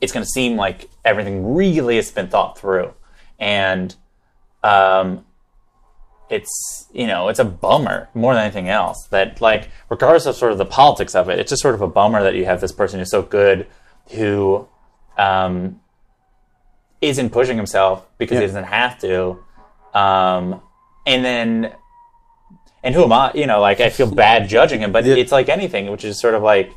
it's 0.00 0.12
going 0.12 0.24
to 0.24 0.30
seem 0.30 0.56
like 0.56 0.88
everything 1.04 1.54
really 1.54 1.96
has 1.96 2.10
been 2.10 2.28
thought 2.28 2.58
through, 2.58 2.92
and 3.38 3.94
um, 4.62 5.24
it's 6.30 6.86
you 6.92 7.06
know 7.06 7.28
it's 7.28 7.38
a 7.40 7.44
bummer 7.44 8.08
more 8.14 8.34
than 8.34 8.44
anything 8.44 8.68
else 8.68 9.06
that 9.10 9.40
like 9.40 9.68
regardless 9.88 10.26
of 10.26 10.36
sort 10.36 10.52
of 10.52 10.58
the 10.58 10.64
politics 10.64 11.14
of 11.14 11.28
it, 11.28 11.38
it's 11.38 11.50
just 11.50 11.60
sort 11.62 11.74
of 11.74 11.82
a 11.82 11.88
bummer 11.88 12.22
that 12.22 12.34
you 12.34 12.44
have 12.46 12.60
this 12.60 12.72
person 12.72 12.98
who's 13.00 13.10
so 13.10 13.22
good 13.22 13.66
who 14.12 14.66
um, 15.18 15.80
isn't 17.00 17.30
pushing 17.30 17.56
himself 17.56 18.06
because 18.18 18.38
he 18.38 18.46
doesn't 18.46 18.64
have 18.64 18.98
to, 19.00 19.42
um, 19.94 20.60
and 21.06 21.24
then 21.24 21.72
and 22.82 22.94
who 22.94 23.04
am 23.04 23.12
I? 23.12 23.32
You 23.34 23.46
know, 23.46 23.60
like 23.60 23.80
I 23.80 23.90
feel 23.90 24.10
bad 24.14 24.48
judging 24.48 24.80
him, 24.80 24.92
but 24.92 25.04
Yeah. 25.04 25.16
it's 25.16 25.32
like 25.32 25.48
anything, 25.48 25.90
which 25.90 26.04
is 26.04 26.20
sort 26.20 26.34
of 26.34 26.42
like 26.42 26.72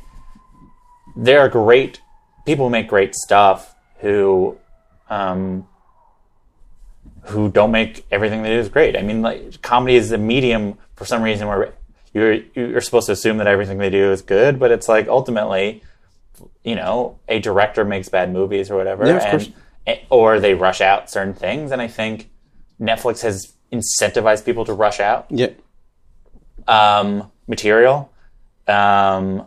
there 1.16 1.40
are 1.40 1.48
great 1.48 2.00
people 2.44 2.66
who 2.66 2.70
make 2.70 2.88
great 2.88 3.14
stuff 3.14 3.74
who 4.00 4.58
um, 5.08 5.66
who 7.26 7.50
don't 7.50 7.70
make 7.70 8.04
everything 8.10 8.42
they 8.42 8.50
do 8.50 8.58
is 8.58 8.68
great. 8.68 8.96
I 8.96 9.02
mean, 9.02 9.22
like 9.22 9.62
comedy 9.62 9.96
is 9.96 10.12
a 10.12 10.18
medium 10.18 10.76
for 10.96 11.04
some 11.04 11.22
reason 11.22 11.48
where 11.48 11.72
you're 12.12 12.34
you're 12.54 12.80
supposed 12.80 13.06
to 13.06 13.12
assume 13.12 13.38
that 13.38 13.46
everything 13.46 13.78
they 13.78 13.90
do 13.90 14.12
is 14.12 14.22
good, 14.22 14.58
but 14.58 14.70
it's 14.70 14.88
like 14.88 15.08
ultimately, 15.08 15.82
you 16.62 16.74
know, 16.74 17.18
a 17.28 17.38
director 17.40 17.84
makes 17.84 18.08
bad 18.08 18.32
movies 18.32 18.70
or 18.70 18.76
whatever, 18.76 19.06
Yeah, 19.06 19.40
and 19.86 20.00
or 20.10 20.38
they 20.40 20.54
rush 20.54 20.80
out 20.80 21.10
certain 21.10 21.34
things, 21.34 21.72
and 21.72 21.80
I 21.82 21.88
think 21.88 22.30
Netflix 22.80 23.22
has 23.22 23.52
incentivized 23.72 24.44
people 24.44 24.64
to 24.66 24.72
rush 24.72 25.00
out 25.00 25.26
Yeah. 25.30 25.48
um, 26.68 27.30
material. 27.46 28.10
Um, 28.66 29.46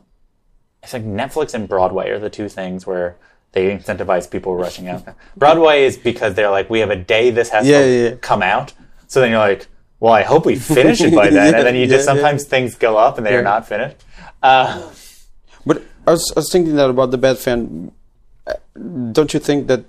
I 0.84 0.88
think 0.88 1.06
Netflix 1.06 1.54
and 1.54 1.68
Broadway 1.68 2.10
are 2.10 2.20
the 2.20 2.30
two 2.30 2.50
things 2.50 2.86
where 2.86 3.18
they 3.58 3.76
incentivize 3.78 4.30
people 4.30 4.56
rushing 4.56 4.88
out. 4.88 5.04
Broadway 5.36 5.84
is 5.86 5.98
because 5.98 6.36
they're 6.36 6.52
like, 6.52 6.70
we 6.70 6.80
have 6.80 6.92
a 6.92 6.96
day 7.16 7.32
this 7.32 7.50
has 7.50 7.66
Yeah, 7.68 7.82
to 7.82 7.88
yeah, 7.88 8.10
yeah. 8.10 8.16
come 8.22 8.42
out. 8.44 8.74
So 9.08 9.20
then 9.22 9.30
you're 9.32 9.40
like, 9.40 9.68
well, 10.00 10.14
I 10.14 10.24
hope 10.24 10.46
we 10.46 10.56
finish 10.78 11.02
it 11.02 11.14
by 11.16 11.30
then. 11.30 11.56
And 11.56 11.66
then 11.66 11.76
you 11.76 11.88
just 11.88 12.06
sometimes 12.06 12.46
things 12.46 12.76
go 12.76 12.98
up 12.98 13.18
and 13.18 13.26
they 13.26 13.36
are 13.36 13.42
not 13.54 13.68
finished. 13.68 13.98
Uh, 14.44 14.92
But 15.66 15.78
I 16.06 16.12
was, 16.12 16.24
I 16.36 16.40
was 16.42 16.52
thinking 16.52 16.76
that 16.76 16.90
about 16.90 17.10
the 17.12 17.18
bad 17.18 17.38
fan. 17.38 17.92
Uh, 18.46 18.54
Don't 19.12 19.34
you 19.34 19.40
think 19.40 19.68
that 19.68 19.82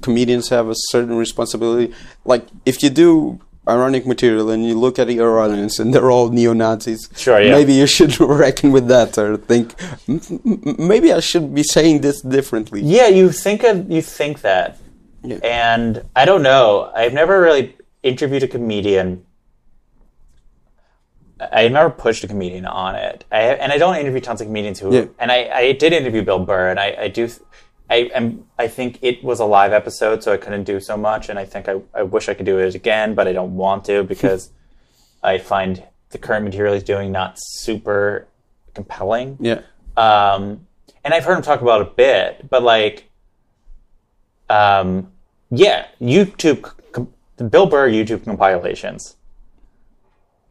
comedians 0.00 0.48
have 0.50 0.68
a 0.68 0.74
certain 0.92 1.16
responsibility? 1.16 1.92
Like, 2.24 2.44
if 2.64 2.82
you 2.82 2.90
do 2.90 3.40
ironic 3.66 4.06
material 4.06 4.50
and 4.50 4.66
you 4.66 4.74
look 4.78 4.98
at 4.98 5.08
your 5.10 5.40
audience 5.40 5.78
and 5.78 5.94
they're 5.94 6.10
all 6.10 6.28
neo 6.30 6.52
Nazis, 6.52 7.08
Sure, 7.16 7.40
yeah. 7.40 7.52
maybe 7.52 7.72
you 7.72 7.86
should 7.86 8.18
reckon 8.44 8.72
with 8.72 8.88
that 8.88 9.16
or 9.16 9.36
think 9.36 9.74
"M- 10.08 10.20
m- 10.44 10.76
maybe 10.78 11.12
I 11.12 11.20
should 11.20 11.54
be 11.54 11.62
saying 11.62 12.00
this 12.02 12.20
differently. 12.20 12.82
yeah, 12.82 13.08
you 13.08 13.30
think 13.32 13.64
of 13.64 13.90
you 13.90 14.02
think 14.02 14.42
that, 14.42 14.76
Yeah. 15.22 15.38
and 15.42 16.02
I 16.14 16.24
don't 16.26 16.42
know. 16.42 16.90
I've 16.94 17.14
never 17.14 17.40
really 17.40 17.76
interviewed 18.02 18.42
a 18.42 18.48
comedian. 18.48 19.24
I've 21.52 21.72
never 21.72 21.90
pushed 21.90 22.22
a 22.24 22.28
comedian 22.28 22.64
on 22.64 22.94
it, 22.94 23.24
I, 23.32 23.40
and 23.62 23.72
I 23.72 23.76
don't 23.78 23.96
interview 23.96 24.20
tons 24.20 24.40
of 24.40 24.46
comedians 24.46 24.78
who. 24.78 24.94
Yeah. 24.94 25.06
And 25.18 25.32
I, 25.32 25.50
I 25.52 25.72
did 25.72 25.92
interview 25.92 26.22
Bill 26.22 26.38
Burr, 26.38 26.68
and 26.70 26.78
I, 26.78 26.96
I 27.00 27.08
do. 27.08 27.28
I 27.90 28.10
am. 28.14 28.46
I 28.58 28.66
think 28.68 28.98
it 29.02 29.22
was 29.22 29.40
a 29.40 29.44
live 29.44 29.72
episode, 29.72 30.22
so 30.22 30.32
I 30.32 30.36
couldn't 30.38 30.64
do 30.64 30.80
so 30.80 30.96
much, 30.96 31.28
and 31.28 31.38
I 31.38 31.44
think 31.44 31.68
I, 31.68 31.80
I 31.92 32.02
wish 32.02 32.28
I 32.28 32.34
could 32.34 32.46
do 32.46 32.58
it 32.58 32.74
again, 32.74 33.14
but 33.14 33.28
I 33.28 33.32
don't 33.32 33.56
want 33.56 33.84
to 33.86 34.02
because 34.14 34.50
I 35.22 35.38
find 35.38 35.82
the 36.10 36.18
current 36.18 36.44
material 36.44 36.74
he's 36.74 36.82
doing 36.82 37.12
not 37.12 37.34
super 37.38 38.26
compelling. 38.74 39.36
Yeah. 39.40 39.60
Um, 39.96 40.66
and 41.04 41.12
I've 41.12 41.24
heard 41.24 41.36
him 41.36 41.42
talk 41.42 41.60
about 41.60 41.80
it 41.82 41.86
a 41.88 41.90
bit, 41.90 42.48
but 42.50 42.62
like, 42.62 43.10
um, 44.48 45.12
yeah, 45.50 45.86
YouTube, 46.00 46.62
com- 46.92 47.12
the 47.36 47.44
Bill 47.44 47.66
Burr 47.66 47.88
YouTube 47.88 48.24
compilations. 48.24 49.16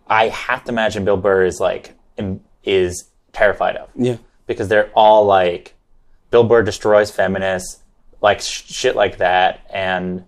I 0.07 0.27
have 0.29 0.63
to 0.65 0.71
imagine 0.71 1.05
Bill 1.05 1.17
Burr 1.17 1.45
is 1.45 1.59
like 1.59 1.95
is 2.63 3.09
terrified 3.31 3.75
of 3.77 3.89
Yeah. 3.95 4.17
because 4.47 4.67
they're 4.67 4.91
all 4.93 5.25
like 5.25 5.73
Bill 6.33 6.43
Burr 6.43 6.63
destroys 6.63 7.11
feminists, 7.11 7.83
like 8.19 8.41
sh- 8.41 8.63
shit 8.65 8.95
like 8.95 9.17
that, 9.17 9.67
and 9.71 10.25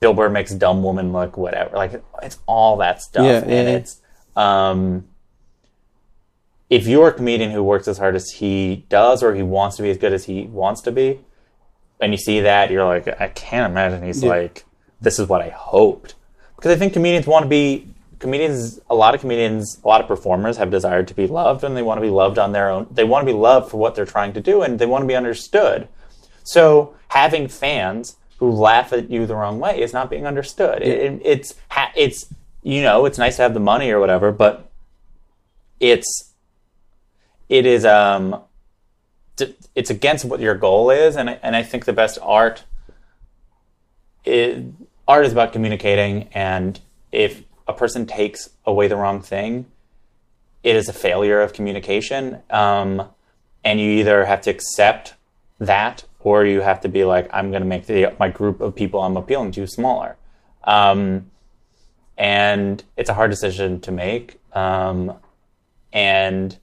Bill 0.00 0.14
Burr 0.14 0.30
makes 0.30 0.54
dumb 0.54 0.82
woman 0.82 1.12
look 1.12 1.36
whatever. 1.36 1.76
Like 1.76 2.02
it's 2.22 2.38
all 2.46 2.78
that 2.78 3.02
stuff, 3.02 3.26
Yeah, 3.26 3.40
and 3.42 3.50
yeah, 3.50 3.60
yeah. 3.62 3.68
it's 3.76 4.00
um, 4.34 5.06
if 6.70 6.86
you're 6.86 7.08
a 7.08 7.12
comedian 7.12 7.50
who 7.50 7.62
works 7.62 7.88
as 7.88 7.98
hard 7.98 8.16
as 8.16 8.30
he 8.30 8.86
does, 8.88 9.22
or 9.22 9.34
he 9.34 9.42
wants 9.42 9.76
to 9.76 9.82
be 9.82 9.90
as 9.90 9.98
good 9.98 10.14
as 10.14 10.24
he 10.24 10.44
wants 10.46 10.80
to 10.80 10.90
be, 10.90 11.20
and 12.00 12.12
you 12.12 12.16
see 12.18 12.40
that, 12.40 12.70
you're 12.70 12.86
like, 12.86 13.06
I 13.20 13.28
can't 13.28 13.70
imagine 13.70 14.02
he's 14.02 14.24
like, 14.24 14.64
this 14.98 15.18
is 15.18 15.28
what 15.28 15.42
I 15.42 15.50
hoped, 15.50 16.14
because 16.56 16.72
I 16.72 16.76
think 16.76 16.94
comedians 16.94 17.26
want 17.26 17.42
to 17.42 17.50
be 17.50 17.91
comedians. 18.22 18.80
A 18.88 18.94
lot 18.94 19.14
of 19.14 19.20
comedians, 19.20 19.78
a 19.84 19.86
lot 19.88 20.00
of 20.00 20.06
performers 20.06 20.56
have 20.56 20.70
desired 20.70 21.06
to 21.08 21.14
be 21.14 21.26
loved, 21.26 21.62
and 21.64 21.76
they 21.76 21.82
want 21.82 21.98
to 21.98 22.02
be 22.02 22.10
loved 22.10 22.38
on 22.38 22.52
their 22.52 22.70
own. 22.70 22.86
They 22.90 23.04
want 23.04 23.26
to 23.26 23.32
be 23.32 23.38
loved 23.38 23.70
for 23.70 23.76
what 23.76 23.94
they're 23.94 24.06
trying 24.06 24.32
to 24.32 24.40
do, 24.40 24.62
and 24.62 24.78
they 24.78 24.86
want 24.86 25.02
to 25.02 25.06
be 25.06 25.14
understood. 25.14 25.88
So 26.44 26.94
having 27.08 27.48
fans 27.48 28.16
who 28.38 28.50
laugh 28.50 28.92
at 28.92 29.10
you 29.10 29.26
the 29.26 29.36
wrong 29.36 29.60
way 29.60 29.80
is 29.80 29.92
not 29.92 30.08
being 30.08 30.26
understood. 30.26 30.82
It, 30.82 30.98
it- 30.98 31.22
it's 31.24 31.54
ha- 31.68 31.92
it's 31.94 32.32
you 32.62 32.80
know 32.82 33.04
it's 33.04 33.18
nice 33.18 33.36
to 33.36 33.42
have 33.42 33.54
the 33.54 33.60
money 33.60 33.90
or 33.90 34.00
whatever, 34.00 34.32
but 34.32 34.70
it's 35.80 36.32
it 37.48 37.66
is 37.66 37.84
um 37.84 38.40
it's 39.74 39.90
against 39.90 40.24
what 40.24 40.40
your 40.40 40.54
goal 40.54 40.90
is, 40.90 41.16
and 41.16 41.30
I, 41.30 41.38
and 41.42 41.56
I 41.56 41.62
think 41.62 41.84
the 41.84 41.92
best 41.92 42.18
art 42.22 42.64
is, 44.24 44.64
art 45.08 45.24
is 45.24 45.32
about 45.32 45.52
communicating, 45.52 46.28
and 46.32 46.78
if 47.10 47.42
a 47.74 47.76
person 47.78 48.06
takes 48.06 48.50
away 48.64 48.88
the 48.88 48.96
wrong 48.96 49.20
thing, 49.20 49.66
it 50.62 50.76
is 50.76 50.88
a 50.88 50.92
failure 50.92 51.40
of 51.40 51.52
communication. 51.52 52.38
Um, 52.50 53.08
and 53.64 53.80
you 53.80 53.90
either 54.00 54.24
have 54.24 54.40
to 54.42 54.50
accept 54.50 55.14
that, 55.58 56.04
or 56.20 56.44
you 56.44 56.60
have 56.60 56.80
to 56.82 56.88
be 56.88 57.04
like, 57.04 57.28
I'm 57.32 57.50
going 57.50 57.62
to 57.62 57.68
make 57.68 57.86
the, 57.86 58.14
my 58.18 58.28
group 58.28 58.60
of 58.60 58.74
people 58.74 59.00
I'm 59.00 59.16
appealing 59.16 59.52
to 59.52 59.66
smaller. 59.66 60.16
Um, 60.64 61.30
and 62.18 62.82
it's 62.96 63.10
a 63.10 63.14
hard 63.14 63.30
decision 63.30 63.80
to 63.80 63.92
make. 63.92 64.38
Um, 64.52 65.14
and 65.92 66.56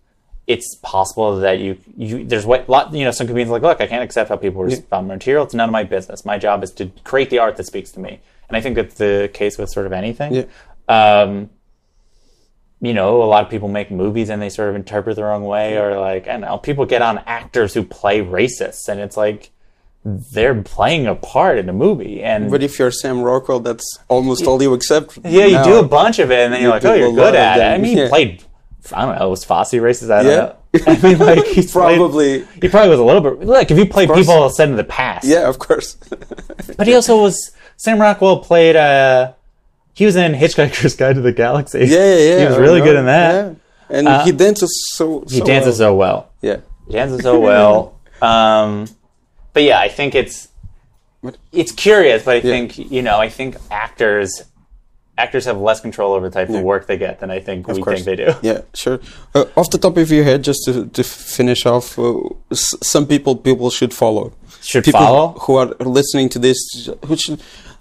it's 0.48 0.76
possible 0.82 1.40
that 1.42 1.60
you, 1.60 1.78
you 1.96 2.26
there's 2.26 2.46
what 2.46 2.68
lot 2.68 2.92
you 2.92 3.06
know 3.06 3.12
some 3.12 3.28
comedians 3.28 3.50
are 3.52 3.54
like 3.54 3.62
look 3.62 3.80
I 3.80 3.86
can't 3.86 4.04
accept 4.04 4.30
how 4.30 4.36
people 4.36 4.64
respond 4.64 5.08
to 5.08 5.14
material 5.14 5.44
it's 5.44 5.54
none 5.54 5.70
of 5.70 5.72
my 5.72 5.84
business 5.84 6.26
my 6.26 6.40
job 6.40 6.64
is 6.64 6.72
to 6.72 6.88
create 7.04 7.30
the 7.30 7.38
art 7.38 7.56
that 7.58 7.68
speaks 7.68 7.92
to 7.92 8.00
me 8.00 8.20
and 8.48 8.58
I 8.58 8.62
think 8.62 8.76
that's 8.76 8.96
the 8.96 9.30
case 9.32 9.60
with 9.60 9.70
sort 9.70 9.86
of 9.86 9.92
anything 9.94 10.34
Yeah. 10.34 10.46
Um, 10.90 11.50
you 12.82 12.94
know, 12.94 13.22
a 13.22 13.26
lot 13.26 13.44
of 13.44 13.50
people 13.50 13.68
make 13.68 13.92
movies 13.92 14.30
and 14.30 14.42
they 14.42 14.50
sort 14.50 14.70
of 14.70 14.76
interpret 14.76 15.16
the 15.16 15.24
wrong 15.24 15.44
way, 15.44 15.78
or 15.78 16.00
like, 16.00 16.28
I 16.28 16.34
don't 16.34 16.42
know, 16.42 16.58
people 16.58 16.86
get 16.86 17.02
on 17.02 17.18
actors 17.26 17.74
who 17.74 17.84
play 17.84 18.22
racists, 18.22 18.88
and 18.88 19.00
it's 19.00 19.18
like 19.18 19.52
they're 20.06 20.62
playing 20.64 21.06
a 21.06 21.14
part 21.14 21.58
in 21.58 21.68
a 21.68 21.74
movie. 21.74 22.24
And 22.24 22.50
But 22.50 22.64
if 22.64 22.80
you're 22.80 22.90
Sam 22.92 23.22
Rockwell, 23.22 23.60
that's 23.60 24.00
almost 24.08 24.46
all 24.48 24.62
you 24.62 24.74
accept. 24.74 25.20
yeah, 25.26 25.46
you 25.46 25.54
now. 25.56 25.64
do 25.66 25.76
a 25.80 25.84
bunch 25.88 26.20
of 26.20 26.32
it, 26.32 26.40
and 26.40 26.54
then 26.54 26.62
you're 26.62 26.70
You 26.70 26.74
like, 26.76 26.86
oh, 26.86 26.94
you're 26.94 27.12
good 27.14 27.36
at 27.36 27.60
it. 27.60 27.64
I 27.64 27.78
mean, 27.78 27.98
he 27.98 28.08
played, 28.08 28.44
I 28.94 29.06
don't 29.06 29.20
know, 29.20 29.30
was 29.30 29.44
Fosse 29.44 29.74
racist? 29.74 30.10
I 30.10 30.24
don't 30.24 30.32
Yeah. 30.32 30.38
know. 30.38 30.56
I 30.88 31.02
mean, 31.02 31.18
like, 31.18 31.46
he's 31.48 31.72
played- 31.72 31.98
Probably. 31.98 32.46
he 32.62 32.70
probably 32.70 32.90
was 32.92 33.00
a 33.00 33.04
little 33.04 33.22
bit. 33.22 33.40
Look, 33.46 33.72
if 33.72 33.78
you 33.78 33.86
play 33.88 34.08
people 34.08 34.50
said 34.52 34.70
in 34.70 34.78
the 34.78 34.84
past, 34.86 35.26
Yeah, 35.28 35.50
of 35.50 35.60
course. 35.60 35.98
But 36.78 36.88
he 36.88 36.94
also 36.96 37.22
was 37.22 37.52
Sam 37.76 38.00
Rockwell 38.00 38.40
played. 38.40 38.76
uh 38.78 39.34
He 40.00 40.06
was 40.06 40.16
in 40.16 40.32
Hitchhiker's 40.34 40.96
Guide 40.96 41.16
to 41.16 41.22
the 41.22 41.34
Galaxy. 41.34 41.80
yeah, 41.80 41.86
yeah, 41.86 42.16
yeah. 42.30 42.40
He 42.40 42.46
was 42.46 42.58
really 42.58 42.80
good 42.88 42.96
in 42.96 43.06
that. 43.06 43.32
Yeah. 43.34 43.98
And 43.98 44.08
Uh, 44.08 44.24
he 44.24 44.32
dances 44.32 44.72
so. 44.96 45.24
He 45.30 45.42
dances 45.42 45.78
so 45.78 45.94
well. 46.04 46.20
Yeah. 46.42 46.58
He 46.88 46.94
dances 46.94 47.22
so 47.22 47.40
well. 47.40 47.78
Um, 48.22 48.88
but 49.54 49.64
yeah, 49.64 49.80
I 49.80 49.88
think 49.88 50.14
it's 50.14 50.50
it's 51.62 51.72
curious, 51.72 52.24
but 52.24 52.36
I 52.38 52.42
think 52.42 52.78
you 52.78 53.02
know, 53.02 53.18
I 53.18 53.30
think 53.30 53.56
actors 53.72 54.30
actors 55.18 55.46
have 55.46 55.58
less 55.70 55.80
control 55.82 56.14
over 56.16 56.30
the 56.30 56.34
type 56.40 56.50
of 56.50 56.62
work 56.62 56.84
they 56.88 56.98
get 56.98 57.20
than 57.22 57.30
I 57.38 57.40
think 57.48 57.68
we 57.68 57.82
course. 57.82 58.04
think 58.04 58.06
they 58.10 58.18
do. 58.26 58.30
Yeah, 58.42 58.62
sure. 58.74 59.00
Uh, 59.36 59.46
off 59.60 59.70
the 59.70 59.78
top 59.78 59.96
of 59.98 60.10
your 60.12 60.24
head, 60.24 60.44
just 60.44 60.60
to, 60.66 60.74
to 60.88 61.04
finish 61.04 61.66
off, 61.66 61.98
uh, 62.00 62.20
s- 62.52 62.76
some 62.94 63.06
people 63.06 63.36
people 63.50 63.70
should 63.70 63.94
follow. 63.94 64.26
Should 64.62 64.84
people 64.84 65.00
follow. 65.00 65.28
who 65.44 65.56
are 65.62 65.68
listening 66.00 66.28
to 66.36 66.40
this, 66.40 66.58
who 67.08 67.16
should, 67.16 67.40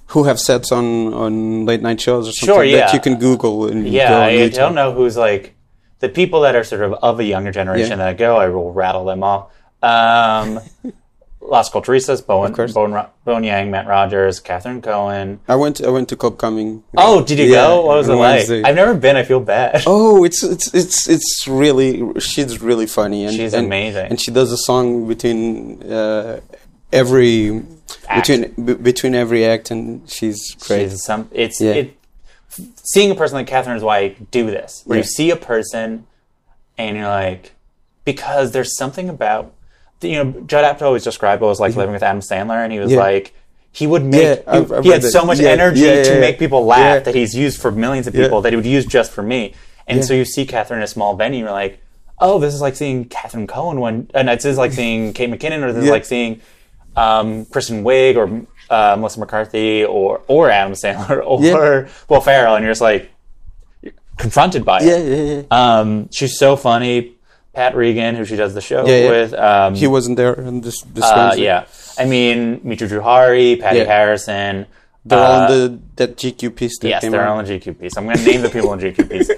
who 0.09 0.25
have 0.25 0.39
sets 0.39 0.73
on 0.73 1.13
on 1.15 1.65
late 1.67 1.83
night 1.83 2.01
shows 2.01 2.29
or 2.29 2.33
something 2.33 2.55
Sure, 2.55 2.65
yeah. 2.65 2.79
that 2.87 2.93
you 2.95 3.01
can 3.01 3.17
Google 3.19 3.67
and 3.69 3.87
Yeah, 3.89 4.19
I, 4.21 4.33
YouTube. 4.33 4.55
don't 4.55 4.75
know 4.75 4.93
who's 4.93 5.17
like 5.17 5.55
the 6.01 6.09
people 6.09 6.41
that 6.43 6.55
are 6.57 6.65
sort 6.65 6.83
of 6.83 6.93
of 6.95 7.21
a 7.21 7.25
younger 7.25 7.51
generation 7.53 7.91
Yeah. 7.91 7.97
that 7.97 8.09
I 8.09 8.13
go. 8.15 8.37
I 8.37 8.49
will 8.49 8.73
rattle 8.73 9.05
them 9.05 9.23
off. 9.23 9.51
Um, 9.83 10.61
Las 11.41 11.71
Culturistas, 11.71 12.21
Bowen. 12.27 12.53
Bowen, 12.53 13.07
Bowen 13.25 13.45
Yang, 13.45 13.71
Matt 13.71 13.87
Rogers, 13.87 14.39
Catherine 14.39 14.83
Cohen. 14.83 15.41
I 15.49 15.55
went 15.57 15.81
I 15.83 15.89
went 15.89 16.09
to 16.11 16.17
Club 16.17 16.37
Coming. 16.37 16.83
Oh, 16.97 17.25
did 17.25 17.39
you 17.39 17.47
Yeah, 17.47 17.67
go? 17.69 17.87
What 17.87 17.97
was 17.99 18.09
it 18.09 18.13
on 18.13 18.19
like? 18.19 18.51
I've 18.67 18.75
never 18.75 18.95
been. 18.95 19.17
I 19.17 19.23
feel 19.23 19.41
bad. 19.41 19.83
Oh, 19.87 20.25
it's 20.25 20.43
it's 20.43 20.75
it's 20.75 21.09
it's 21.09 21.47
really 21.49 22.03
she's 22.21 22.61
really 22.61 22.87
funny 22.87 23.25
and 23.25 23.35
She's 23.35 23.55
and- 23.55 23.67
amazing. 23.67 24.07
and 24.11 24.21
she 24.21 24.31
does 24.31 24.53
a 24.53 24.59
song 24.59 25.07
between 25.09 25.83
uh, 25.91 26.41
every 26.93 27.63
Act. 28.09 28.27
between 28.29 28.67
b- 28.67 28.75
between 28.75 29.15
every 29.15 29.45
act 29.45 29.71
and 29.71 30.09
she's 30.11 30.55
great. 30.67 30.91
She's 30.91 31.05
some. 31.05 31.29
It's 31.33 31.61
Yeah. 31.61 31.73
it. 31.73 31.95
Seeing 32.85 33.11
a 33.11 33.15
person 33.15 33.37
like 33.37 33.47
Catherine 33.47 33.77
is 33.77 33.83
why 33.83 33.99
I 33.99 34.09
do 34.31 34.47
this. 34.47 34.83
Where 34.85 34.99
you 34.99 35.05
see 35.05 35.31
a 35.31 35.37
person, 35.37 36.07
and 36.77 36.97
you're 36.97 37.07
like, 37.07 37.53
because 38.05 38.53
there's 38.53 38.77
something 38.77 39.09
about, 39.09 39.53
you 40.01 40.13
know, 40.25 40.41
Judd 40.47 40.65
Apatow 40.65 40.83
always 40.87 41.05
described 41.05 41.41
what 41.43 41.49
it 41.49 41.51
was 41.51 41.61
like 41.61 41.77
living 41.77 41.93
with 41.93 42.03
Adam 42.03 42.21
Sandler, 42.21 42.63
and 42.65 42.73
he 42.73 42.79
was 42.79 42.89
Mm-hmm. 42.91 42.99
Yeah. 42.99 43.05
like, 43.05 43.35
he 43.71 43.87
would 43.87 44.05
make, 44.05 44.23
Yeah, 44.23 44.35
he, 44.37 44.59
I've- 44.59 44.75
I've 44.75 44.85
he 44.85 44.91
had 44.91 45.03
that. 45.03 45.11
so 45.11 45.25
much 45.25 45.39
Yeah, 45.41 45.51
energy 45.51 45.81
yeah, 45.83 46.03
to 46.03 46.15
yeah, 46.15 46.21
make 46.21 46.39
people 46.39 46.65
laugh 46.65 46.81
yeah. 46.81 46.99
that 47.01 47.15
he's 47.15 47.35
used 47.35 47.61
for 47.61 47.71
millions 47.71 48.07
of 48.07 48.15
Yeah. 48.15 48.25
people 48.25 48.41
that 48.41 48.53
he 48.53 48.57
would 48.57 48.67
use 48.67 48.87
just 48.87 49.13
for 49.13 49.23
me. 49.23 49.55
And 49.87 50.05
so 50.05 50.15
you 50.15 50.25
see 50.25 50.45
Catherine 50.45 50.81
in 50.81 50.85
a 50.85 50.89
small 50.89 51.15
venue, 51.17 51.41
you're 51.45 51.51
like, 51.51 51.81
oh, 52.19 52.39
this 52.39 52.53
is 52.55 52.61
like 52.61 52.75
seeing 52.77 53.05
Catherine 53.05 53.47
Cohen 53.47 53.81
when, 53.81 54.11
and 54.15 54.29
this 54.29 54.45
is 54.45 54.59
like 54.59 54.73
seeing 54.73 55.13
Kate 55.13 55.31
McKinnon, 55.31 55.63
or 55.63 55.73
this 55.73 55.85
is 55.85 55.91
like 55.91 56.05
seeing 56.05 56.41
um, 56.99 57.45
Kristen 57.47 57.85
Wiig 57.85 58.17
or 58.17 58.47
uh, 58.71 58.97
Melissa 58.97 59.21
McCarthy 59.21 59.85
or 59.85 60.21
or 60.27 60.51
Adam 60.51 60.73
Sandler 60.73 61.25
or 61.31 61.43
Yeah. 61.43 61.89
Will 62.09 62.21
Ferrell, 62.21 62.55
and 62.57 62.65
you're 62.65 62.73
just 62.73 62.81
like 62.81 63.11
you're 63.83 63.93
confronted 64.17 64.65
by 64.65 64.81
it. 64.81 64.87
Yeah, 64.87 64.97
yeah, 64.99 65.43
yeah. 65.51 65.79
Um, 65.79 66.09
she's 66.11 66.39
so 66.39 66.57
funny. 66.57 67.15
Pat 67.55 67.75
Regan, 67.75 68.15
who 68.15 68.25
she 68.25 68.37
does 68.37 68.55
the 68.55 68.61
show 68.61 68.87
Yeah, 68.87 68.97
yeah. 69.03 69.11
with, 69.11 69.35
um, 69.35 69.75
He 69.75 69.89
wasn't 69.89 70.17
there 70.17 70.39
on 70.47 70.61
this, 70.61 70.81
this 70.95 71.03
uh, 71.03 71.35
yeah. 71.37 71.65
I 71.99 72.05
mean, 72.05 72.61
Mitra 72.63 72.87
Jouhari, 72.87 73.59
Patti. 73.59 73.81
Harrison. 73.85 74.67
They're 75.05 75.19
uh, 75.19 75.23
all 75.23 75.41
on 75.43 75.51
the 75.51 75.79
that 75.97 76.17
GQ 76.17 76.55
piece 76.55 76.79
that 76.81 76.89
Yes, 76.89 77.03
they're 77.03 77.21
out. 77.21 77.39
on 77.39 77.45
the 77.45 77.59
GQ 77.59 77.81
piece. 77.81 77.97
I'm 77.97 78.05
going 78.05 78.19
to 78.19 78.25
name 78.25 78.43
the 78.43 78.51
people 78.51 78.73
in 78.75 78.79
GQ 78.79 79.11
piece. 79.11 79.31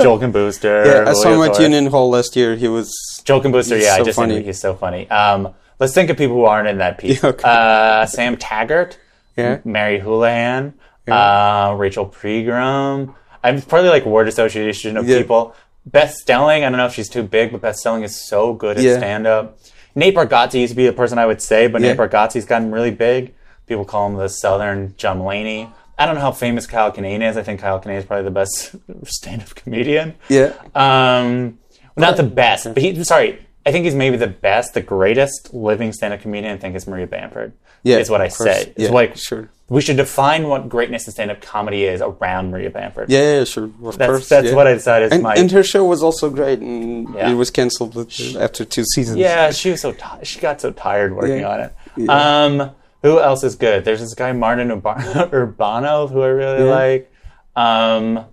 Joel 0.00 0.18
Kim 0.18 0.32
Booster. 0.32 0.84
Yeah, 1.04 1.10
I 1.10 1.12
saw 1.12 1.30
him 1.34 1.42
at 1.48 1.60
Union 1.60 1.86
Hall 1.86 2.08
last 2.10 2.34
year. 2.34 2.56
He 2.56 2.66
was 2.66 2.90
Joel 3.24 3.42
Kim 3.42 3.52
Booster, 3.52 3.76
yeah, 3.78 3.94
I 3.94 4.02
just 4.02 4.16
funny. 4.16 4.34
think 4.36 4.46
he's 4.46 4.60
so 4.60 4.74
funny. 4.74 5.08
Um, 5.10 5.54
let's 5.78 5.94
think 5.94 6.10
of 6.10 6.16
people 6.16 6.36
who 6.36 6.44
aren't 6.44 6.68
in 6.68 6.78
that 6.78 6.98
piece. 6.98 7.22
Yeah, 7.22 7.28
okay. 7.30 7.48
uh, 7.48 8.06
Sam 8.06 8.36
Taggart, 8.36 8.98
yeah. 9.36 9.60
Mary 9.64 9.98
Houlihan, 9.98 10.74
uh, 11.08 11.74
Rachel 11.76 12.06
Pegram. 12.06 13.14
I'm 13.42 13.62
probably 13.62 13.90
like 13.90 14.04
word 14.04 14.28
association 14.28 14.96
of 14.96 15.08
Yeah. 15.08 15.18
people. 15.18 15.54
Beth 15.86 16.12
Stelling, 16.12 16.64
I 16.64 16.68
don't 16.68 16.76
know 16.78 16.86
if 16.86 16.92
she's 16.92 17.08
too 17.08 17.22
big, 17.22 17.52
but 17.52 17.60
Beth 17.62 17.76
Stelling 17.76 18.02
is 18.02 18.14
so 18.28 18.52
good 18.52 18.76
at 18.76 18.82
Yeah. 18.82 18.98
stand 18.98 19.26
up. 19.26 19.58
Nate 19.94 20.14
Bargatze 20.14 20.54
used 20.60 20.72
to 20.72 20.76
be 20.76 20.86
the 20.86 20.92
person 20.92 21.18
I 21.18 21.24
would 21.26 21.40
say, 21.40 21.66
but 21.66 21.80
Yeah. 21.80 21.88
Nate 21.88 21.98
Bargatze's 21.98 22.44
gotten 22.44 22.70
really 22.70 22.90
big. 22.90 23.34
People 23.66 23.84
call 23.84 24.06
him 24.08 24.16
the 24.16 24.28
Southern 24.28 24.94
John 24.96 25.18
Mulaney. 25.20 25.70
I 25.98 26.06
don't 26.06 26.14
know 26.14 26.20
how 26.20 26.30
famous 26.32 26.66
Kyle 26.66 26.92
Kinane 26.92 27.28
is. 27.28 27.36
I 27.36 27.42
think 27.42 27.60
Kyle 27.60 27.80
Kinane 27.80 27.96
is 27.98 28.04
probably 28.04 28.24
the 28.24 28.30
best 28.30 28.74
stand 29.06 29.42
up 29.42 29.54
comedian. 29.54 30.14
Yeah. 30.28 30.52
Um, 30.74 31.58
not 31.96 32.16
the 32.16 32.22
best, 32.22 32.64
but 32.72 32.78
he. 32.78 33.02
Sorry, 33.02 33.38
I 33.66 33.72
think 33.72 33.84
he's 33.84 33.94
maybe 33.94 34.16
the 34.16 34.26
best, 34.28 34.74
the 34.74 34.80
greatest 34.80 35.52
living 35.52 35.92
stand-up 35.92 36.20
comedian. 36.20 36.54
I 36.54 36.58
think 36.58 36.74
is 36.74 36.86
Maria 36.86 37.06
Bamford. 37.06 37.52
Yeah, 37.82 37.98
is 37.98 38.10
what 38.10 38.20
I 38.20 38.28
course. 38.28 38.38
say. 38.38 38.62
It's 38.76 38.84
Yeah, 38.86 38.90
like 38.90 39.16
sure. 39.16 39.50
we 39.68 39.80
should 39.80 39.96
define 39.98 40.48
what 40.48 40.68
greatness 40.68 41.06
in 41.06 41.12
stand-up 41.12 41.40
comedy 41.40 41.84
is 41.84 42.00
around 42.00 42.50
Maria 42.50 42.70
Bamford. 42.70 43.08
Yeah, 43.10 43.38
yeah, 43.38 43.44
sure. 43.44 43.64
Of 43.84 43.98
that's 43.98 44.10
course. 44.10 44.28
that's 44.28 44.48
yeah. 44.48 44.54
what 44.54 44.66
I 44.66 44.74
decided 44.74 45.12
and, 45.12 45.22
my. 45.22 45.34
and 45.34 45.50
her 45.52 45.62
show 45.62 45.84
was 45.84 46.02
also 46.02 46.28
great, 46.30 46.58
and 46.60 47.14
it 47.16 47.34
was 47.34 47.50
canceled 47.50 47.96
after 48.36 48.64
two 48.64 48.84
seasons. 48.84 49.18
yeah, 49.18 49.50
she 49.52 49.70
was 49.70 49.80
so 49.80 49.92
ti 49.92 50.04
she 50.24 50.40
got 50.40 50.60
so 50.60 50.72
tired 50.72 51.14
working 51.14 51.44
on 51.44 51.60
it. 51.60 52.08
Um, 52.08 52.70
who 53.02 53.20
else 53.20 53.44
is 53.44 53.54
good? 53.54 53.84
There's 53.84 54.00
this 54.00 54.14
guy 54.14 54.32
Martin 54.32 54.68
Urbano 54.80 56.10
who 56.10 56.22
I 56.22 56.26
really 56.28 56.64
like. 56.64 57.12
Um, 57.54 58.24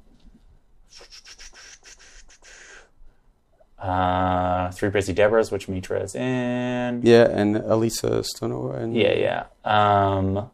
uh, 3.90 4.72
Three 4.72 4.90
Busy 4.90 5.14
Debras, 5.14 5.52
which 5.52 5.68
Mitra 5.68 6.00
is 6.02 6.16
in. 6.16 7.02
yeah, 7.04 7.28
and 7.40 7.56
Alyssa 7.74 8.12
Stonoha. 8.32 8.74
And 8.82 8.96
Yeah, 8.96 9.14
yeah. 9.14 9.44
Um, 9.64 10.50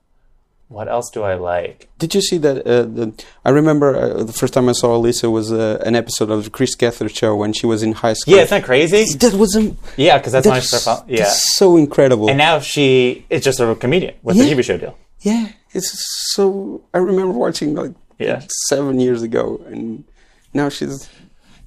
what 0.67 0.87
else 0.87 1.09
do 1.11 1.21
I 1.23 1.35
like? 1.35 1.77
Did 1.97 2.15
you 2.15 2.21
see 2.21 2.37
that? 2.45 2.57
Uh, 2.65 2.83
the, 2.97 3.05
I 3.43 3.49
remember 3.49 3.87
uh, 3.95 4.23
the 4.23 4.31
first 4.41 4.53
time 4.53 4.69
I 4.69 4.71
saw 4.71 4.95
Elisa 4.95 5.29
was 5.29 5.51
uh, 5.51 5.81
an 5.85 5.95
episode 5.95 6.29
of 6.29 6.39
the 6.45 6.49
Chris 6.49 6.75
Gethard 6.77 7.13
show 7.15 7.35
when 7.35 7.51
she 7.53 7.65
was 7.65 7.83
in 7.83 7.91
high 8.03 8.13
school. 8.13 8.35
Yeah, 8.35 8.43
isn't 8.43 8.57
that 8.61 8.65
crazy? 8.65 9.03
that 9.17 9.33
was 9.33 9.55
um, 9.55 9.77
Yeah, 9.97 10.17
because 10.17 10.31
that's 10.33 10.47
that's, 10.47 10.67
started. 10.69 11.01
fol- 11.03 11.05
Yeah, 11.17 11.25
so 11.29 11.75
incredible. 11.77 12.29
and 12.29 12.37
now 12.37 12.59
she 12.59 13.25
is 13.29 13.43
just 13.43 13.59
a 13.59 13.75
comedian 13.75 14.15
with 14.23 14.37
Yeah. 14.37 14.43
a 14.45 14.47
TV 14.55 14.63
show 14.63 14.77
deal. 14.77 14.97
yeah, 15.21 15.49
it's 15.73 15.91
so. 16.33 16.81
I 16.93 16.99
remember 16.99 17.33
watching 17.45 17.75
like 17.75 17.93
Yeah. 18.17 18.41
seven 18.69 18.99
years 18.99 19.21
ago, 19.23 19.61
and 19.67 20.05
now 20.53 20.69
she's 20.69 21.09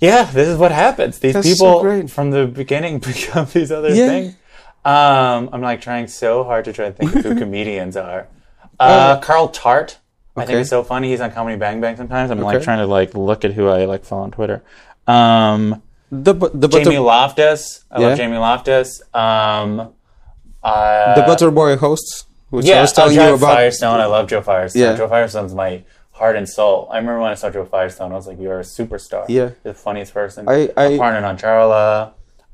Yeah, 0.00 0.24
this 0.24 0.48
is 0.48 0.58
what 0.58 0.72
happens. 0.72 1.18
These 1.18 1.34
That's 1.34 1.48
so 1.48 1.54
people 1.54 1.80
great. 1.82 2.10
from 2.10 2.30
the 2.30 2.46
beginning 2.46 2.98
become 3.12 3.46
these 3.52 3.70
other 3.72 3.90
Yeah. 3.94 4.06
things. 4.06 4.34
Um, 4.84 5.48
I'm 5.52 5.62
like 5.62 5.80
trying 5.80 6.08
so 6.08 6.44
hard 6.44 6.66
to 6.66 6.72
try 6.72 6.86
to 6.86 6.92
think 6.92 7.14
of 7.14 7.22
who 7.22 7.34
comedians 7.38 7.96
are. 7.96 8.26
Uh, 8.78 9.18
Carl 9.20 9.48
Tart, 9.48 9.98
I 10.36 10.40
think 10.40 10.50
Okay. 10.56 10.60
is 10.60 10.68
so 10.68 10.82
funny. 10.82 11.10
He's 11.10 11.20
on 11.20 11.30
Comedy 11.30 11.56
Bang 11.56 11.80
Bang 11.80 11.96
sometimes. 11.96 12.30
I'm 12.30 12.40
like 12.40 12.62
trying 12.62 12.78
to 12.78 12.86
like 12.86 13.14
look 13.14 13.44
at 13.44 13.52
who 13.52 13.68
I 13.68 13.84
like 13.86 14.04
follow 14.04 14.22
on 14.24 14.30
Twitter. 14.30 14.62
Um, 15.06 15.80
the 16.10 16.34
the 16.34 16.68
butter 16.68 16.84
Jamie 16.84 16.98
Loftus, 16.98 17.84
I 17.90 18.00
Yeah. 18.00 18.08
love 18.08 18.16
Jamie 18.18 18.36
Loftus. 18.36 19.00
Um, 19.14 19.92
uh, 20.62 21.14
the 21.14 21.22
Butter 21.22 21.50
Boy 21.50 21.76
hosts, 21.76 22.24
which 22.50 22.68
I 22.68 22.80
was 22.80 22.92
telling 22.92 23.18
oh, 23.18 23.22
you 23.22 23.28
Joe 23.30 23.34
about. 23.36 23.54
Firestone. 23.54 24.00
I 24.00 24.06
love 24.06 24.28
Joe 24.28 24.40
Firestone. 24.42 24.82
Yeah. 24.82 24.96
Joe 24.96 25.08
Firestone's 25.08 25.54
my 25.54 25.82
heart 26.24 26.36
and 26.40 26.48
soul. 26.48 26.88
I 26.90 26.96
remember 27.00 27.20
when 27.20 27.30
I 27.36 27.38
saw 27.42 27.48
Joe 27.50 27.66
Firestone, 27.74 28.10
I 28.12 28.16
was 28.20 28.26
like, 28.30 28.40
"You're 28.44 28.60
a 28.66 28.68
superstar. 28.78 29.24
Yeah. 29.28 29.50
You're 29.62 29.72
the 29.74 29.80
funniest 29.86 30.12
person." 30.20 30.40
I- 30.48 30.70
I- 30.84 30.96
partnered 31.04 31.24
on 31.30 31.36
Charla. 31.42 31.84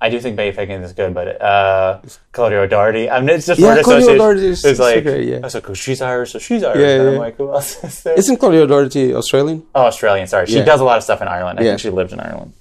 I 0.02 0.08
do 0.12 0.18
think 0.18 0.34
Betty 0.38 0.52
Higgins 0.56 0.84
is 0.88 0.94
good, 1.00 1.12
but 1.18 1.26
uh, 1.52 2.00
Claudia 2.32 2.66
Doherty. 2.66 3.04
I 3.14 3.20
mean, 3.20 3.28
it's 3.36 3.46
just 3.50 3.60
Yeah, 3.60 3.74
word 3.74 3.84
Claudia. 3.84 4.16
Doherty 4.16 4.46
is 4.54 4.64
It's 4.64 4.80
like, 4.80 5.04
great, 5.04 5.28
yeah. 5.28 5.36
I 5.44 5.46
was 5.48 5.54
like, 5.58 5.68
oh, 5.70 5.74
she's 5.84 6.00
Irish, 6.00 6.30
so 6.32 6.38
she's 6.46 6.62
Irish. 6.64 6.80
Yeah, 6.80 6.94
and 7.00 7.08
I'm 7.08 7.14
yeah. 7.14 7.26
like, 7.26 7.36
who 7.36 7.46
else 7.52 7.84
is 7.84 8.02
there? 8.04 8.14
Isn't 8.20 8.38
Claudia 8.40 8.66
Doherty 8.66 9.14
Australian? 9.20 9.58
oh, 9.74 9.84
Australian. 9.92 10.26
Sorry, 10.26 10.46
she 10.46 10.56
Yeah. 10.60 10.64
does 10.72 10.80
a 10.80 10.84
lot 10.90 10.96
of 11.00 11.04
stuff 11.08 11.20
in 11.20 11.28
Ireland. 11.28 11.60
I 11.60 11.62
Yeah. 11.64 11.70
think 11.72 11.80
she 11.86 11.90
lived 12.00 12.12
in 12.16 12.20
Ireland, 12.28 12.52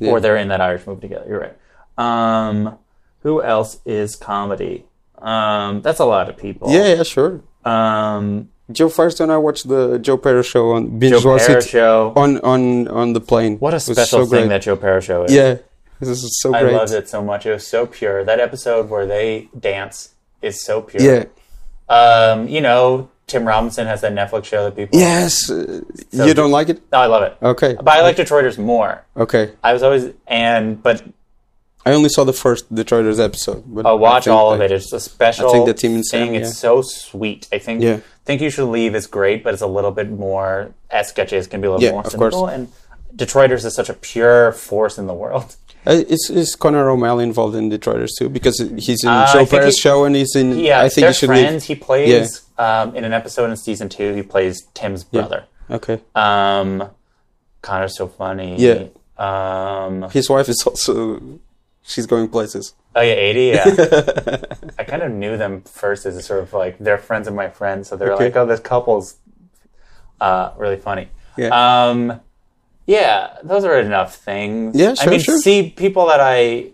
Yeah. 0.00 0.10
or 0.10 0.18
they're 0.22 0.36
in 0.44 0.48
that 0.48 0.60
Irish 0.60 0.84
movie 0.88 1.02
together. 1.06 1.26
You're 1.30 1.42
right. 1.46 1.56
Um, 2.08 2.56
who 3.22 3.40
else 3.54 3.78
is 3.86 4.16
comedy? 4.16 4.86
Um, 5.22 5.82
that's 5.82 6.00
a 6.00 6.04
lot 6.04 6.28
of 6.30 6.36
people. 6.36 6.66
Yeah, 6.72 6.94
yeah, 6.94 7.02
sure. 7.04 7.32
Um, 7.64 8.48
Joe 8.72 8.88
Firestone. 8.88 9.30
I 9.30 9.36
watched 9.36 9.68
the 9.68 9.98
Joe 9.98 10.16
Pera 10.16 10.42
show 10.42 10.72
on 10.72 10.98
binge 10.98 11.22
Joe 11.22 11.30
watched 11.32 11.46
Pera 11.46 11.58
it 11.58 11.68
show. 11.68 12.12
on 12.16 12.38
on 12.40 12.88
on 12.88 13.12
the 13.12 13.20
plane. 13.20 13.58
What 13.58 13.74
a 13.74 13.80
special 13.80 14.04
so 14.04 14.18
thing 14.26 14.40
great. 14.40 14.48
that 14.48 14.62
Joe 14.62 14.76
Pera 14.76 15.00
show 15.00 15.24
is. 15.24 15.32
Yeah, 15.32 15.58
this 15.98 16.08
is 16.22 16.40
so 16.40 16.50
great. 16.50 16.58
I 16.58 16.62
great. 16.62 16.74
loved 16.74 16.92
it 16.92 17.08
so 17.08 17.22
much. 17.22 17.46
It 17.46 17.52
was 17.52 17.66
so 17.66 17.86
pure. 17.86 18.24
That 18.24 18.40
episode 18.40 18.88
where 18.88 19.06
they 19.06 19.48
dance 19.58 20.14
is 20.42 20.62
so 20.64 20.82
pure. 20.82 21.02
Yeah. 21.02 21.24
Um, 21.88 22.48
you 22.48 22.60
know, 22.60 23.10
Tim 23.26 23.46
Robinson 23.46 23.86
has 23.86 24.00
that 24.00 24.12
Netflix 24.12 24.44
show 24.46 24.64
that 24.64 24.76
people. 24.76 24.98
Yes. 24.98 25.50
uh, 25.50 25.80
you 26.10 26.34
don't 26.34 26.50
like 26.50 26.68
it? 26.68 26.82
No, 26.92 26.98
I 26.98 27.06
love 27.06 27.22
it. 27.22 27.36
Okay. 27.42 27.74
But 27.76 27.88
I 27.88 28.02
like 28.02 28.16
Detroiters 28.16 28.58
more. 28.58 29.04
Okay. 29.16 29.52
I 29.62 29.72
was 29.72 29.82
always 29.82 30.12
and 30.26 30.82
but 30.82 31.02
I 31.86 31.92
only 31.92 32.08
saw 32.10 32.24
the 32.24 32.32
first 32.34 32.72
Detroiters 32.74 33.18
episode. 33.18 33.62
But 33.66 33.86
uh, 33.86 33.96
watch 33.96 34.28
all 34.28 34.52
of 34.52 34.60
it. 34.60 34.70
It's 34.70 34.92
a 34.92 35.00
special 35.00 35.48
I 35.48 35.52
think 35.52 35.66
the 35.66 35.74
Team 35.74 35.94
Insane, 35.96 36.26
thing. 36.32 36.34
It's 36.42 36.58
so 36.58 36.82
sweet. 36.82 37.48
I 37.52 37.58
think 37.58 37.82
Yeah. 37.82 38.00
think 38.26 38.42
you 38.42 38.50
should 38.50 38.68
leave 38.68 38.94
is 38.94 39.06
great, 39.06 39.42
but 39.42 39.54
it's 39.54 39.62
a 39.62 39.66
little 39.66 39.90
bit 39.90 40.10
more 40.10 40.72
as 40.90 41.08
sketchy 41.08 41.36
as 41.36 41.46
can 41.46 41.60
be 41.60 41.66
a 41.68 41.70
little 41.70 41.82
Yeah, 41.84 41.92
more 41.92 42.02
of 42.06 42.14
course. 42.14 42.34
And 42.34 42.68
Detroiters 43.16 43.64
is 43.64 43.74
such 43.74 43.88
a 43.88 43.94
pure 43.94 44.52
force 44.52 44.98
in 44.98 45.06
the 45.06 45.14
world. 45.14 45.56
Uh, 45.86 45.92
is 46.08 46.28
is 46.28 46.54
Conner 46.54 46.90
O'Malley 46.90 47.24
involved 47.24 47.56
in 47.56 47.70
Detroiters 47.70 48.10
too? 48.18 48.28
Because 48.28 48.58
he's 48.76 49.02
in 49.02 49.08
Uh, 49.08 49.26
Joe 49.32 49.38
think 49.46 49.50
Pera 49.50 49.64
he- 49.66 49.72
show 49.72 50.04
and 50.04 50.14
he's 50.14 50.36
in. 50.36 50.58
Yeah, 50.58 50.82
I 50.82 50.90
think 50.90 51.04
they're 51.04 51.08
he 51.12 51.14
should 51.20 51.26
friends. 51.28 51.64
He 51.64 51.74
plays 51.74 52.42
Yeah. 52.58 52.82
um, 52.82 52.94
in 52.94 53.04
an 53.04 53.14
episode 53.14 53.48
in 53.50 53.56
season 53.56 53.88
two. 53.88 54.12
He 54.14 54.20
plays 54.22 54.62
Tim's 54.74 55.04
brother. 55.04 55.44
leave. 55.70 55.76
Okay. 55.88 56.00
Um, 56.14 56.90
Conner's 57.62 57.96
so 57.96 58.08
funny. 58.08 58.56
Yeah. 58.58 58.88
Um, 59.18 60.10
His 60.10 60.28
wife 60.28 60.50
is 60.50 60.62
also. 60.66 61.20
She's 61.82 62.06
going 62.06 62.28
places. 62.28 62.74
oh 62.94 63.00
yeah, 63.00 63.12
eighty. 63.14 63.46
Yeah. 63.48 63.64
I 64.78 64.84
kind 64.84 65.02
of 65.02 65.10
knew 65.12 65.36
them 65.36 65.62
first 65.62 66.06
as 66.06 66.16
a 66.16 66.22
sort 66.22 66.40
of 66.40 66.52
like 66.52 66.78
they're 66.78 66.98
friends 66.98 67.26
of 67.28 67.34
my 67.34 67.48
friends, 67.48 67.88
so 67.88 67.96
they're 67.96 68.12
Okay. 68.14 68.24
like, 68.24 68.36
oh, 68.36 68.46
this 68.46 68.60
couple's 68.60 69.16
uh, 70.20 70.52
really 70.58 70.76
funny. 70.76 71.08
Yeah. 71.36 71.48
Um, 71.88 72.20
yeah, 72.86 73.36
those 73.42 73.64
are 73.64 73.78
enough 73.78 74.16
things. 74.16 74.76
Yeah, 74.76 74.94
I 75.00 75.06
mean, 75.06 75.20
sure. 75.20 75.38
see 75.38 75.70
people 75.70 76.06
that 76.08 76.20
I 76.20 76.70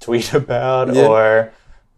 tweet 0.00 0.32
about 0.42 0.94
Yeah. 0.94 1.06
or 1.06 1.52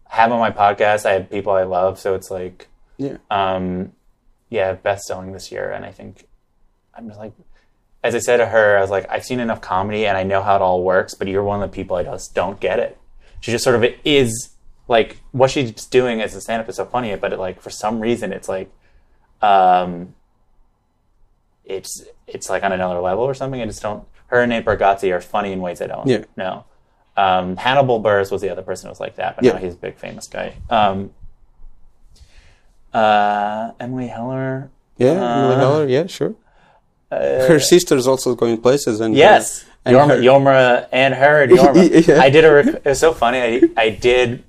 have 0.09 0.31
on 0.31 0.39
my 0.39 0.51
podcast. 0.51 1.05
I 1.05 1.13
have 1.13 1.29
people 1.29 1.53
I 1.53 1.63
love, 1.63 1.99
so 1.99 2.13
it's 2.15 2.29
like. 2.31 2.67
Yeah. 2.99 3.17
um, 3.29 3.91
yeah, 4.49 4.73
Beth 4.73 5.01
Stelling 5.01 5.31
this 5.33 5.51
year. 5.51 5.71
And 5.71 5.85
I 5.85 5.91
think 5.91 6.25
I'm 6.95 7.07
just 7.07 7.19
like, 7.19 7.33
as 8.07 8.15
I 8.15 8.19
said 8.19 8.37
to 8.37 8.45
her, 8.47 8.77
I 8.77 8.81
was 8.81 8.89
like, 8.89 9.05
I've 9.09 9.25
seen 9.25 9.39
enough 9.39 9.59
comedy 9.61 10.05
and 10.07 10.17
I 10.17 10.23
know 10.23 10.41
how 10.41 10.55
it 10.55 10.61
all 10.61 10.81
works, 10.83 11.13
but 11.13 11.27
you're 11.27 11.43
one 11.43 11.61
of 11.61 11.69
the 11.69 11.75
people 11.75 11.97
I 11.97 12.03
just 12.03 12.33
don't 12.33 12.59
get 12.59 12.79
it. 12.79 12.97
She 13.41 13.51
just 13.51 13.63
sort 13.63 13.75
of 13.75 13.91
is 14.05 14.49
like 14.87 15.17
what 15.31 15.51
she's 15.51 15.71
doing 15.85 16.21
as 16.21 16.33
a 16.33 16.41
stand 16.41 16.61
up 16.61 16.69
is 16.69 16.77
so 16.77 16.85
funny, 16.85 17.13
but 17.17 17.33
it, 17.33 17.39
like 17.39 17.61
for 17.61 17.69
some 17.69 17.99
reason 17.99 18.31
it's 18.31 18.47
like, 18.49 18.71
um, 19.41 20.15
it's 21.65 22.03
it's 22.27 22.49
like 22.49 22.63
on 22.63 22.71
another 22.71 22.99
level 23.01 23.23
or 23.25 23.33
something. 23.33 23.61
I 23.61 23.65
just 23.65 23.81
don't. 23.81 24.07
Her 24.27 24.41
and 24.41 24.49
Nate 24.49 24.65
Bargatze 24.65 25.11
are 25.13 25.21
funny 25.21 25.51
in 25.51 25.59
ways 25.61 25.81
I 25.81 25.87
don't 25.87 26.07
Yeah. 26.07 26.23
know. 26.37 26.63
Um, 27.17 27.57
Hannibal 27.57 28.01
Buress 28.01 28.31
was 28.31 28.41
the 28.41 28.49
other 28.49 28.61
person 28.61 28.87
who 28.87 28.91
was 28.91 28.99
like 28.99 29.15
that, 29.17 29.35
but 29.35 29.43
Yeah. 29.45 29.53
now 29.53 29.57
he's 29.59 29.73
a 29.73 29.77
big 29.77 29.97
famous 29.97 30.27
guy. 30.27 30.53
Um, 30.69 31.11
uh, 32.93 33.71
Emily 33.79 34.07
Heller. 34.07 34.71
Yeah. 34.97 35.11
Emily 35.11 35.55
Uh, 35.55 35.59
Heller, 35.59 35.87
yeah, 35.87 36.07
sure. 36.07 36.35
Her 37.11 37.59
sister's 37.59 38.07
also 38.07 38.35
going 38.35 38.57
places 38.61 38.99
and 38.99 39.15
Yes, 39.15 39.65
and 39.85 39.95
Jorma, 39.95 40.87
and 40.91 41.13
her 41.13 41.43
and 41.43 41.51
Jorma. 41.51 42.07
Yeah. 42.07 42.19
I 42.21 42.29
did 42.29 42.43
a. 42.45 42.51
Rec- 42.51 42.67
it 42.67 42.85
was 42.85 42.99
so 42.99 43.13
funny. 43.13 43.39
I, 43.39 43.61
I 43.77 43.89
did. 43.89 44.43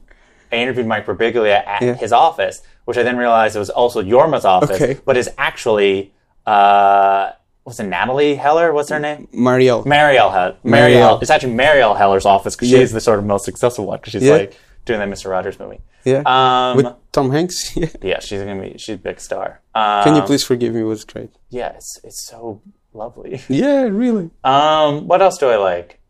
I 0.50 0.56
interviewed 0.56 0.86
Mike 0.86 1.06
Birbiglia 1.06 1.64
at 1.66 1.82
Yeah. 1.82 1.94
his 1.94 2.12
office, 2.12 2.62
which 2.86 2.96
I 2.96 3.02
then 3.02 3.16
realized 3.16 3.54
it 3.54 3.58
was 3.60 3.70
also 3.70 4.02
Jorma's 4.02 4.44
office, 4.44 4.70
Okay. 4.80 4.98
but 5.04 5.16
is 5.16 5.30
actually 5.38 6.12
uh, 6.46 7.30
was 7.64 7.78
it 7.78 7.84
Natalie 7.84 8.34
Heller? 8.34 8.72
What's 8.72 8.88
her 8.88 8.98
name? 8.98 9.28
Marielle. 9.34 9.84
Marielle 9.84 10.32
Heller. 10.32 10.56
Marielle. 10.64 10.90
Marielle. 10.90 11.22
It's 11.22 11.30
actually 11.30 11.52
Marielle 11.54 11.96
Heller's 11.98 12.24
office 12.24 12.56
because 12.56 12.70
Yeah. 12.70 12.78
she's 12.80 12.92
the 12.92 13.00
sort 13.00 13.18
of 13.18 13.26
most 13.26 13.44
successful 13.44 13.84
one 13.86 13.98
because 13.98 14.12
she's 14.14 14.28
like 14.28 14.56
doing 14.88 14.98
that 14.98 15.08
Mr. 15.08 15.30
Rogers 15.30 15.58
movie. 15.60 15.80
yeah. 16.04 16.22
Um, 16.26 16.76
With 16.76 16.86
Tom 17.12 17.30
Hanks. 17.30 17.76
Yeah. 17.76 17.88
yeah, 18.02 18.18
she's 18.20 18.40
gonna 18.42 18.60
be 18.60 18.76
she's 18.78 18.96
a 18.96 18.98
big 18.98 19.20
star. 19.20 19.60
Um, 19.74 20.02
Can 20.04 20.16
you 20.16 20.22
please 20.22 20.42
forgive 20.42 20.74
me? 20.74 20.82
Was 20.82 21.04
great. 21.04 21.30
Yeah, 21.50 21.68
it's 21.76 22.00
it's 22.02 22.26
so 22.26 22.60
lovely. 22.92 23.40
Yeah, 23.48 23.82
really. 23.82 24.30
Um, 24.42 25.06
what 25.06 25.22
else 25.22 25.38
do 25.38 25.48
I 25.48 25.56
like? 25.56 26.00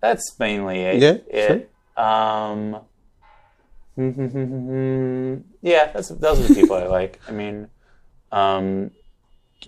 That's 0.00 0.38
mainly 0.38 0.80
it. 0.82 0.96
Yeah, 1.00 1.18
it. 1.42 1.70
Um, 1.96 2.80
yeah, 5.62 5.90
that's 5.92 6.08
those 6.08 6.38
are 6.40 6.48
the 6.48 6.54
people 6.54 6.76
I 6.76 6.84
like. 6.86 7.20
I 7.28 7.32
mean, 7.32 7.68
um, 8.30 8.90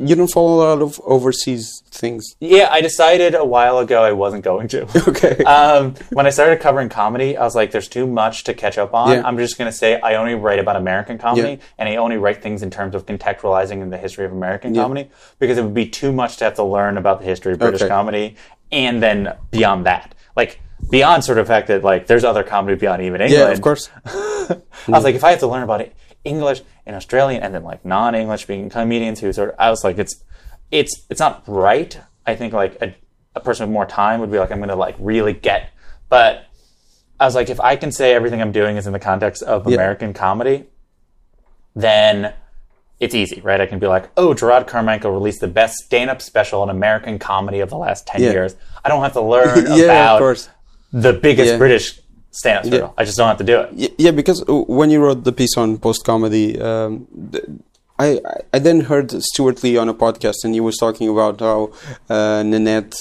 You 0.00 0.14
don't 0.14 0.28
follow 0.30 0.54
a 0.54 0.58
lot 0.76 0.82
of 0.82 1.00
overseas 1.04 1.82
things. 1.90 2.36
yeah, 2.38 2.68
I 2.70 2.80
decided 2.82 3.34
a 3.34 3.44
while 3.44 3.78
ago 3.78 4.04
I 4.04 4.12
wasn't 4.12 4.44
going 4.44 4.68
to. 4.68 4.82
Okay. 5.08 5.42
um, 5.44 5.94
when 6.10 6.24
I 6.26 6.30
started 6.30 6.60
covering 6.60 6.88
comedy, 6.88 7.36
I 7.36 7.42
was 7.42 7.56
like, 7.56 7.72
"There's 7.72 7.88
too 7.88 8.06
much 8.06 8.44
to 8.44 8.54
catch 8.54 8.78
up 8.78 8.94
on." 8.94 9.10
Yeah. 9.10 9.22
I'm 9.26 9.36
just 9.38 9.58
gonna 9.58 9.72
say 9.72 9.98
I 10.00 10.14
only 10.14 10.34
write 10.36 10.60
about 10.60 10.76
American 10.76 11.18
comedy, 11.18 11.48
Yeah. 11.54 11.56
and 11.78 11.88
I 11.88 11.96
only 11.96 12.16
write 12.16 12.42
things 12.42 12.62
in 12.62 12.70
terms 12.70 12.94
of 12.94 13.06
contextualizing 13.06 13.82
in 13.82 13.90
the 13.90 13.98
history 13.98 14.24
of 14.24 14.30
American 14.32 14.72
Yeah. 14.74 14.82
comedy 14.82 15.10
because 15.40 15.58
it 15.58 15.62
would 15.62 15.74
be 15.74 15.88
too 15.88 16.12
much 16.12 16.36
to 16.36 16.44
have 16.44 16.54
to 16.54 16.64
learn 16.64 16.96
about 16.96 17.18
the 17.20 17.26
history 17.26 17.52
of 17.54 17.58
British 17.58 17.82
Okay. 17.82 17.88
comedy, 17.88 18.36
and 18.70 19.02
then 19.02 19.34
beyond 19.50 19.86
that, 19.86 20.14
like 20.36 20.60
beyond 20.90 21.24
sort 21.24 21.38
of 21.38 21.46
the 21.46 21.52
fact 21.52 21.66
that 21.68 21.82
like 21.82 22.06
there's 22.06 22.22
other 22.24 22.44
comedy 22.44 22.76
beyond 22.76 23.02
even 23.02 23.20
England. 23.20 23.48
yeah, 23.48 23.52
of 23.52 23.60
course. 23.60 23.90
I 24.06 24.56
was 24.86 25.02
like, 25.02 25.16
if 25.16 25.24
I 25.24 25.30
have 25.30 25.40
to 25.40 25.48
learn 25.48 25.64
about 25.64 25.80
it, 25.80 25.92
English 26.24 26.62
and 26.88 26.96
Australian, 26.96 27.42
and 27.44 27.54
then 27.54 27.62
like 27.62 27.84
non-English 27.84 28.42
speaking 28.42 28.68
comedians 28.70 29.20
who 29.20 29.32
sort 29.32 29.50
of, 29.50 29.54
I 29.58 29.70
was 29.70 29.84
like, 29.84 29.98
it's, 29.98 30.24
it's, 30.72 31.06
it's 31.08 31.20
not 31.20 31.44
right. 31.46 31.96
I 32.26 32.34
think 32.34 32.52
like 32.52 32.80
a, 32.82 32.94
a 33.36 33.40
person 33.40 33.66
with 33.68 33.72
more 33.72 33.86
time 33.86 34.18
would 34.20 34.32
be 34.32 34.38
like, 34.38 34.50
I'm 34.50 34.58
going 34.58 34.70
to 34.70 34.74
like 34.74 34.96
really 34.98 35.32
get, 35.34 35.70
but 36.08 36.46
I 37.20 37.24
was 37.26 37.34
like, 37.34 37.50
if 37.50 37.60
I 37.60 37.76
can 37.76 37.92
say 37.92 38.14
everything 38.14 38.40
I'm 38.40 38.52
doing 38.52 38.76
is 38.76 38.86
in 38.86 38.92
the 38.92 38.98
context 38.98 39.42
of 39.42 39.66
American 39.66 40.12
comedy, 40.14 40.64
then 41.76 42.32
it's 43.00 43.14
easy, 43.14 43.40
right? 43.42 43.60
I 43.60 43.66
can 43.66 43.78
be 43.78 43.86
like, 43.86 44.10
oh, 44.16 44.34
Jerrod 44.34 44.66
Carmichael 44.66 45.10
released 45.12 45.40
the 45.40 45.46
best 45.48 45.74
stand-up 45.84 46.20
special 46.20 46.62
in 46.64 46.68
American 46.70 47.18
comedy 47.18 47.60
of 47.60 47.70
the 47.70 47.76
last 47.76 48.06
10 48.06 48.22
Yeah. 48.22 48.30
years. 48.30 48.56
I 48.84 48.88
don't 48.88 49.02
have 49.02 49.12
to 49.12 49.20
learn 49.20 49.66
yeah, 49.66 49.74
of 49.74 49.80
about 49.80 50.18
course. 50.18 50.48
the 50.92 51.12
biggest 51.12 51.52
Yeah. 51.52 51.58
British 51.58 52.00
stand-up 52.30 52.66
special. 52.66 52.94
I 52.98 53.04
just 53.04 53.16
don't 53.16 53.28
have 53.28 53.38
to 53.38 53.44
do 53.44 53.60
it. 53.60 53.94
Yeah, 53.98 54.10
because 54.12 54.44
when 54.46 54.90
you 54.90 55.00
wrote 55.02 55.24
the 55.24 55.32
piece 55.32 55.56
on 55.56 55.78
post 55.78 56.04
comedy, 56.04 56.60
um, 56.60 57.06
I 57.98 58.20
I- 58.54 58.58
then 58.58 58.80
heard 58.82 59.10
Stewart 59.22 59.62
Lee 59.64 59.76
on 59.76 59.88
a 59.88 59.94
podcast, 59.94 60.38
and 60.44 60.54
he 60.54 60.60
was 60.60 60.76
talking 60.76 61.08
about 61.08 61.40
how 61.40 61.70
uh, 62.08 62.42
Nanette 62.44 62.94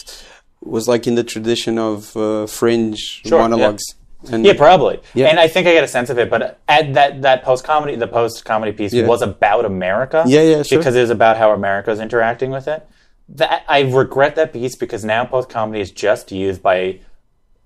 was 0.61 0.87
like 0.87 1.05
in 1.07 1.15
the 1.15 1.23
tradition 1.23 1.77
of 1.77 2.15
uh, 2.17 2.45
fringe 2.47 3.21
Sure, 3.25 3.39
monologues. 3.39 3.83
And 4.31 4.43
Yeah, 4.43 4.53
probably. 4.57 4.99
Yeah. 5.13 5.27
And 5.27 5.39
I 5.39 5.47
think 5.47 5.67
I 5.67 5.73
get 5.73 5.83
a 5.83 5.87
sense 5.87 6.09
of 6.09 6.17
it. 6.17 6.27
But 6.29 6.59
at 6.67 6.93
that 6.95 7.21
that 7.21 7.43
post 7.43 7.63
comedy, 7.63 7.95
the 7.95 8.07
post 8.07 8.43
comedy 8.45 8.71
piece 8.71 8.91
Yeah. 8.91 9.05
was 9.05 9.21
about 9.21 9.63
America. 9.65 10.23
Yeah, 10.25 10.41
yeah, 10.41 10.63
sure. 10.63 10.79
Because 10.79 10.95
it 10.95 11.01
was 11.01 11.11
about 11.11 11.37
how 11.37 11.51
America 11.51 11.91
is 11.91 11.99
interacting 11.99 12.49
with 12.49 12.67
it. 12.67 12.81
That 13.29 13.63
I 13.67 13.81
regret 13.81 14.35
that 14.35 14.51
piece 14.53 14.75
because 14.75 15.05
now 15.05 15.23
post 15.25 15.47
comedy 15.49 15.81
is 15.81 15.91
just 15.91 16.31
used 16.31 16.63
by 16.63 16.99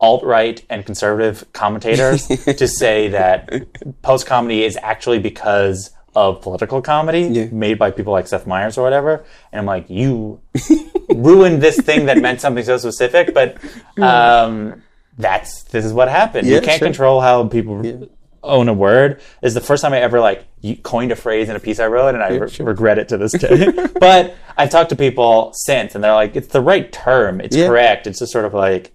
alt 0.01 0.23
right 0.25 0.65
and 0.69 0.85
conservative 0.85 1.45
commentators 1.53 2.27
to 2.61 2.67
say 2.67 3.07
that 3.09 4.01
post 4.01 4.25
comedy 4.25 4.63
is 4.63 4.77
actually 4.81 5.19
because 5.19 5.91
of 6.15 6.41
political 6.41 6.81
comedy 6.81 7.21
Yeah. 7.21 7.45
made 7.51 7.79
by 7.79 7.91
people 7.91 8.11
like 8.11 8.27
Seth 8.27 8.45
Meyers 8.45 8.77
or 8.77 8.81
whatever. 8.83 9.23
And 9.53 9.59
I'm 9.61 9.65
like, 9.65 9.89
you 9.89 10.41
ruined 11.09 11.61
this 11.61 11.79
thing 11.79 12.07
that 12.07 12.17
meant 12.17 12.41
something 12.41 12.63
so 12.65 12.77
specific, 12.77 13.33
but 13.33 13.57
um, 14.01 14.81
that's 15.17 15.63
this 15.63 15.85
is 15.85 15.93
what 15.93 16.09
happened. 16.09 16.47
you 16.47 16.59
can't 16.61 16.79
sure. 16.79 16.87
control 16.87 17.21
how 17.21 17.47
people 17.47 18.09
own 18.43 18.67
a 18.69 18.73
word. 18.73 19.21
Is 19.41 19.53
the 19.53 19.61
first 19.61 19.81
time 19.83 19.93
I 19.93 19.99
ever 20.01 20.19
like 20.19 20.45
coined 20.83 21.11
a 21.11 21.15
phrase 21.15 21.47
in 21.47 21.55
a 21.55 21.59
piece 21.59 21.79
I 21.79 21.87
wrote, 21.87 22.15
and 22.15 22.23
I 22.23 22.29
re- 22.29 22.49
sure. 22.49 22.65
regret 22.65 22.97
it 22.97 23.07
to 23.09 23.17
this 23.17 23.31
day. 23.45 23.71
but 23.99 24.35
I've 24.57 24.69
talked 24.69 24.89
to 24.89 24.95
people 24.95 25.51
since, 25.53 25.95
and 25.95 26.03
they're 26.03 26.13
like, 26.13 26.35
"It's 26.35 26.47
the 26.47 26.61
right 26.61 26.91
term. 26.91 27.39
It's 27.39 27.55
Yeah. 27.55 27.67
correct. 27.67 28.07
It's 28.07 28.19
just 28.19 28.31
sort 28.31 28.45
of 28.45 28.53
like." 28.53 28.91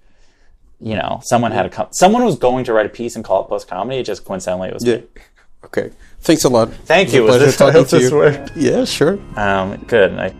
You 0.80 0.94
know, 0.96 1.20
someone 1.24 1.52
had 1.52 1.64
a 1.66 1.70
com- 1.70 1.88
someone 1.92 2.24
was 2.24 2.36
going 2.38 2.64
to 2.64 2.72
write 2.72 2.86
a 2.86 2.90
piece 2.90 3.16
and 3.16 3.24
call 3.24 3.44
it 3.44 3.48
post 3.48 3.66
comedy. 3.68 3.98
It 3.98 4.04
just 4.04 4.24
coincidentally 4.24 4.68
it 4.68 4.74
was 4.74 4.84
Yeah. 4.84 4.96
me. 4.96 5.02
Okay. 5.64 5.90
Thanks 6.20 6.44
a 6.44 6.48
lot. 6.48 6.72
Thank 6.84 7.08
It 7.08 7.14
you. 7.14 7.22
was 7.24 7.38
this- 7.38 7.56
talking 7.56 7.84
to 7.84 8.00
you. 8.00 8.10
worked. 8.14 8.56
Yeah, 8.56 8.84
sure. 8.84 9.18
Um, 9.36 9.76
good. 9.86 10.12
I 10.18 10.32